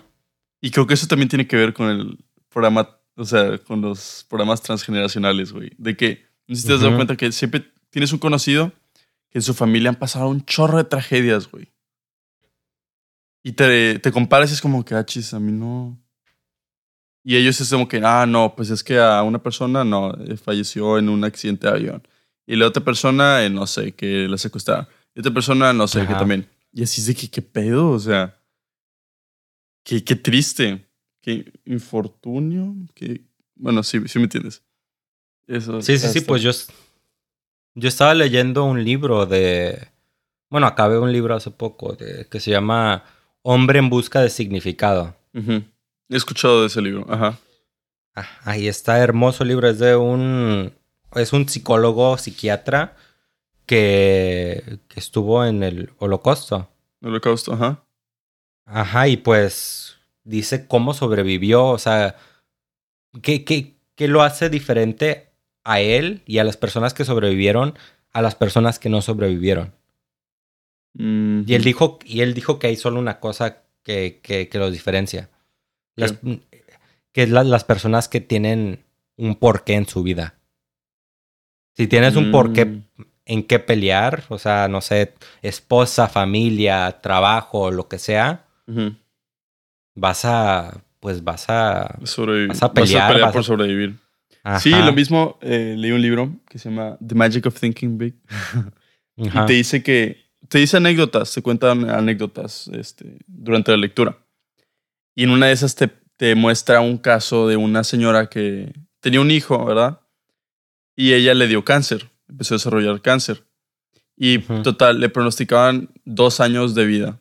Y 0.61 0.70
creo 0.70 0.87
que 0.87 0.95
eso 0.95 1.07
también 1.07 1.29
tiene 1.29 1.47
que 1.47 1.57
ver 1.57 1.72
con 1.72 1.89
el 1.89 2.18
programa, 2.49 2.99
o 3.16 3.24
sea, 3.24 3.59
con 3.59 3.81
los 3.81 4.27
programas 4.29 4.61
transgeneracionales, 4.62 5.53
güey. 5.53 5.72
De 5.79 5.97
que, 5.97 6.27
no 6.47 6.55
sé 6.55 6.62
si 6.62 6.68
te 6.68 6.74
has 6.74 6.81
dado 6.81 6.95
cuenta 6.95 7.16
que 7.16 7.33
siempre 7.33 7.72
tienes 7.91 8.12
un 8.12 8.18
conocido 8.18 8.72
en 9.37 9.43
su 9.43 9.55
familia 9.55 9.91
han 9.91 9.97
pasado 9.97 10.28
un 10.28 10.45
chorro 10.45 10.78
de 10.78 10.84
tragedias, 10.84 11.51
güey. 11.51 11.72
Y 13.45 13.53
te, 13.53 13.99
te 13.99 14.11
comparas 14.11 14.51
y 14.51 14.55
es 14.55 14.61
como 14.61 14.84
que, 14.84 14.95
ah, 14.95 15.05
chis, 15.05 15.34
a 15.34 15.39
mí 15.39 15.53
no. 15.53 16.01
Y 17.22 17.37
ellos 17.37 17.61
es 17.61 17.70
como 17.70 17.87
que, 17.87 18.01
ah, 18.03 18.24
no, 18.26 18.55
pues 18.57 18.70
es 18.70 18.82
que 18.82 18.99
a 18.99 19.22
una 19.22 19.43
persona 19.43 19.84
no, 19.84 20.14
eh, 20.24 20.37
falleció 20.37 20.99
en 20.99 21.09
un 21.09 21.22
accidente 21.22 21.66
de 21.66 21.72
avión. 21.72 22.09
Y 22.47 22.57
la 22.57 22.66
otra 22.66 22.82
persona, 22.82 23.45
eh, 23.45 23.51
no 23.51 23.66
sé, 23.66 23.93
que 23.93 24.26
la 24.26 24.39
secuestraron. 24.39 24.89
Y 25.14 25.20
otra 25.20 25.34
persona, 25.34 25.72
no 25.72 25.87
sé, 25.87 26.01
que 26.01 26.12
Ajá. 26.12 26.18
también. 26.18 26.49
Y 26.72 26.82
así 26.82 27.01
es 27.01 27.09
de 27.09 27.14
que, 27.14 27.28
¿qué 27.28 27.43
pedo? 27.43 27.91
O 27.91 27.99
sea, 27.99 28.41
Qué, 29.84 30.03
qué 30.03 30.16
triste. 30.16 30.84
Qué 31.22 31.53
infortunio. 31.64 32.74
Qué... 32.95 33.24
Bueno, 33.55 33.82
sí, 33.82 34.01
sí 34.09 34.18
me 34.18 34.24
entiendes. 34.24 34.62
Eso, 35.47 35.80
Sí, 35.80 35.99
sí, 35.99 36.09
sí, 36.09 36.20
pues 36.22 36.43
yo, 36.43 36.51
yo 37.77 37.89
estaba 37.89 38.14
leyendo 38.14 38.64
un 38.64 38.83
libro 38.83 39.27
de... 39.27 39.89
Bueno, 40.49 40.66
acabé 40.66 40.99
un 40.99 41.12
libro 41.12 41.35
hace 41.35 41.51
poco 41.51 41.93
de, 41.93 42.27
que 42.29 42.41
se 42.41 42.51
llama 42.51 43.05
Hombre 43.43 43.79
en 43.79 43.91
busca 43.91 44.22
de 44.22 44.31
significado. 44.31 45.14
He 45.35 45.62
escuchado 46.09 46.62
de 46.62 46.68
ese 46.68 46.81
libro. 46.81 47.07
Ajá. 47.09 47.39
Ah, 48.14 48.27
Ahí 48.45 48.66
está 48.66 48.99
hermoso 48.99 49.45
libro. 49.45 49.68
Es 49.68 49.79
de 49.79 49.95
un. 49.95 50.72
Es 51.14 51.33
un 51.33 51.49
psicólogo 51.49 52.16
psiquiatra 52.16 52.97
que, 53.66 54.79
que 54.89 55.01
estuvo 55.01 55.45
en 55.45 55.62
el 55.62 55.91
Holocausto. 55.99 56.68
Holocausto, 57.03 57.53
ajá. 57.53 57.85
Ajá, 58.64 59.09
y 59.09 59.18
pues 59.18 59.97
dice 60.24 60.66
cómo 60.66 60.95
sobrevivió. 60.95 61.66
O 61.66 61.79
sea, 61.79 62.16
qué, 63.20 63.45
qué, 63.45 63.74
qué 63.95 64.09
lo 64.09 64.22
hace 64.22 64.49
diferente 64.49 65.26
a 65.66 65.80
él 65.80 66.22
y 66.26 66.38
a 66.38 66.44
las 66.44 66.56
personas 66.56 66.94
que 66.94 67.04
sobrevivieron 67.04 67.78
a 68.12 68.22
las 68.22 68.34
personas 68.34 68.78
que 68.78 68.88
no 68.88 69.02
sobrevivieron. 69.02 69.74
Mm, 70.94 71.42
Y 71.46 71.54
él 71.54 71.62
dijo, 71.64 71.98
y 72.04 72.20
él 72.22 72.32
dijo 72.32 72.58
que 72.58 72.68
hay 72.68 72.76
solo 72.76 72.98
una 72.98 73.20
cosa 73.20 73.62
que, 73.82 74.20
que, 74.22 74.48
que 74.48 74.58
los 74.58 74.72
diferencia. 74.72 75.28
Las- 75.96 76.14
que 77.12 77.22
es 77.22 77.30
la- 77.30 77.44
las 77.44 77.64
personas 77.64 78.08
que 78.08 78.20
tienen 78.20 78.84
un 79.16 79.34
porqué 79.36 79.74
en 79.74 79.86
su 79.86 80.02
vida. 80.02 80.34
Si 81.74 81.86
tienes 81.86 82.16
un 82.16 82.30
porqué 82.30 82.64
Mm, 82.64 82.82
en 83.26 83.42
qué 83.42 83.58
pelear, 83.58 84.24
o 84.28 84.38
sea, 84.38 84.68
no 84.68 84.80
sé, 84.80 85.12
esposa, 85.42 86.08
familia, 86.08 87.00
trabajo, 87.02 87.70
lo 87.70 87.88
que 87.88 87.98
sea, 87.98 88.46
vas 89.94 90.24
a, 90.24 90.80
pues 91.00 91.22
vas 91.24 91.46
a... 91.48 91.98
Vas 92.48 92.62
a 92.62 92.72
pelear, 92.72 93.20
vas 93.20 93.32
por 93.32 93.40
a- 93.40 93.44
sobrevivir. 93.44 93.96
Sí, 94.61 94.72
Ajá, 94.72 94.86
lo 94.86 94.92
mismo. 94.92 95.38
eh, 95.42 95.74
leí 95.76 95.90
un 95.90 96.01
libro 96.01 96.36
que 96.49 96.59
se 96.59 96.70
llama 96.70 96.97
The 97.05 97.14
Magic 97.16 97.47
of 97.47 97.59
Thinking 97.59 97.99
Big. 97.99 98.14
ajá. 99.26 99.42
Y 99.42 99.47
te 99.47 99.53
dice 99.53 99.82
que. 99.82 100.24
Te 100.49 100.59
dice 100.59 100.76
anécdotas, 100.76 101.34
te 101.34 101.42
cuentan 101.42 101.90
anécdotas 101.90 102.68
este, 102.68 103.18
durante 103.26 103.72
la 103.72 103.78
lectura. 103.78 104.16
Y 105.16 105.24
en 105.24 105.30
una 105.30 105.47
de 105.47 105.53
esas 105.53 105.74
te, 105.74 105.88
te 106.16 106.36
muestra 106.36 106.80
un 106.80 106.99
caso 106.99 107.49
de 107.49 107.57
una 107.57 107.82
señora 107.82 108.28
que 108.28 108.72
tenía 109.01 109.20
un 109.20 109.32
hijo, 109.32 109.64
¿verdad? 109.64 110.01
Y 110.94 111.14
ella 111.14 111.34
le 111.34 111.49
dio 111.49 111.64
cáncer, 111.64 112.09
empezó 112.28 112.55
a 112.55 112.59
desarrollar 112.59 113.03
cáncer. 113.03 113.44
Y 114.16 114.38
total, 114.38 115.01
le 115.01 115.09
pronosticaban 115.09 115.90
dos 116.05 116.38
años 116.38 116.76
de 116.76 116.86
vida. 116.86 117.20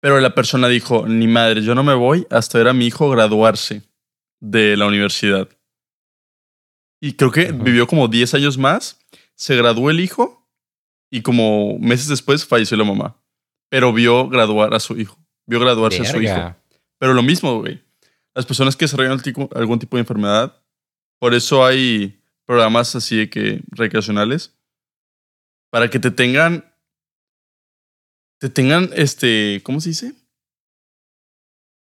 Pero 0.00 0.18
la 0.20 0.34
persona 0.34 0.66
dijo, 0.66 1.06
ni 1.06 1.28
madre, 1.28 1.62
yo 1.62 1.76
no 1.76 1.84
me 1.84 1.94
voy 1.94 2.26
hasta 2.30 2.58
ver 2.58 2.68
a 2.68 2.72
mi 2.72 2.86
hijo 2.86 3.08
graduarse 3.10 3.82
de 4.40 4.76
la 4.76 4.86
universidad. 4.86 5.48
Y 7.00 7.14
creo 7.14 7.30
que 7.30 7.52
vivió 7.52 7.86
como 7.86 8.08
10 8.08 8.34
años 8.34 8.58
más, 8.58 8.98
se 9.34 9.56
graduó 9.56 9.90
el 9.90 10.00
hijo 10.00 10.48
y 11.10 11.22
como 11.22 11.78
meses 11.78 12.08
después 12.08 12.44
falleció 12.44 12.76
la 12.76 12.84
mamá. 12.84 13.16
Pero 13.70 13.92
vio 13.92 14.28
graduar 14.28 14.74
a 14.74 14.80
su 14.80 14.98
hijo, 14.98 15.18
vio 15.46 15.60
graduarse 15.60 16.02
a 16.02 16.04
su 16.04 16.20
hijo. 16.20 16.56
Pero 16.98 17.14
lo 17.14 17.22
mismo, 17.22 17.60
güey. 17.60 17.82
Las 18.34 18.46
personas 18.46 18.76
que 18.76 18.84
desarrollan 18.84 19.20
algún 19.54 19.78
tipo 19.78 19.96
de 19.96 20.00
enfermedad, 20.00 20.62
por 21.18 21.34
eso 21.34 21.64
hay 21.64 22.20
programas 22.46 22.94
así 22.94 23.16
de 23.16 23.30
que 23.30 23.62
recreacionales, 23.70 24.56
para 25.70 25.90
que 25.90 25.98
te 25.98 26.10
tengan, 26.10 26.72
te 28.40 28.48
tengan, 28.48 28.90
este, 28.94 29.60
¿cómo 29.64 29.80
se 29.80 29.90
dice? 29.90 30.14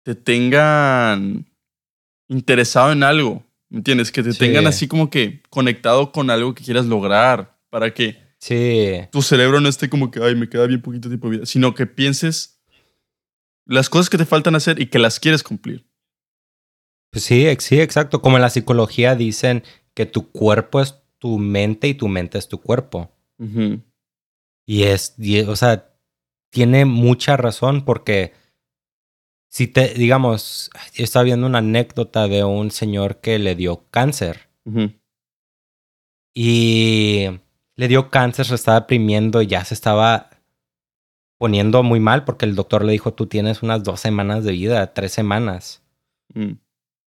Te 0.06 0.16
tengan 0.16 1.46
interesado 2.28 2.92
en 2.92 3.04
algo, 3.04 3.44
¿me 3.70 3.78
entiendes? 3.80 4.12
Que 4.12 4.24
te 4.24 4.32
Sí. 4.34 4.40
tengan 4.40 4.68
así 4.68 4.88
como 4.88 5.10
que 5.10 5.42
conectado 5.50 6.12
con 6.12 6.30
algo 6.30 6.54
que 6.56 6.64
quieras 6.64 6.86
lograr, 6.86 7.58
para 7.70 7.94
que 7.94 8.18
Sí, 8.40 9.00
tu 9.12 9.22
cerebro 9.22 9.62
no 9.62 9.70
esté 9.70 9.90
como 9.90 10.12
que, 10.12 10.22
ay, 10.22 10.36
me 10.36 10.50
queda 10.50 10.68
bien 10.68 10.82
poquito 10.82 11.08
tiempo 11.08 11.30
de 11.30 11.38
vida, 11.38 11.46
sino 11.46 11.74
que 11.74 11.86
pienses 11.88 12.62
las 13.66 13.90
cosas 13.90 14.10
que 14.10 14.18
te 14.18 14.26
faltan 14.26 14.56
hacer 14.56 14.82
y 14.82 14.88
que 14.88 15.00
las 15.00 15.20
quieres 15.20 15.44
cumplir. 15.44 15.86
pues 17.12 17.24
sí, 17.26 17.46
sí, 17.60 17.80
exacto. 17.80 18.22
Como 18.24 18.38
en 18.38 18.42
la 18.42 18.50
psicología 18.50 19.16
dicen 19.16 19.64
que 19.94 20.06
tu 20.08 20.32
cuerpo 20.32 20.82
es 20.82 20.96
tu 21.20 21.38
mente 21.38 21.88
y 21.88 21.94
tu 21.94 22.08
mente 22.08 22.38
es 22.40 22.48
tu 22.50 22.60
cuerpo. 22.60 23.12
Y 24.66 24.84
es, 24.84 25.14
y- 25.20 25.42
o 25.42 25.56
sea, 25.56 25.94
tiene 26.52 26.86
mucha 26.86 27.38
razón 27.38 27.86
porque 27.86 28.34
si 29.54 29.68
te, 29.68 29.94
digamos, 29.94 30.72
estaba 30.96 31.22
viendo 31.22 31.46
una 31.46 31.60
anécdota 31.60 32.28
de 32.28 32.44
un 32.44 32.72
señor 32.72 33.22
que 33.22 33.38
le 33.38 33.54
dio 33.54 33.86
cáncer 33.92 34.50
y 36.34 37.28
le 37.76 37.88
dio 37.88 38.10
cáncer, 38.10 38.48
se 38.48 38.56
estaba 38.56 38.80
deprimiendo 38.80 39.44
y 39.44 39.48
ya 39.48 39.64
se 39.64 39.76
estaba 39.76 40.32
poniendo 41.38 41.84
muy 41.84 42.00
mal 42.00 42.26
porque 42.26 42.46
el 42.46 42.56
doctor 42.56 42.84
le 42.84 42.94
dijo, 42.94 43.14
tú 43.14 43.28
tienes 43.28 43.62
unas 43.62 43.84
dos 43.84 44.00
semanas 44.00 44.44
de 44.44 44.54
vida, 44.54 44.92
tres 44.96 45.12
semanas. 45.12 45.84
Mm. 46.34 46.54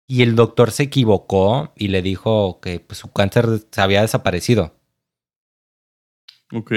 Y 0.07 0.21
el 0.21 0.35
doctor 0.35 0.69
se 0.69 0.83
equivocó 0.83 1.73
y 1.75 1.87
le 1.87 2.03
dijo 2.03 2.59
que 2.61 2.79
pues, 2.79 2.99
su 2.99 3.11
cáncer 3.11 3.47
se 3.71 3.81
había 3.81 4.03
desaparecido. 4.03 4.75
Ok. 6.53 6.71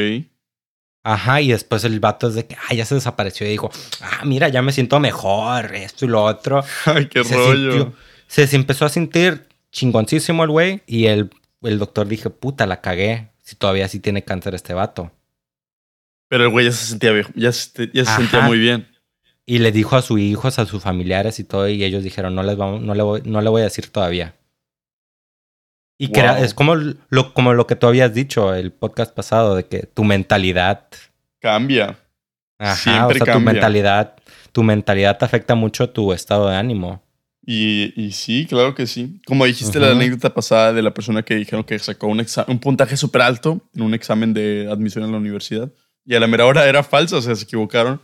Ajá, 1.02 1.40
y 1.40 1.48
después 1.48 1.82
el 1.84 1.98
vato 1.98 2.28
es 2.28 2.34
de 2.34 2.46
que, 2.46 2.56
ah, 2.68 2.74
ya 2.74 2.84
se 2.84 2.94
desapareció. 2.94 3.46
Y 3.46 3.50
dijo, 3.50 3.70
ah, 4.02 4.22
mira, 4.24 4.48
ya 4.48 4.60
me 4.62 4.72
siento 4.72 5.00
mejor, 5.00 5.74
esto 5.74 6.04
y 6.04 6.08
lo 6.08 6.22
otro. 6.24 6.62
Ay, 6.84 7.06
qué 7.06 7.24
se 7.24 7.34
rollo. 7.34 7.72
sintió- 7.72 7.92
se, 8.26 8.46
se 8.46 8.56
empezó 8.56 8.84
a 8.84 8.88
sentir 8.90 9.46
chingoncísimo 9.72 10.44
el 10.44 10.50
güey. 10.50 10.82
Y 10.86 11.06
el, 11.06 11.30
el 11.62 11.78
doctor 11.78 12.06
dije, 12.06 12.28
puta, 12.30 12.66
la 12.66 12.80
cagué. 12.80 13.30
Si 13.42 13.56
todavía 13.56 13.88
sí 13.88 13.98
tiene 13.98 14.22
cáncer 14.24 14.54
este 14.54 14.74
vato. 14.74 15.10
Pero 16.28 16.44
el 16.44 16.50
güey 16.50 16.66
ya 16.66 16.72
se 16.72 16.86
sentía 16.86 17.10
viejo, 17.12 17.30
ya 17.34 17.50
se, 17.50 17.90
ya 17.92 18.04
se 18.04 18.14
sentía 18.16 18.40
muy 18.42 18.58
bien. 18.58 18.86
Y 19.46 19.58
le 19.58 19.72
dijo 19.72 19.96
a 19.96 20.02
sus 20.02 20.20
hijos, 20.20 20.60
a 20.60 20.66
sus 20.66 20.80
familiares 20.82 21.40
y 21.40 21.44
todo. 21.44 21.68
Y 21.68 21.82
ellos 21.82 22.04
dijeron, 22.04 22.34
no, 22.36 22.42
les 22.44 22.56
vamos, 22.56 22.82
no, 22.82 22.94
le, 22.94 23.02
voy, 23.02 23.22
no 23.24 23.40
le 23.40 23.48
voy 23.50 23.62
a 23.62 23.64
decir 23.64 23.88
todavía. 23.88 24.36
Y 26.02 26.08
Wow. 26.08 26.42
es 26.42 26.54
como 26.54 26.76
lo, 26.76 27.34
como 27.34 27.52
lo 27.52 27.66
que 27.66 27.76
tú 27.76 27.86
habías 27.86 28.14
dicho 28.14 28.54
el 28.54 28.72
podcast 28.72 29.14
pasado, 29.14 29.54
de 29.54 29.66
que 29.66 29.80
tu 29.80 30.02
mentalidad 30.02 30.86
Cambia. 31.40 31.98
Ajá, 32.58 32.74
Siempre 32.76 33.20
o 33.20 33.24
sea, 33.26 33.34
tu 33.34 33.40
mentalidad, 33.40 34.14
tu 34.52 34.62
mentalidad 34.62 35.18
te 35.18 35.26
afecta 35.26 35.54
mucho 35.54 35.90
tu 35.90 36.14
estado 36.14 36.48
de 36.48 36.56
ánimo. 36.56 37.02
Y, 37.44 37.92
y 37.96 38.12
sí, 38.12 38.46
claro 38.48 38.74
que 38.74 38.86
sí. 38.86 39.20
Como 39.26 39.44
dijiste 39.44 39.78
la 39.78 39.88
Ujú. 39.88 39.96
anécdota 39.96 40.32
pasada 40.32 40.72
de 40.72 40.80
la 40.80 40.94
persona 40.94 41.22
que 41.22 41.34
dijeron 41.34 41.64
que 41.64 41.78
sacó 41.78 42.06
un, 42.06 42.24
puntaje 42.60 42.96
súper 42.96 43.20
alto 43.20 43.60
en 43.74 43.82
un 43.82 43.92
examen 43.92 44.32
de 44.32 44.68
admisión 44.70 45.04
a 45.04 45.06
la 45.06 45.18
universidad. 45.18 45.70
Y 46.06 46.14
a 46.14 46.20
la 46.20 46.26
mera 46.26 46.46
hora 46.46 46.66
era 46.66 46.82
falso, 46.82 47.18
o 47.18 47.22
sea, 47.22 47.34
se 47.34 47.44
equivocaron. 47.44 48.00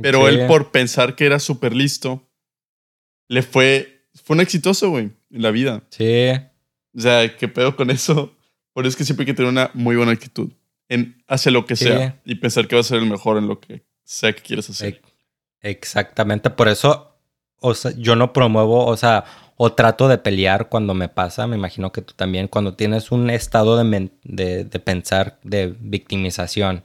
Pero 0.00 0.26
él, 0.26 0.46
por 0.46 0.70
pensar 0.70 1.14
que 1.16 1.26
era 1.26 1.38
súper 1.38 1.74
listo, 1.74 2.26
le 3.28 3.42
fue. 3.42 4.04
Fue 4.24 4.34
un 4.36 4.40
exitoso, 4.40 4.88
güey, 4.88 5.10
en 5.30 5.42
la 5.42 5.50
vida. 5.50 5.82
Sí, 5.90 6.32
O 6.96 7.00
sea, 7.00 7.36
¿qué 7.36 7.46
pedo 7.48 7.76
con 7.76 7.90
eso? 7.90 8.32
Por 8.72 8.84
eso 8.84 8.90
es 8.90 8.96
que 8.96 9.04
siempre 9.04 9.22
hay 9.24 9.26
que 9.26 9.34
tener 9.34 9.50
una 9.50 9.70
muy 9.74 9.96
buena 9.96 10.12
actitud 10.12 10.50
en 10.88 11.22
hacer 11.26 11.52
lo 11.52 11.66
que 11.66 11.76
Sí. 11.76 11.84
sea 11.86 12.20
y 12.24 12.36
pensar 12.36 12.66
que 12.68 12.76
vas 12.76 12.86
a 12.86 12.88
ser 12.90 12.98
el 12.98 13.08
mejor 13.10 13.38
en 13.38 13.48
lo 13.48 13.60
que 13.60 13.84
sea 14.04 14.32
que 14.32 14.42
quieres 14.42 14.70
hacer. 14.70 15.00
exactamente. 15.60 16.50
Por 16.50 16.68
eso, 16.68 17.16
o 17.60 17.74
sea, 17.74 17.92
yo 17.96 18.16
no 18.16 18.32
promuevo, 18.32 18.86
o 18.86 18.96
sea, 18.96 19.24
o 19.56 19.72
trato 19.72 20.06
de 20.08 20.18
pelear 20.18 20.68
cuando 20.68 20.94
me 20.94 21.08
pasa. 21.08 21.46
Me 21.46 21.56
imagino 21.56 21.90
que 21.92 22.02
tú 22.02 22.12
también, 22.14 22.48
cuando 22.48 22.74
tienes 22.74 23.10
un 23.10 23.30
estado 23.30 23.76
de, 23.82 24.10
de, 24.22 24.64
de 24.64 24.78
pensar 24.80 25.38
de 25.42 25.74
victimización. 25.80 26.84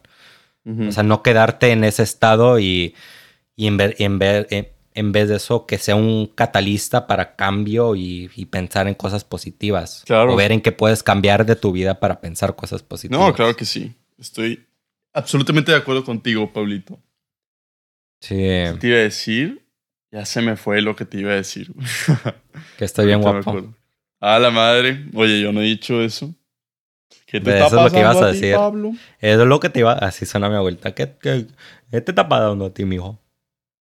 O 0.64 0.92
sea, 0.92 1.02
no 1.02 1.24
quedarte 1.24 1.72
en 1.72 1.84
ese 1.84 2.04
estado 2.04 2.60
y, 2.60 2.94
y 3.56 3.66
en, 3.66 3.78
ver, 3.78 3.96
en, 3.98 4.20
ver, 4.20 4.48
en, 4.52 4.68
en 4.94 5.12
vez 5.12 5.30
de 5.30 5.38
eso, 5.38 5.66
que 5.66 5.78
sea 5.78 5.96
un 5.96 6.28
catalista 6.28 7.08
para 7.08 7.36
cambio 7.36 7.96
y, 7.96 8.30
y 8.36 8.46
pensar 8.46 8.88
en 8.88 8.94
cosas 8.94 9.24
positivas. 9.24 10.04
Claro. 10.06 10.34
O 10.34 10.36
ver 10.36 10.52
en 10.52 10.62
qué 10.62 10.72
puedes 10.72 11.04
cambiar 11.04 11.46
de 11.46 11.56
tu 11.56 11.72
vida 11.72 12.00
para 12.00 12.20
pensar 12.22 12.56
cosas 12.56 12.84
positivas. 12.84 13.26
no, 13.26 13.34
claro 13.34 13.56
que 13.56 13.66
sí. 13.66 13.94
Estoy 14.20 14.66
absolutamente 15.14 15.72
de 15.72 15.78
acuerdo 15.78 16.04
contigo, 16.04 16.52
Pablito. 16.52 17.00
Sí, 18.20 18.36
¿Qué 18.36 18.78
te 18.80 18.88
iba 18.88 18.98
a 18.98 19.02
decir? 19.02 19.66
Ya 20.12 20.26
se 20.26 20.42
me 20.42 20.56
fue 20.58 20.82
lo 20.82 20.96
que 20.96 21.06
te 21.06 21.20
iba 21.20 21.32
a 21.32 21.36
decir. 21.36 21.74
que 22.78 22.86
estoy 22.86 23.08
bien 23.08 23.22
guapo. 23.22 23.74
A 24.20 24.38
la 24.38 24.52
madre. 24.52 25.06
Oye, 25.16 25.42
yo 25.42 25.52
no 25.52 25.62
he 25.62 25.66
dicho 25.66 26.02
eso. 26.02 26.36
¿Qué 27.26 27.40
te 27.40 27.52
está 27.52 27.68
eso 27.68 27.78
es 27.78 27.84
lo 27.86 27.92
que 27.92 28.00
ibas 28.00 28.16
pasando 28.16 28.28
a 28.28 28.32
ti, 28.34 28.40
decir. 28.42 28.56
Pablo? 28.56 28.92
Eso 29.20 29.42
es 29.42 29.48
lo 29.48 29.60
que 29.60 29.70
te 29.70 29.80
iba... 29.80 29.94
Así 29.94 30.26
suena 30.26 30.50
mi 30.50 30.56
abuelita. 30.56 30.94
¿Qué, 30.94 31.16
qué, 31.20 31.48
qué 31.90 32.02
te 32.02 32.12
está 32.12 32.28
pasando 32.28 32.66
a 32.66 32.74
ti, 32.74 32.84
mijo? 32.86 33.20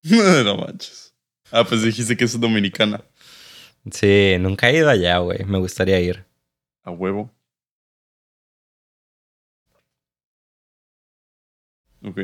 no 0.45 0.57
manches. 0.57 1.15
Ah, 1.53 1.65
pues 1.65 1.83
dijiste 1.83 2.17
que 2.17 2.25
es 2.25 2.39
dominicana. 2.41 3.03
Sí, 3.91 4.37
nunca 4.39 4.69
he 4.71 4.77
ido 4.77 4.89
allá, 4.91 5.19
güey. 5.19 5.45
Me 5.45 5.59
gustaría 5.59 6.01
ir. 6.01 6.25
A 6.85 6.91
huevo. 6.91 7.31
Ok. 12.05 12.19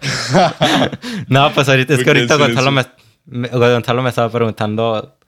no, 1.28 1.52
pues 1.54 1.68
ahorita 1.68 1.94
es 1.94 2.04
que 2.04 2.10
ahorita 2.10 2.36
Gonzalo 2.36 2.70
me, 2.70 2.84
me- 3.26 3.48
Gonzalo 3.48 4.02
me 4.02 4.10
estaba 4.10 4.30
preguntando 4.30 5.18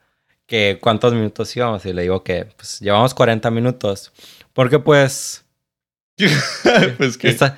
que 0.47 0.78
cuántos 0.80 1.14
minutos 1.14 1.55
íbamos 1.57 1.84
y 1.86 1.93
le 1.93 2.03
digo 2.03 2.22
que 2.22 2.45
pues 2.45 2.80
llevamos 2.80 3.14
40 3.14 3.51
minutos. 3.51 4.12
Porque 4.53 4.78
pues 4.78 5.45
pues 6.99 7.16
que. 7.18 7.28
está, 7.28 7.57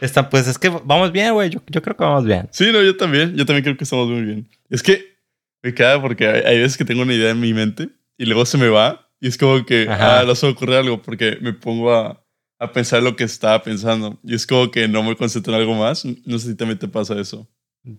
está 0.00 0.28
pues 0.28 0.46
es 0.48 0.58
que 0.58 0.68
vamos 0.68 1.12
bien, 1.12 1.32
güey. 1.34 1.50
Yo, 1.50 1.60
yo 1.68 1.82
creo 1.82 1.96
que 1.96 2.04
vamos 2.04 2.24
bien. 2.24 2.48
Sí, 2.50 2.70
no, 2.72 2.82
yo 2.82 2.96
también. 2.96 3.36
Yo 3.36 3.44
también 3.46 3.64
creo 3.64 3.76
que 3.76 3.84
estamos 3.84 4.08
muy 4.08 4.22
bien. 4.22 4.48
Es 4.70 4.82
que 4.82 5.16
me 5.62 5.74
queda 5.74 6.00
porque 6.00 6.26
hay, 6.26 6.42
hay 6.42 6.58
veces 6.58 6.76
que 6.76 6.84
tengo 6.84 7.02
una 7.02 7.14
idea 7.14 7.30
en 7.30 7.40
mi 7.40 7.52
mente 7.54 7.88
y 8.16 8.24
luego 8.26 8.44
se 8.46 8.58
me 8.58 8.68
va 8.68 9.08
y 9.20 9.28
es 9.28 9.36
como 9.36 9.64
que, 9.66 9.86
Ajá. 9.88 10.20
ah, 10.20 10.24
no 10.24 10.34
se 10.34 10.46
me 10.46 10.52
ocurre 10.52 10.76
algo 10.76 11.02
porque 11.02 11.38
me 11.40 11.52
pongo 11.52 11.92
a, 11.92 12.24
a 12.58 12.72
pensar 12.72 13.02
lo 13.02 13.16
que 13.16 13.24
estaba 13.24 13.62
pensando 13.62 14.18
y 14.22 14.34
es 14.34 14.46
como 14.46 14.70
que 14.70 14.86
no 14.88 15.02
me 15.02 15.16
concentro 15.16 15.52
en 15.54 15.60
algo 15.60 15.74
más. 15.74 16.04
No 16.04 16.38
sé 16.38 16.48
si 16.48 16.54
también 16.54 16.78
te 16.78 16.88
pasa 16.88 17.18
eso. 17.18 17.48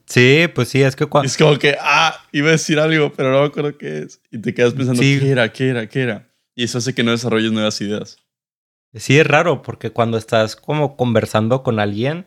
Sí, 0.05 0.45
pues 0.53 0.67
sí, 0.67 0.81
es 0.81 0.95
que 0.95 1.05
cuando... 1.05 1.25
es 1.27 1.37
como 1.37 1.57
que, 1.57 1.75
ah, 1.79 2.15
iba 2.31 2.49
a 2.49 2.51
decir 2.51 2.79
algo, 2.79 3.11
pero 3.13 3.31
no 3.31 3.39
me 3.41 3.47
acuerdo 3.47 3.77
qué 3.77 3.99
es. 3.99 4.21
Y 4.29 4.37
te 4.39 4.53
quedas 4.53 4.73
pensando, 4.73 5.01
Sí. 5.01 5.17
¿qué 5.19 5.29
era? 5.31 5.51
¿Qué 5.51 5.69
era? 5.69 5.87
¿Qué 5.87 6.01
era? 6.01 6.29
Y 6.55 6.63
eso 6.65 6.77
hace 6.77 6.93
que 6.93 7.03
no 7.03 7.11
desarrolles 7.11 7.51
nuevas 7.51 7.79
ideas. 7.81 8.17
Sí, 8.93 9.19
es 9.19 9.27
raro 9.27 9.61
porque 9.61 9.91
cuando 9.91 10.17
estás 10.17 10.55
como 10.55 10.95
conversando 10.97 11.61
con 11.63 11.79
alguien, 11.79 12.25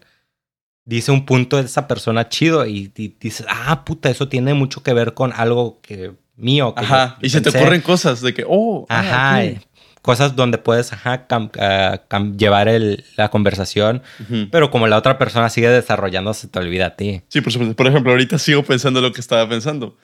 dice 0.85 1.11
un 1.13 1.27
punto 1.27 1.57
de 1.57 1.65
esa 1.65 1.89
persona 1.89 2.29
chido 2.29 2.67
y, 2.67 2.93
y 2.97 3.17
dices, 3.21 3.47
ah, 3.49 3.85
puta, 3.85 4.11
eso 4.11 4.29
tiene 4.29 4.55
mucho 4.55 4.83
que 4.83 4.93
ver 4.95 5.15
con 5.15 5.33
algo 5.33 5.81
que 5.81 6.13
mío. 6.37 6.75
que 6.75 6.85
Ajá. 6.85 7.17
yo- 7.17 7.21
yo 7.23 7.27
y 7.27 7.31
se 7.31 7.41
te 7.41 7.45
pensé". 7.51 7.59
ocurren 7.61 7.81
cosas 7.83 8.21
de 8.21 8.33
que, 8.35 8.45
oh, 8.49 8.87
ah, 8.89 9.01
Ajá. 9.01 9.45
eh, 9.45 9.61
Cosas 10.03 10.35
donde 10.35 10.59
puedes 10.59 10.93
ajá, 10.93 11.29
cam- 11.29 11.53
ah, 11.61 12.03
cam- 12.11 12.37
llevar 12.37 12.67
el- 12.67 13.05
la 13.17 13.29
conversación, 13.31 14.03
Ujú. 14.19 14.49
pero 14.51 14.69
como 14.73 14.89
la 14.89 14.99
otra 14.99 15.17
persona 15.17 15.49
sigue 15.49 15.69
desarrollando, 15.69 16.35
se 16.35 16.49
te 16.49 16.59
olvida 16.59 16.87
a 16.87 16.97
ti. 16.97 17.23
Sí, 17.29 17.41
por 17.41 17.53
supuesto. 17.53 17.77
Por 17.77 17.87
ejemplo, 17.87 18.11
ahorita 18.11 18.37
sigo 18.41 18.65
pensando 18.65 19.01
lo 19.01 19.13
que 19.13 19.21
estaba 19.21 19.49
pensando. 19.49 19.97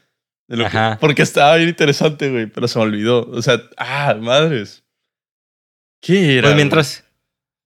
De 0.46 0.56
lo 0.56 0.62
que- 0.70 0.76
Ajá. 0.76 0.98
porque 1.00 1.22
estaba 1.22 1.56
bien 1.56 1.68
interesante, 1.70 2.30
güey, 2.30 2.46
pero 2.46 2.68
se 2.68 2.78
me 2.78 2.84
olvidó. 2.84 3.28
O 3.28 3.42
sea, 3.42 3.60
ah, 3.76 4.14
madres. 4.20 4.84
¿Qué 6.00 6.38
era? 6.38 6.48
Pues 6.48 6.56
mientras, 6.56 7.04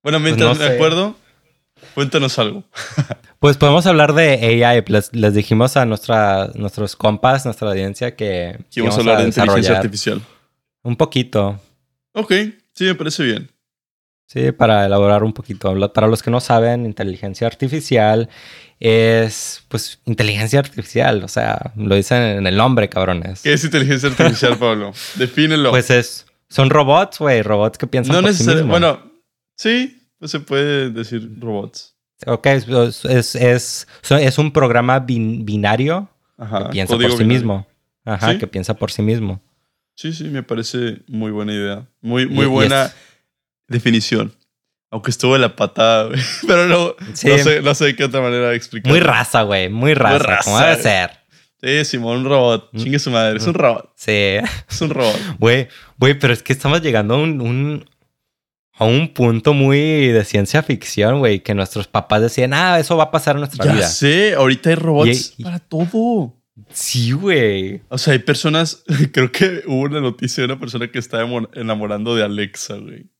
Bueno, 0.02 0.20
mientras 0.20 0.48
no 0.58 0.62
me 0.62 0.68
sé. 0.68 0.74
acuerdo, 0.74 1.16
cuéntanos 1.94 2.38
algo. 2.38 2.64
pues 3.38 3.56
podemos 3.56 3.86
hablar 3.86 4.14
de 4.14 4.64
AI. 4.64 4.82
Les, 4.86 5.14
les 5.14 5.34
dijimos 5.34 5.76
a 5.76 5.84
nuestra, 5.84 6.50
nuestros 6.54 6.96
compas, 6.96 7.44
nuestra 7.44 7.68
audiencia, 7.68 8.16
que, 8.16 8.58
Que 8.70 8.80
íbamos 8.80 8.96
a 8.96 9.00
hablar 9.00 9.18
de 9.18 9.24
inteligencia 9.26 9.76
artificial. 9.76 10.22
un 10.82 10.96
poquito. 10.96 11.60
Ok, 12.14 12.32
sí, 12.74 12.84
me 12.84 12.94
parece 12.94 13.22
bien. 13.24 13.50
Sí, 14.26 14.50
para 14.50 14.86
elaborar 14.86 15.24
un 15.24 15.34
poquito. 15.34 15.92
Para 15.92 16.06
los 16.06 16.22
que 16.22 16.30
no 16.30 16.40
saben, 16.40 16.86
inteligencia 16.86 17.46
artificial 17.46 18.30
es, 18.80 19.62
pues, 19.68 20.00
inteligencia 20.06 20.58
artificial. 20.58 21.22
O 21.22 21.28
sea, 21.28 21.72
lo 21.76 21.94
dicen 21.94 22.22
en 22.22 22.46
el 22.46 22.56
nombre, 22.56 22.88
cabrones. 22.88 23.42
¿Qué 23.42 23.52
es 23.52 23.62
inteligencia 23.64 24.08
artificial, 24.08 24.56
Pablo? 24.58 24.92
Defínelo. 25.16 25.70
Pues 25.70 25.90
es, 25.90 26.24
son 26.52 26.70
robots, 26.70 27.18
güey, 27.18 27.42
robots 27.42 27.78
que 27.78 27.86
piensan 27.86 28.16
no 28.16 28.22
por 28.22 28.32
sí 28.32 28.44
necesariamente. 28.44 28.74
mismos. 28.78 28.80
bueno, 29.02 29.12
sí, 29.56 30.08
pues 30.18 30.30
se 30.30 30.40
puede 30.40 30.90
decir 30.90 31.28
robots. 31.40 31.96
Ok, 32.26 32.46
es, 32.46 33.04
es, 33.04 33.34
es, 33.34 33.86
es 34.08 34.38
un 34.38 34.52
programa 34.52 35.00
bin- 35.00 35.44
binario 35.44 36.08
Ajá. 36.38 36.64
que 36.66 36.70
piensa 36.70 36.94
por 36.94 37.02
sí 37.02 37.08
binario. 37.10 37.26
mismo. 37.26 37.66
Ajá, 38.04 38.32
¿Sí? 38.32 38.38
que 38.38 38.46
piensa 38.46 38.74
por 38.74 38.90
sí 38.92 39.02
mismo. 39.02 39.40
Sí, 39.96 40.12
sí, 40.12 40.24
me 40.24 40.42
parece 40.42 41.02
muy 41.08 41.30
buena 41.30 41.52
idea. 41.52 41.86
Muy, 42.00 42.26
muy 42.26 42.44
y 42.46 42.48
buena 42.48 42.92
definición. 43.68 44.32
Aunque 44.90 45.10
estuvo 45.10 45.32
de 45.34 45.38
la 45.40 45.56
patada, 45.56 46.08
güey. 46.08 46.20
Pero 46.46 46.66
no, 46.66 46.94
Sí. 47.14 47.28
no, 47.28 47.38
sé, 47.38 47.62
no 47.62 47.74
sé 47.74 47.84
de 47.86 47.96
qué 47.96 48.04
otra 48.04 48.20
manera 48.20 48.54
explicar. 48.54 48.90
Muy 48.90 49.00
raza, 49.00 49.42
güey, 49.42 49.68
muy 49.68 49.94
raza, 49.94 50.18
raza, 50.18 50.44
como 50.44 50.58
debe 50.60 50.76
ser. 50.82 51.10
Sí, 51.62 51.84
Simón, 51.84 52.18
un 52.18 52.24
robot. 52.24 52.70
Mm. 52.72 52.78
Chingue 52.78 52.98
su 52.98 53.10
madre. 53.10 53.36
Es 53.38 53.46
un 53.46 53.54
robot. 53.54 53.92
Sí. 53.96 54.10
Es 54.12 54.80
un 54.80 54.90
robot. 54.90 55.16
Güey, 55.38 55.68
güey, 55.98 56.18
pero 56.18 56.32
es 56.32 56.42
que 56.42 56.52
estamos 56.52 56.82
llegando 56.82 57.14
a 57.14 57.18
un, 57.18 57.40
un- 57.40 57.88
a 58.78 58.84
un 58.84 59.12
punto 59.12 59.52
muy 59.52 60.08
de 60.08 60.24
ciencia 60.24 60.62
ficción, 60.62 61.18
güey, 61.20 61.40
que 61.40 61.54
nuestros 61.54 61.86
papás 61.86 62.22
decían, 62.22 62.52
ah, 62.54 62.78
eso 62.80 62.96
va 62.96 63.04
a 63.04 63.10
pasar 63.10 63.36
en 63.36 63.40
nuestra 63.40 63.64
Ya 63.66 63.72
vida. 63.74 63.86
sé, 63.86 64.34
ahorita 64.34 64.70
hay 64.70 64.76
robots 64.76 65.34
Y- 65.36 65.42
y- 65.42 65.44
para 65.44 65.58
todo. 65.60 66.34
Sí, 66.70 67.12
güey. 67.12 67.82
O 67.88 67.96
sea, 67.98 68.12
hay 68.14 68.18
personas. 68.18 68.82
Creo 69.12 69.30
que 69.30 69.62
hubo 69.66 69.82
una 69.82 70.00
noticia 70.00 70.42
de 70.42 70.46
una 70.46 70.58
persona 70.58 70.90
que 70.90 70.98
estaba 70.98 71.22
emo- 71.24 71.48
enamorando 71.54 72.16
de 72.16 72.24
Alexa, 72.24 72.76
güey. 72.76 73.10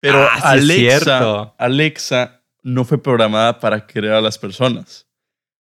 Pero 0.00 0.22
Ah, 0.24 0.30
sí 0.32 0.38
es 0.38 0.44
Alexa, 0.44 0.98
cierto. 1.18 1.54
Alexa 1.58 2.42
no 2.62 2.84
fue 2.84 3.02
programada 3.02 3.58
para 3.60 3.86
crear 3.86 4.14
a 4.14 4.20
las 4.20 4.38
personas. 4.38 5.06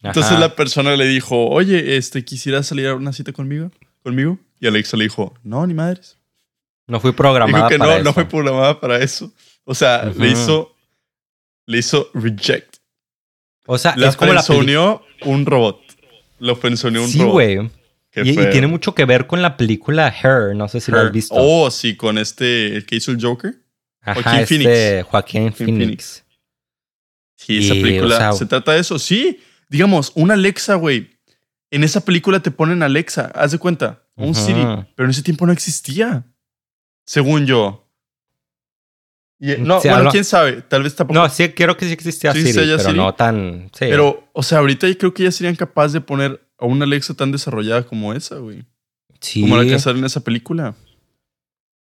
Entonces 0.09 0.33
Ajá. 0.33 0.41
la 0.41 0.55
persona 0.57 0.97
le 0.97 1.07
dijo, 1.07 1.49
oye, 1.49 1.97
este, 1.97 2.25
¿quisieras 2.25 2.67
salir 2.67 2.87
a 2.89 2.95
una 2.95 3.13
cita 3.13 3.33
conmigo? 3.33 3.71
¿Conmigo? 4.03 4.39
Y 4.61 4.67
Alexa 4.67 4.97
le 4.97 5.05
dijo, 5.05 5.35
no, 5.43 5.67
ni 5.67 5.75
madres. 5.75 6.19
No 6.87 7.01
fui 7.01 7.11
Dijo 7.11 7.17
programada 7.17 7.69
que 7.69 7.79
para 7.79 7.91
no, 7.93 7.97
eso. 7.97 8.05
no 8.05 8.13
fue 8.13 8.25
programada 8.27 8.81
para 8.81 8.99
eso. 8.99 9.33
O 9.65 9.75
sea, 9.75 10.05
le 10.19 10.31
hizo, 10.31 10.75
le 11.67 11.79
hizo 11.79 12.11
reject. 12.13 12.77
O 13.67 13.79
sea, 13.79 13.95
La 13.97 14.09
es 14.09 14.17
como 14.17 14.35
la 14.35 14.45
un 15.25 15.47
robot. 15.47 15.81
Lo 16.39 16.55
frenzoneó 16.57 17.03
un 17.03 17.09
Sí, 17.09 17.19
robot. 17.21 17.33
güey. 17.33 17.71
Qué 18.11 18.21
Y, 18.23 18.35
tiene 18.51 18.67
mucho 18.67 18.95
que 18.95 19.07
ver 19.07 19.27
con 19.27 19.41
la 19.41 19.57
película 19.57 20.09
Her. 20.09 20.55
No 20.55 20.69
sé 20.69 20.81
si 20.81 20.93
lo 20.93 20.99
Her. 21.01 21.07
has 21.07 21.13
visto. 21.13 21.35
Oh, 21.37 21.71
sí, 21.71 21.97
con 21.97 22.19
este, 22.19 22.77
el 22.77 22.85
que 22.85 22.97
hizo 22.97 23.11
el 23.11 23.21
Joker. 23.21 23.55
Ajá, 24.03 24.21
Joaquín 24.23 24.41
este 24.41 24.57
Phoenix. 25.01 25.07
Joaquín 25.09 25.53
Phoenix. 25.55 25.79
Phoenix. 25.79 26.25
Sí, 27.37 27.59
esa 27.65 27.75
película 27.75 28.15
o 28.17 28.19
sea- 28.19 28.33
se 28.35 28.47
trata 28.47 28.73
de 28.73 28.81
eso. 28.81 28.99
Sí, 28.99 29.41
digamos, 29.69 30.13
una 30.15 30.35
Alexa, 30.35 30.75
güey. 30.77 31.11
En 31.71 31.83
esa 31.85 32.05
película 32.05 32.41
te 32.41 32.51
ponen 32.51 32.83
Alexa, 32.83 33.33
haz 33.35 33.51
de 33.53 33.59
cuenta, 33.59 34.03
un. 34.17 34.35
Siri, 34.35 34.63
pero 34.95 35.07
en 35.07 35.11
ese 35.11 35.23
tiempo 35.23 35.45
no 35.47 35.53
existía. 35.53 36.25
Según 37.05 37.47
yo. 37.47 37.81
Y- 39.41 39.57
no, 39.59 39.81
Sí, 39.81 39.89
bueno, 39.89 40.11
quién 40.11 40.25
sabe, 40.25 40.63
tal 40.63 40.85
vez 40.85 40.95
tampoco. 40.95 41.19
No, 41.21 41.29
sí, 41.29 41.49
creo 41.51 41.77
que 41.77 41.87
sí 41.87 41.93
existía 41.93 42.33
Sí, 42.33 42.41
Siri, 42.43 42.55
pero 42.67 42.79
Siri. 42.79 42.97
no 42.97 43.15
tan... 43.15 43.65
Sí. 43.73 43.87
pero, 43.91 44.29
o 44.33 44.43
sea, 44.43 44.59
ahorita 44.59 44.89
yo 44.89 44.97
creo 44.97 45.13
que 45.15 45.25
ya 45.25 45.33
serían 45.33 45.57
capaces 45.57 45.93
de 45.93 46.01
poner 46.01 46.41
a 46.59 46.67
una 46.67 46.85
Alexa 46.85 47.15
tan 47.15 47.33
desarrollada 47.33 47.83
como 47.85 48.15
esa, 48.15 48.37
güey. 48.37 48.65
sí. 49.21 49.41
Como 49.43 49.57
la 49.57 49.65
que 49.65 49.79
sale 49.79 49.99
en 49.99 50.05
esa 50.05 50.21
película. 50.21 50.75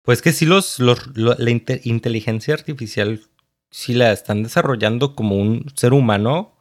Pues 0.01 0.21
que 0.21 0.33
sí 0.33 0.45
los, 0.45 0.79
los- 0.79 1.15
lo- 1.15 1.35
la 1.37 1.49
inte- 1.51 1.81
inteligencia 1.83 2.53
artificial 2.55 3.21
sí 3.69 3.93
la 3.93 4.11
están 4.11 4.43
desarrollando 4.43 5.15
como 5.15 5.35
un 5.35 5.65
ser 5.75 5.93
humano. 5.93 6.54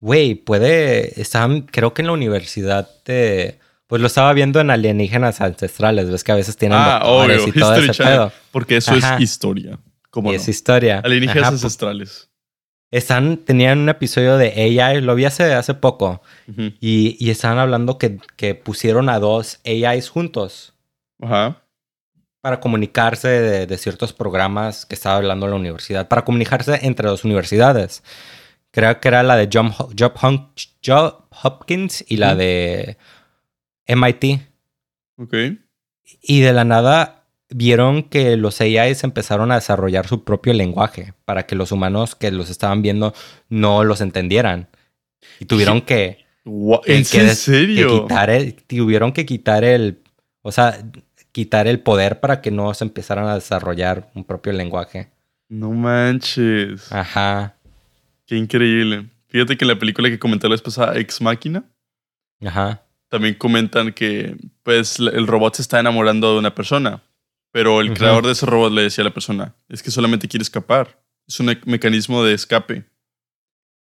Güey, 0.00 0.34
puede... 0.34 1.20
Están, 1.20 1.62
creo 1.62 1.94
que 1.94 2.02
en 2.02 2.06
la 2.06 2.12
universidad 2.12 2.88
de... 3.04 3.58
Pues 3.86 4.00
lo 4.02 4.06
estaba 4.06 4.32
viendo 4.34 4.60
en 4.60 4.70
alienígenas 4.70 5.40
ancestrales. 5.40 6.10
Ves 6.10 6.22
que 6.22 6.32
a 6.32 6.36
veces 6.36 6.56
tienen 6.56 6.78
Ah, 6.78 7.00
obvio, 7.04 7.36
y 7.48 7.52
todo 7.52 7.70
History 7.74 7.84
ese 7.90 7.92
Channel. 7.94 8.14
pedo. 8.14 8.32
Porque 8.52 8.76
eso 8.76 8.92
Ajá. 8.92 9.16
es 9.16 9.22
historia. 9.22 9.78
¿Cómo 10.10 10.30
Y 10.30 10.36
no? 10.36 10.40
es 10.40 10.48
historia. 10.48 11.00
Alienígenas 11.02 11.44
Ajá, 11.44 11.48
ancestrales. 11.52 12.28
Están, 12.90 13.38
tenían 13.38 13.80
un 13.80 13.88
episodio 13.88 14.36
de 14.38 14.78
AI, 14.80 15.00
lo 15.02 15.14
vi 15.14 15.26
hace, 15.26 15.52
hace 15.52 15.74
poco, 15.74 16.22
y, 16.80 17.16
y 17.20 17.28
estaban 17.30 17.58
hablando 17.58 17.98
que, 17.98 18.18
que 18.36 18.54
pusieron 18.54 19.10
a 19.10 19.18
dos 19.18 19.60
AIs 19.66 20.08
juntos 20.08 20.72
Ajá. 21.20 21.62
para 22.40 22.60
comunicarse 22.60 23.28
de, 23.28 23.66
de 23.66 23.76
ciertos 23.76 24.14
programas 24.14 24.86
que 24.86 24.94
estaba 24.94 25.16
hablando 25.16 25.46
la 25.48 25.56
universidad, 25.56 26.08
para 26.08 26.24
comunicarse 26.24 26.78
entre 26.82 27.08
dos 27.10 27.24
universidades. 27.24 28.02
Creo 28.70 29.00
que 29.00 29.08
era 29.08 29.22
la 29.22 29.36
de 29.36 29.48
John, 29.52 29.72
Job 29.72 30.14
Job 30.84 31.24
Hopkins 31.42 32.04
y 32.06 32.16
la 32.16 32.34
de 32.34 32.96
MIT. 33.86 34.42
Ok. 35.16 35.34
Y 36.22 36.40
de 36.40 36.52
la 36.52 36.64
nada 36.64 37.18
vieron 37.50 38.02
que 38.02 38.36
los 38.36 38.60
AIs 38.60 39.04
empezaron 39.04 39.50
a 39.50 39.56
desarrollar 39.56 40.06
su 40.06 40.24
propio 40.24 40.52
lenguaje 40.52 41.14
para 41.24 41.46
que 41.46 41.54
los 41.54 41.72
humanos 41.72 42.14
que 42.14 42.30
los 42.30 42.50
estaban 42.50 42.82
viendo 42.82 43.14
no 43.48 43.84
los 43.84 44.00
entendieran. 44.00 44.68
Y 45.40 45.46
tuvieron 45.46 45.80
que, 45.80 46.26
¿En 46.44 47.04
que 47.04 47.34
serio? 47.34 48.02
quitar 48.02 48.30
el, 48.30 48.54
tuvieron 48.54 49.12
que 49.12 49.26
quitar 49.26 49.64
el, 49.64 50.02
o 50.42 50.52
sea, 50.52 50.78
quitar 51.32 51.66
el 51.66 51.80
poder 51.80 52.20
para 52.20 52.40
que 52.40 52.50
no 52.50 52.72
se 52.74 52.84
empezaran 52.84 53.26
a 53.26 53.34
desarrollar 53.34 54.10
un 54.14 54.24
propio 54.24 54.52
lenguaje. 54.52 55.10
No 55.48 55.72
manches. 55.72 56.92
Ajá, 56.92 57.56
Qué 58.28 58.36
increíble. 58.36 59.08
Fíjate 59.26 59.56
que 59.56 59.64
en 59.64 59.68
la 59.70 59.78
película 59.78 60.08
que 60.08 60.18
comenté 60.18 60.46
la 60.46 60.52
vez 60.52 60.62
pasada, 60.62 60.96
Ex 60.98 61.20
Máquina, 61.20 61.64
ajá. 62.46 62.82
también 63.08 63.34
comentan 63.34 63.92
que 63.92 64.36
pues 64.62 64.98
el 65.00 65.26
robot 65.26 65.54
se 65.56 65.62
está 65.62 65.80
enamorando 65.80 66.32
de 66.34 66.38
una 66.38 66.54
persona. 66.54 67.02
Pero 67.50 67.80
el 67.80 67.94
creador 67.94 68.26
de 68.26 68.32
ese 68.32 68.44
robot 68.44 68.70
le 68.72 68.82
decía 68.82 69.02
a 69.02 69.06
la 69.06 69.14
persona, 69.14 69.54
es 69.70 69.82
que 69.82 69.90
solamente 69.90 70.28
quiere 70.28 70.42
escapar. 70.42 71.02
Es 71.26 71.40
un 71.40 71.46
me- 71.46 71.60
mecanismo 71.64 72.22
de 72.22 72.34
escape. 72.34 72.84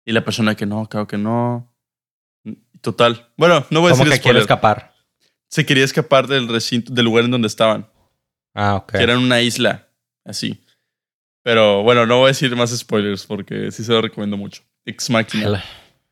Y 0.05 0.11
la 0.11 0.23
persona 0.23 0.55
que 0.55 0.67
no, 0.67 0.87
claro 0.87 1.07
que 1.07 1.17
no. 1.17 1.73
Total. 2.81 3.31
Bueno, 3.37 3.65
no 3.71 3.81
voy 3.81 3.89
a 3.89 3.93
¿Cómo 3.93 4.05
decir 4.05 4.19
que 4.19 4.23
quiere 4.23 4.39
escapar? 4.39 4.93
Se 5.49 5.65
quería 5.65 5.83
escapar 5.83 6.27
del 6.27 6.47
recinto, 6.47 6.93
del 6.93 7.05
lugar 7.05 7.25
en 7.25 7.31
donde 7.31 7.47
estaban. 7.47 7.89
Ah, 8.53 8.75
ok. 8.75 8.91
que 8.91 8.97
era 9.03 9.13
en 9.13 9.19
una 9.19 9.41
isla, 9.41 9.87
así. 10.23 10.61
Pero 11.45 11.83
bueno, 11.83 12.07
no 12.07 12.17
voy 12.17 12.25
a 12.25 12.27
decir 12.29 12.55
más 12.55 12.75
spoilers 12.75 13.23
porque 13.27 13.71
sí 13.71 13.83
se 13.83 13.91
lo 13.91 14.01
recomiendo 14.01 14.35
mucho. 14.35 14.63
Ex 14.83 15.11
Máquina. 15.11 15.47
La, 15.47 15.63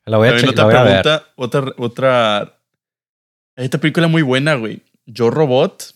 la 0.06 0.18
voy 0.18 0.28
a, 0.28 0.32
También 0.32 0.50
otra 0.52 0.66
voy 0.66 0.76
a 0.76 0.84
pregunta, 0.84 1.26
otra, 1.36 1.74
otra. 1.78 2.40
Hay 3.56 3.66
esta 3.66 3.80
película 3.80 4.08
muy 4.08 4.22
buena, 4.22 4.54
güey. 4.54 4.82
Yo 5.08 5.32
Robot. 5.32 5.96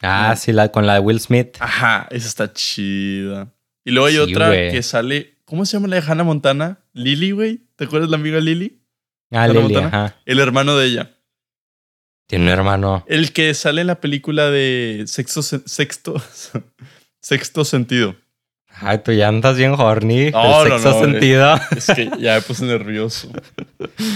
Ah, 0.00 0.34
sí, 0.34 0.52
la, 0.52 0.70
con 0.72 0.86
la 0.86 0.94
de 0.94 1.00
Will 1.00 1.20
Smith. 1.20 1.56
Ajá, 1.60 2.06
esa 2.10 2.26
está 2.26 2.50
chida. 2.54 3.52
Y 3.84 3.90
luego 3.90 4.06
hay 4.06 4.14
Sí, 4.14 4.20
otra 4.20 4.46
güey. 4.48 4.70
que 4.72 4.82
sale. 4.82 5.34
¿Cómo 5.44 5.66
se 5.66 5.74
llama 5.76 5.88
la 5.88 6.00
de 6.00 6.10
Hannah 6.10 6.24
Montana? 6.24 6.78
Lily, 6.94 7.32
güey. 7.32 7.60
¿Te 7.76 7.84
acuerdas 7.84 8.08
la 8.08 8.16
amiga 8.16 8.40
Lily? 8.40 8.80
Ah, 9.30 9.42
Hannah 9.44 9.52
Lily, 9.52 9.74
Montana. 9.74 9.86
ajá. 9.88 10.16
El 10.24 10.40
hermano 10.40 10.74
de 10.78 10.86
ella. 10.86 11.10
Tiene 12.26 12.44
un 12.46 12.50
hermano. 12.50 13.04
El 13.08 13.34
que 13.34 13.52
sale 13.52 13.82
en 13.82 13.88
la 13.88 14.00
película 14.00 14.50
de 14.50 15.04
Sexto, 15.06 15.42
Sexto, 15.42 16.14
Sexto 17.20 17.64
Sentido. 17.66 18.16
Ay, 18.80 18.98
tú 18.98 19.12
ya 19.12 19.28
andas 19.28 19.56
bien 19.56 19.72
horny. 19.76 20.30
No, 20.30 20.62
el 20.62 20.68
no, 20.70 20.78
sexto 20.78 20.90
no, 20.90 20.96
eh. 20.96 21.10
sentido. 21.12 21.54
Es 21.76 21.86
que 21.86 22.10
ya 22.20 22.34
me 22.34 22.42
puse 22.42 22.64
nervioso. 22.64 23.28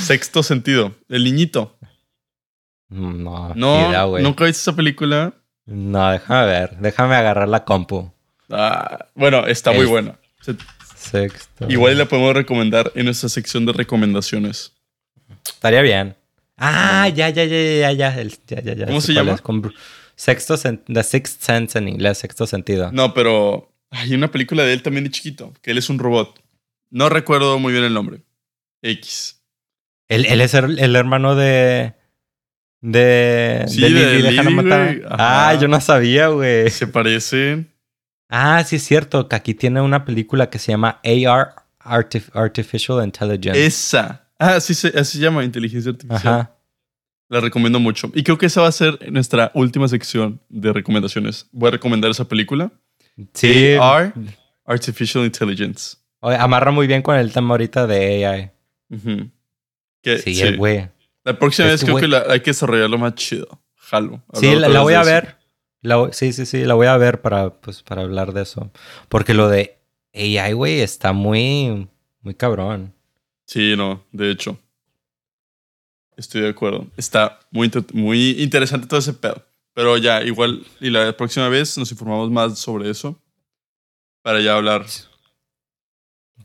Sexto 0.02 0.42
Sentido. 0.42 0.94
El 1.08 1.24
niñito. 1.24 1.76
No, 2.88 3.52
No, 3.54 3.76
ni 3.82 3.88
idea, 3.88 4.06
nunca 4.22 4.44
viste 4.44 4.60
esa 4.60 4.76
película. 4.76 5.32
No, 5.66 6.10
déjame 6.10 6.46
ver. 6.46 6.76
Déjame 6.78 7.14
agarrar 7.14 7.48
la 7.48 7.64
compu. 7.64 8.12
Ah, 8.50 9.06
bueno, 9.14 9.46
está 9.46 9.72
muy 9.72 9.86
buena. 9.86 10.16
Se- 10.42 10.56
Sexto. 10.94 11.66
Igual 11.68 11.98
la 11.98 12.04
podemos 12.04 12.34
recomendar 12.34 12.92
en 12.94 13.06
nuestra 13.06 13.28
sección 13.28 13.64
de 13.66 13.72
recomendaciones. 13.72 14.72
Estaría 15.46 15.80
bien. 15.82 16.14
Ah, 16.58 17.08
ya, 17.08 17.28
ya, 17.30 17.44
ya, 17.44 17.56
ya, 17.80 17.92
ya. 17.92 18.20
el- 18.20 18.36
ya, 18.46 18.60
ya, 18.60 18.74
ya. 18.74 18.86
¿Cómo 18.86 19.00
se 19.00 19.12
llama? 19.14 19.36
con 19.38 19.72
Sexto 20.14 20.54
sen- 20.56 20.82
The 20.86 21.02
Sixth 21.02 21.40
Sense 21.40 21.78
en 21.78 21.88
inglés, 21.88 22.18
sexto 22.18 22.46
sentido. 22.46 22.92
No, 22.92 23.14
pero 23.14 23.71
hay 23.92 24.14
una 24.14 24.30
película 24.30 24.64
de 24.64 24.72
él 24.72 24.82
también 24.82 25.04
de 25.04 25.10
chiquito, 25.10 25.52
que 25.62 25.70
él 25.70 25.78
es 25.78 25.88
un 25.88 25.98
robot. 25.98 26.42
No 26.90 27.08
recuerdo 27.08 27.58
muy 27.58 27.72
bien 27.72 27.84
el 27.84 27.94
nombre. 27.94 28.22
X. 28.82 29.42
Él, 30.08 30.26
él 30.26 30.40
es 30.40 30.54
el, 30.54 30.78
el 30.78 30.96
hermano 30.96 31.34
de. 31.36 31.94
De. 32.80 33.64
Sí, 33.68 33.80
de 33.80 33.90
de 33.90 34.14
Lily 34.18 34.22
de 34.22 34.30
Lily. 34.42 35.02
Ajá. 35.06 35.50
Ah, 35.50 35.54
yo 35.54 35.68
no 35.68 35.80
sabía, 35.80 36.28
güey. 36.28 36.68
Se 36.70 36.86
parecen. 36.86 37.72
Ah, 38.28 38.62
sí 38.64 38.76
es 38.76 38.82
cierto, 38.82 39.28
que 39.28 39.36
aquí 39.36 39.54
tiene 39.54 39.80
una 39.80 40.04
película 40.04 40.50
que 40.50 40.58
se 40.58 40.72
llama 40.72 41.00
AR 41.04 41.54
Artif- 41.80 42.30
Artificial 42.34 43.04
Intelligence. 43.04 43.64
Esa. 43.64 44.28
Ah, 44.38 44.58
sí, 44.60 44.74
se, 44.74 44.88
así 44.88 45.18
se 45.18 45.22
llama 45.24 45.44
inteligencia 45.44 45.90
artificial. 45.92 46.34
Ajá. 46.34 46.56
La 47.28 47.40
recomiendo 47.40 47.78
mucho. 47.78 48.10
Y 48.14 48.22
creo 48.24 48.36
que 48.36 48.46
esa 48.46 48.60
va 48.62 48.68
a 48.68 48.72
ser 48.72 49.10
nuestra 49.12 49.50
última 49.54 49.86
sección 49.88 50.40
de 50.48 50.72
recomendaciones. 50.72 51.46
Voy 51.52 51.68
a 51.68 51.72
recomendar 51.72 52.10
esa 52.10 52.26
película. 52.28 52.72
Sí. 53.34 53.74
AR, 53.80 54.12
Artificial 54.64 55.24
Intelligence. 55.24 55.96
Oye, 56.20 56.36
amarra 56.36 56.70
muy 56.70 56.86
bien 56.86 57.02
con 57.02 57.16
el 57.16 57.32
tema 57.32 57.50
ahorita 57.54 57.86
de 57.86 58.26
AI. 58.26 58.50
Que- 60.02 60.18
Sí, 60.18 60.34
sí. 60.34 60.42
el 60.42 60.56
güey. 60.56 60.88
La 61.24 61.38
próxima 61.38 61.68
Es 61.68 61.74
vez 61.74 61.80
que, 61.80 61.86
creo 61.86 61.98
que 62.00 62.08
la- 62.08 62.24
hay 62.32 62.40
que 62.40 62.50
desarrollarlo 62.50 62.98
más 62.98 63.14
chido. 63.14 63.46
Jalo. 63.76 64.22
Sí, 64.34 64.54
la, 64.54 64.80
voy 64.80 64.94
a 64.94 65.02
ver. 65.02 65.36
La 65.82 66.08
sí, 66.12 66.32
sí, 66.32 66.46
sí, 66.46 66.64
la 66.64 66.74
voy 66.74 66.86
a 66.86 66.96
ver 66.96 67.20
para, 67.20 67.50
pues, 67.50 67.82
para 67.82 68.02
hablar 68.02 68.32
de 68.32 68.42
eso. 68.42 68.70
Porque 69.08 69.34
lo 69.34 69.48
de 69.48 69.78
AI, 70.14 70.52
güey, 70.52 70.80
está 70.80 71.12
muy, 71.12 71.88
muy 72.20 72.34
cabrón. 72.34 72.92
Sí, 73.46 73.74
no, 73.76 74.04
de 74.12 74.30
hecho. 74.30 74.58
Estoy 76.16 76.42
de 76.42 76.48
acuerdo. 76.50 76.86
Está 76.96 77.40
muy, 77.50 77.70
muy 77.92 78.42
interesante 78.42 78.86
todo 78.86 79.00
ese 79.00 79.12
pedo. 79.14 79.44
Pero 79.74 79.96
ya, 79.96 80.22
igual, 80.22 80.66
y 80.80 80.90
la 80.90 81.16
próxima 81.16 81.48
vez 81.48 81.78
nos 81.78 81.90
informamos 81.90 82.30
más 82.30 82.58
sobre 82.58 82.90
eso. 82.90 83.18
Para 84.22 84.40
ya 84.40 84.54
hablar. 84.54 84.84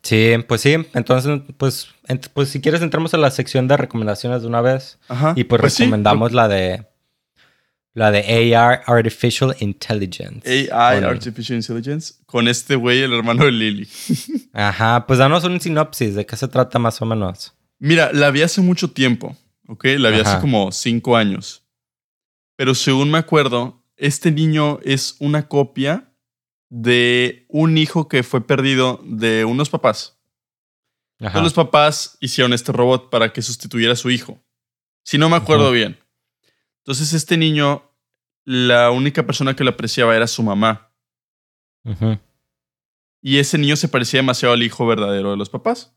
Sí, 0.03 0.36
pues 0.47 0.61
sí. 0.61 0.75
Entonces, 0.93 1.41
pues, 1.57 1.89
ent- 2.07 2.30
pues 2.34 2.49
si 2.49 2.61
quieres 2.61 2.82
entramos 2.82 3.13
a 3.13 3.17
la 3.17 3.32
sección 3.32 3.67
de 3.67 3.78
recomendaciones 3.78 4.41
de 4.41 4.47
una 4.47 4.61
vez. 4.61 4.99
Ajá. 5.09 5.34
Y 5.36 5.43
pues, 5.43 5.73
sí, 5.73 5.84
recomendamos 5.84 6.32
la 6.32 6.47
de 6.47 6.86
la 7.93 8.11
de 8.11 8.55
AR 8.55 8.84
Artificial 8.86 9.55
Intelligence. 9.59 10.47
AI, 10.47 11.03
Artificial 11.03 11.57
Intelligence, 11.57 12.13
con 12.28 12.47
este 12.47 12.75
güey, 12.75 13.01
el 13.01 13.11
hermano 13.13 13.43
de 13.45 13.51
Lily. 13.51 13.88
Ajá, 14.53 15.05
pues 15.07 15.17
danos 15.19 15.43
un 15.45 15.59
sinopsis 15.59 16.13
de 16.13 16.25
qué 16.25 16.36
se 16.38 16.47
trata 16.47 16.78
más 16.78 17.01
o 17.01 17.05
menos. 17.05 17.53
Mira, 17.80 18.11
la 18.13 18.30
vi 18.30 18.43
hace 18.43 18.61
mucho 18.61 18.91
tiempo, 18.91 19.36
¿ok? 19.67 19.86
La 19.97 20.11
vi 20.11 20.19
hace 20.19 20.39
como 20.39 20.71
cinco 20.71 21.17
años. 21.17 21.63
Pero 22.58 22.76
según 22.76 23.12
me 23.12 23.20
acuerdo, 23.20 23.84
este 23.95 24.32
niño 24.32 24.80
es 24.84 25.16
una 25.20 25.47
copia 25.47 26.12
de 26.70 27.45
un 27.47 27.78
hijo 27.78 28.10
que 28.10 28.24
fue 28.24 28.45
perdido 28.45 28.99
de 29.05 29.45
unos 29.45 29.70
papás. 29.70 30.20
Ajá. 31.20 31.28
Entonces 31.28 31.43
los 31.43 31.53
papás 31.53 32.18
hicieron 32.20 32.53
este 32.53 32.72
robot 32.72 33.10
para 33.10 33.32
que 33.32 33.41
sustituyera 33.41 33.93
a 33.93 33.95
su 33.95 34.10
hijo. 34.10 34.43
Si 35.03 35.18
no 35.18 35.30
me 35.30 35.36
acuerdo 35.36 35.72
bien. 35.72 35.99
Entonces 36.80 37.14
este 37.14 37.38
niño, 37.38 37.91
la 38.43 38.91
única 38.91 39.26
persona 39.26 39.55
que 39.55 39.64
lo 39.64 39.70
apreciaba 39.70 40.16
era 40.16 40.28
su 40.28 40.41
mamá. 40.43 40.91
Y 43.22 43.38
ese 43.38 43.58
niño 43.58 43.76
se 43.76 43.88
parecía 43.88 44.20
demasiado 44.20 44.53
al 44.53 44.64
hijo 44.64 44.86
verdadero 44.86 45.32
de 45.32 45.38
los 45.38 45.49
papás. 45.49 45.95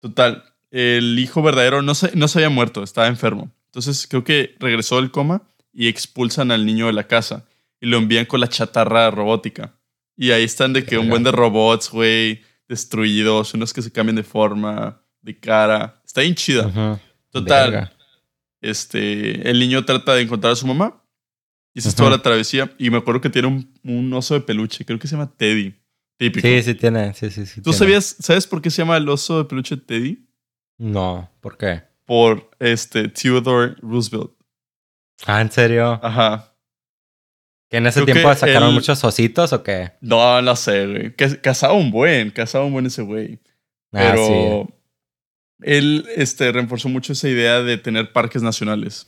Total, 0.00 0.44
el 0.70 1.18
hijo 1.18 1.42
verdadero 1.42 1.82
no 1.82 1.94
se, 1.94 2.16
no 2.16 2.26
se 2.26 2.38
había 2.38 2.48
muerto, 2.48 2.82
estaba 2.82 3.06
enfermo. 3.06 3.50
Entonces 3.66 4.06
creo 4.08 4.24
que 4.24 4.56
regresó 4.58 4.96
del 4.96 5.10
coma 5.10 5.46
y 5.72 5.88
expulsan 5.88 6.50
al 6.50 6.66
niño 6.66 6.86
de 6.86 6.92
la 6.92 7.06
casa 7.06 7.46
y 7.80 7.86
lo 7.86 7.96
envían 7.98 8.26
con 8.26 8.40
la 8.40 8.48
chatarra 8.48 9.10
robótica. 9.10 9.78
Y 10.16 10.32
ahí 10.32 10.44
están 10.44 10.72
de 10.72 10.84
que 10.84 10.98
un 10.98 11.08
buen 11.08 11.22
de 11.22 11.32
robots, 11.32 11.90
güey, 11.90 12.42
destruidos, 12.68 13.54
unos 13.54 13.72
que 13.72 13.80
se 13.82 13.90
cambian 13.90 14.16
de 14.16 14.22
forma, 14.22 15.02
de 15.22 15.38
cara. 15.38 16.02
Está 16.04 16.20
bien 16.20 16.34
chida. 16.34 17.00
Total, 17.30 17.70
Verga. 17.70 17.92
este, 18.60 19.48
el 19.48 19.58
niño 19.58 19.84
trata 19.84 20.14
de 20.14 20.22
encontrar 20.22 20.52
a 20.52 20.56
su 20.56 20.66
mamá. 20.66 21.02
Y 21.72 21.78
esa 21.78 21.88
es 21.88 21.94
Ujú. 21.94 22.04
toda 22.04 22.16
la 22.16 22.22
travesía. 22.22 22.74
Y 22.78 22.90
me 22.90 22.98
acuerdo 22.98 23.20
que 23.20 23.30
tiene 23.30 23.48
un, 23.48 23.72
un 23.84 24.12
oso 24.12 24.34
de 24.34 24.40
peluche, 24.40 24.84
creo 24.84 24.98
que 24.98 25.06
se 25.08 25.16
llama 25.16 25.32
Teddy. 25.36 25.74
Típico. 26.18 26.46
Sí, 26.46 26.62
sí 26.64 26.74
tiene, 26.74 27.14
sí, 27.14 27.30
sí, 27.30 27.46
sí. 27.46 27.62
¿Tú 27.62 27.70
tiene. 27.70 27.78
sabías, 27.78 28.16
sabes 28.20 28.46
por 28.46 28.60
qué 28.60 28.68
se 28.70 28.82
llama 28.82 28.96
el 28.98 29.08
oso 29.08 29.38
de 29.38 29.44
peluche 29.44 29.76
Teddy? 29.78 30.26
No, 30.78 31.30
¿por 31.40 31.56
qué? 31.56 31.82
Por 32.04 32.50
este 32.58 33.08
Theodore 33.08 33.76
Roosevelt. 33.80 34.32
Ah, 35.26 35.40
¿en 35.40 35.50
serio? 35.50 35.98
Ajá. 36.02 36.54
¿Que 37.68 37.76
en 37.76 37.86
ese 37.86 38.02
Creo 38.02 38.14
tiempo 38.14 38.34
sacaron 38.34 38.74
muchos 38.74 39.02
ositos 39.04 39.52
o 39.52 39.62
qué? 39.62 39.92
No, 40.00 40.42
no 40.42 40.56
sé, 40.56 40.86
güey. 40.86 41.14
Cazaba 41.14 41.72
un 41.74 41.90
buen, 41.90 42.30
cazaba 42.30 42.64
un 42.64 42.72
buen 42.72 42.86
ese 42.86 43.02
güey. 43.02 43.38
Ah, 43.92 44.12
Pero 44.12 44.66
sí. 44.66 44.74
él 45.62 46.06
este, 46.16 46.50
reforzó 46.52 46.88
mucho 46.88 47.12
esa 47.12 47.28
idea 47.28 47.60
de 47.62 47.76
tener 47.78 48.12
parques 48.12 48.42
nacionales 48.42 49.06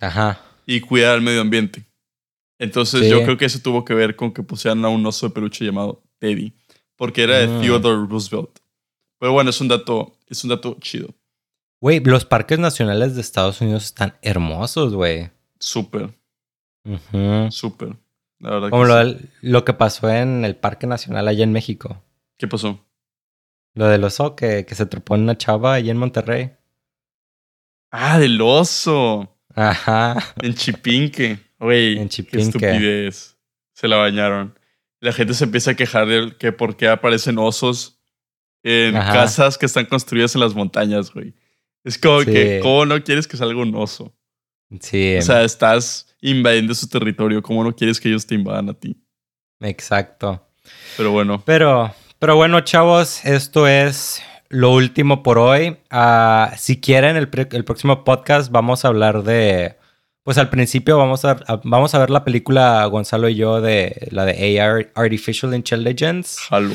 Ajá. 0.00 0.40
y 0.66 0.80
cuidar 0.80 1.14
al 1.14 1.22
medio 1.22 1.40
ambiente. 1.42 1.84
Entonces 2.58 3.02
Sí. 3.02 3.10
yo 3.10 3.22
creo 3.24 3.36
que 3.36 3.44
eso 3.44 3.60
tuvo 3.60 3.84
que 3.84 3.94
ver 3.94 4.16
con 4.16 4.32
que 4.32 4.42
pusieran 4.42 4.84
a 4.84 4.88
un 4.88 5.04
oso 5.06 5.28
de 5.28 5.34
peluche 5.34 5.64
llamado 5.64 6.02
Teddy. 6.18 6.52
Porque 6.96 7.22
era 7.24 7.38
de 7.38 7.48
Mm. 7.48 7.60
Theodore 7.60 8.06
Roosevelt. 8.08 8.58
Pero 9.18 9.32
bueno, 9.32 9.50
es 9.50 9.60
un 9.60 9.68
dato, 9.68 10.16
es 10.28 10.42
un 10.44 10.50
dato 10.50 10.76
chido. 10.80 11.08
Güey, 11.84 12.00
los 12.00 12.24
parques 12.24 12.58
nacionales 12.58 13.14
de 13.14 13.20
Estados 13.20 13.60
Unidos 13.60 13.84
están 13.84 14.14
hermosos, 14.22 14.94
güey. 14.94 15.28
Súper, 15.60 16.14
Ujú. 16.86 17.50
súper. 17.50 17.94
La 18.38 18.52
verdad 18.52 18.70
Como 18.70 18.84
que 18.84 18.88
lo, 18.88 19.04
sí. 19.10 19.28
lo 19.42 19.64
que 19.66 19.74
pasó 19.74 20.08
en 20.08 20.46
el 20.46 20.56
Parque 20.56 20.86
Nacional 20.86 21.28
allá 21.28 21.44
en 21.44 21.52
México. 21.52 22.02
¿Qué 22.38 22.48
pasó? 22.48 22.82
Lo 23.74 23.84
del 23.88 24.02
oso 24.02 24.34
que, 24.34 24.64
que 24.64 24.74
se 24.74 24.86
trepó 24.86 25.14
en 25.14 25.24
una 25.24 25.36
chava 25.36 25.74
allá 25.74 25.90
en 25.90 25.98
Monterrey. 25.98 26.52
Ah, 27.90 28.18
del 28.18 28.40
oso. 28.40 29.36
Ajá. 29.54 30.16
En 30.40 30.54
Chipinque. 30.54 31.38
Güey, 31.58 31.98
En 31.98 32.04
qué 32.04 32.08
Chipinque. 32.08 32.40
estupidez. 32.66 33.36
Se 33.74 33.88
la 33.88 33.96
bañaron. 33.96 34.58
La 35.00 35.12
gente 35.12 35.34
se 35.34 35.44
empieza 35.44 35.72
a 35.72 35.74
quejar 35.76 36.06
de 36.08 36.34
que 36.38 36.50
por 36.50 36.78
qué 36.78 36.88
aparecen 36.88 37.36
osos 37.36 38.00
en 38.62 38.96
Ajá. 38.96 39.12
casas 39.12 39.58
que 39.58 39.66
están 39.66 39.84
construidas 39.84 40.34
en 40.34 40.40
las 40.40 40.54
montañas, 40.54 41.12
güey. 41.12 41.34
Es 41.84 41.98
como 41.98 42.20
Sí. 42.20 42.26
que, 42.32 42.60
¿cómo 42.62 42.86
no 42.86 43.02
quieres 43.04 43.28
que 43.28 43.36
salga 43.36 43.60
un 43.60 43.74
oso? 43.74 44.12
Sí, 44.80 45.16
O 45.18 45.22
sea, 45.22 45.44
estás 45.44 46.16
invadiendo 46.20 46.74
su 46.74 46.88
territorio. 46.88 47.42
¿Cómo 47.42 47.62
no 47.62 47.74
quieres 47.76 48.00
que 48.00 48.08
ellos 48.08 48.26
te 48.26 48.34
invadan 48.34 48.70
a 48.70 48.74
ti? 48.74 48.96
exacto. 49.60 50.46
Pero 50.96 51.10
bueno, 51.12 51.42
Pero, 51.44 51.94
pero 52.18 52.36
bueno, 52.36 52.60
chavos, 52.62 53.24
esto 53.24 53.66
es 53.68 54.22
lo 54.48 54.72
último 54.72 55.22
por 55.22 55.38
hoy. 55.38 55.76
Ah, 55.90 56.52
si 56.56 56.80
quieren, 56.80 57.16
el, 57.16 57.28
el 57.52 57.64
próximo 57.64 58.04
podcast 58.04 58.50
vamos 58.50 58.84
a 58.84 58.88
hablar 58.88 59.22
de. 59.24 59.76
Pues 60.22 60.38
al 60.38 60.48
principio 60.48 60.96
vamos 60.96 61.24
a, 61.26 61.32
a- 61.46 61.60
vamos 61.64 61.94
a 61.94 61.98
ver 61.98 62.08
la 62.08 62.24
película 62.24 62.84
Gonzalo 62.86 63.28
y 63.28 63.34
yo 63.34 63.60
de 63.60 64.08
la 64.10 64.24
de 64.24 64.58
AR 64.60 64.90
Artificial 64.94 65.54
Intelligence. 65.54 66.40
jalo. 66.48 66.74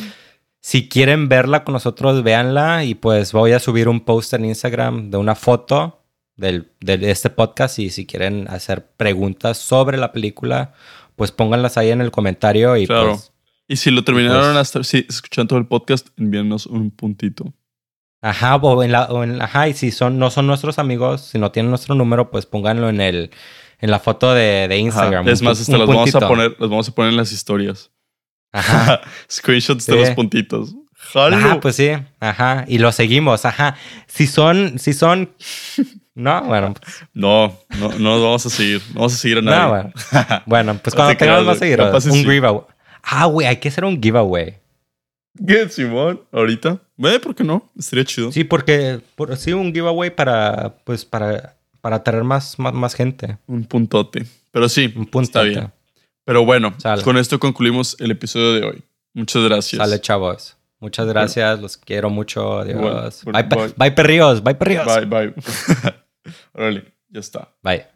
Si 0.70 0.88
quieren 0.88 1.30
verla 1.30 1.64
con 1.64 1.74
nosotros, 1.74 2.22
véanla. 2.22 2.84
Y 2.84 2.94
pues 2.94 3.32
voy 3.34 3.54
a 3.54 3.60
subir 3.60 3.90
un 3.90 4.02
post 4.02 4.34
en 4.34 4.46
Instagram 4.46 5.10
de 5.10 5.18
una 5.18 5.34
foto 5.34 6.04
del, 6.36 6.72
de 6.80 7.10
este 7.10 7.32
podcast. 7.32 7.80
Y 7.80 7.90
si 7.90 8.06
quieren 8.06 8.48
hacer 8.50 8.86
preguntas 8.92 9.58
sobre 9.58 9.98
la 9.98 10.12
película, 10.12 10.74
pues 11.16 11.32
pónganlas 11.32 11.78
ahí 11.80 11.90
en 11.90 12.02
el 12.02 12.12
comentario. 12.12 12.78
Y 12.78 12.86
Claro. 12.86 13.14
pues 13.14 13.32
Y 13.68 13.78
si 13.78 13.90
lo 13.90 14.04
terminaron 14.04 14.42
Pues- 14.54 14.58
hasta... 14.58 14.84
Si 14.84 15.08
escuchan 15.10 15.48
todo 15.48 15.58
el 15.58 15.66
podcast, 15.66 16.10
envíanos 16.20 16.68
un 16.68 16.92
puntito. 16.92 17.52
Ajá, 18.22 18.58
o 18.58 18.84
en 18.84 18.92
la, 18.92 19.06
o 19.06 19.24
en, 19.24 19.42
ajá, 19.42 19.70
y 19.70 19.74
si 19.74 19.90
son, 19.90 20.20
no 20.20 20.30
son 20.30 20.46
nuestros 20.46 20.78
amigos, 20.78 21.22
si 21.22 21.40
no 21.40 21.52
tienen 21.52 21.72
nuestro 21.72 21.96
número, 21.96 22.30
pues 22.30 22.46
pónganlo 22.46 22.90
en 22.90 23.02
el, 23.02 23.32
en 23.80 23.90
la 23.90 23.98
foto 24.00 24.36
de, 24.36 24.68
de 24.68 24.78
Instagram. 24.78 25.24
Ajá. 25.24 25.32
Es 25.32 25.42
más, 25.42 25.60
hasta 25.60 25.78
los 25.80 25.88
vamos 25.88 26.14
a 26.14 26.28
poner, 26.28 26.56
los 26.60 26.70
vamos 26.70 26.88
a 26.90 26.92
poner 26.94 27.10
en 27.12 27.18
las 27.18 27.32
historias. 27.32 27.90
Ajá. 28.52 29.02
Screenshots 29.32 29.86
de 29.86 29.96
los 29.96 30.10
puntitos. 30.12 30.76
¡Jalo! 31.14 31.38
Ajá, 31.38 31.60
pues 31.60 31.76
sí, 31.76 31.92
ajá. 32.20 32.66
Y 32.68 32.78
lo 32.78 32.92
seguimos, 32.92 33.46
ajá. 33.46 33.76
Si 34.08 34.28
son, 34.28 34.78
si 34.80 34.94
son. 34.94 35.32
No, 36.14 36.44
bueno, 36.44 36.74
pues, 36.74 37.04
No, 37.14 37.58
no, 37.80 37.98
no 37.98 38.22
vamos 38.22 38.46
a 38.46 38.50
seguir. 38.50 38.82
No 38.90 38.96
vamos 39.02 39.14
a 39.14 39.18
seguir 39.18 39.38
a 39.38 39.42
nadie. 39.42 39.60
no, 39.62 39.70
bueno. 39.70 39.92
Bueno, 40.46 40.80
pues 40.84 40.94
cuando 40.96 41.14
te 41.14 41.20
tengamos 41.20 41.46
más 41.46 41.62
y 42.06 42.10
un 42.10 42.16
sí. 42.16 42.24
giveaway. 42.26 42.64
Ah, 43.04 43.26
güey, 43.26 43.48
hay 43.48 43.58
que 43.58 43.70
hacer 43.70 43.86
un 43.86 44.02
giveaway. 44.02 44.58
¿Qué, 45.48 45.70
Simón? 45.70 46.22
¿Ahorita? 46.32 46.80
Ve, 46.98 47.20
¿por 47.20 47.34
qué 47.34 47.44
no? 47.46 47.72
Estaría 47.78 48.04
chido. 48.04 48.32
Sí, 48.32 48.44
porque, 48.44 49.00
por, 49.16 49.36
sí, 49.38 49.54
un 49.54 49.74
giveaway 49.74 50.10
para, 50.10 50.76
pues, 50.84 51.06
para, 51.06 51.56
para 51.80 51.98
atraer 51.98 52.26
más, 52.26 52.60
más, 52.60 52.74
más 52.74 52.94
gente. 52.94 53.38
Un 53.48 53.64
puntote. 53.64 54.26
Pero 54.52 54.68
sí, 54.68 54.94
Un 54.96 55.06
punto. 55.06 55.22
está 55.22 55.44
bien. 55.44 55.72
Pero 56.30 56.46
bueno, 56.46 56.76
Sale. 56.78 57.02
con 57.02 57.18
esto 57.18 57.40
concluimos 57.40 57.98
el 58.00 58.12
episodio 58.12 58.54
de 58.54 58.64
hoy. 58.64 58.84
Muchas 59.16 59.44
gracias. 59.46 59.80
Sale, 59.82 60.00
chavos. 60.00 60.58
Muchas 60.80 61.08
gracias, 61.08 61.60
los 61.60 61.76
quiero 61.76 62.12
mucho. 62.12 62.60
Adiós. 62.60 63.24
Bueno, 63.24 63.50
bye. 63.50 63.58
bye, 63.58 63.74
bye, 63.76 63.92
perríos. 63.94 64.44
Bye, 64.44 64.54
perríos. 64.54 64.86
Bye, 64.86 65.06
bye. 65.08 65.34
Órale, 66.54 66.94
ya 67.10 67.20
está. 67.20 67.50
Bye. 67.64 67.88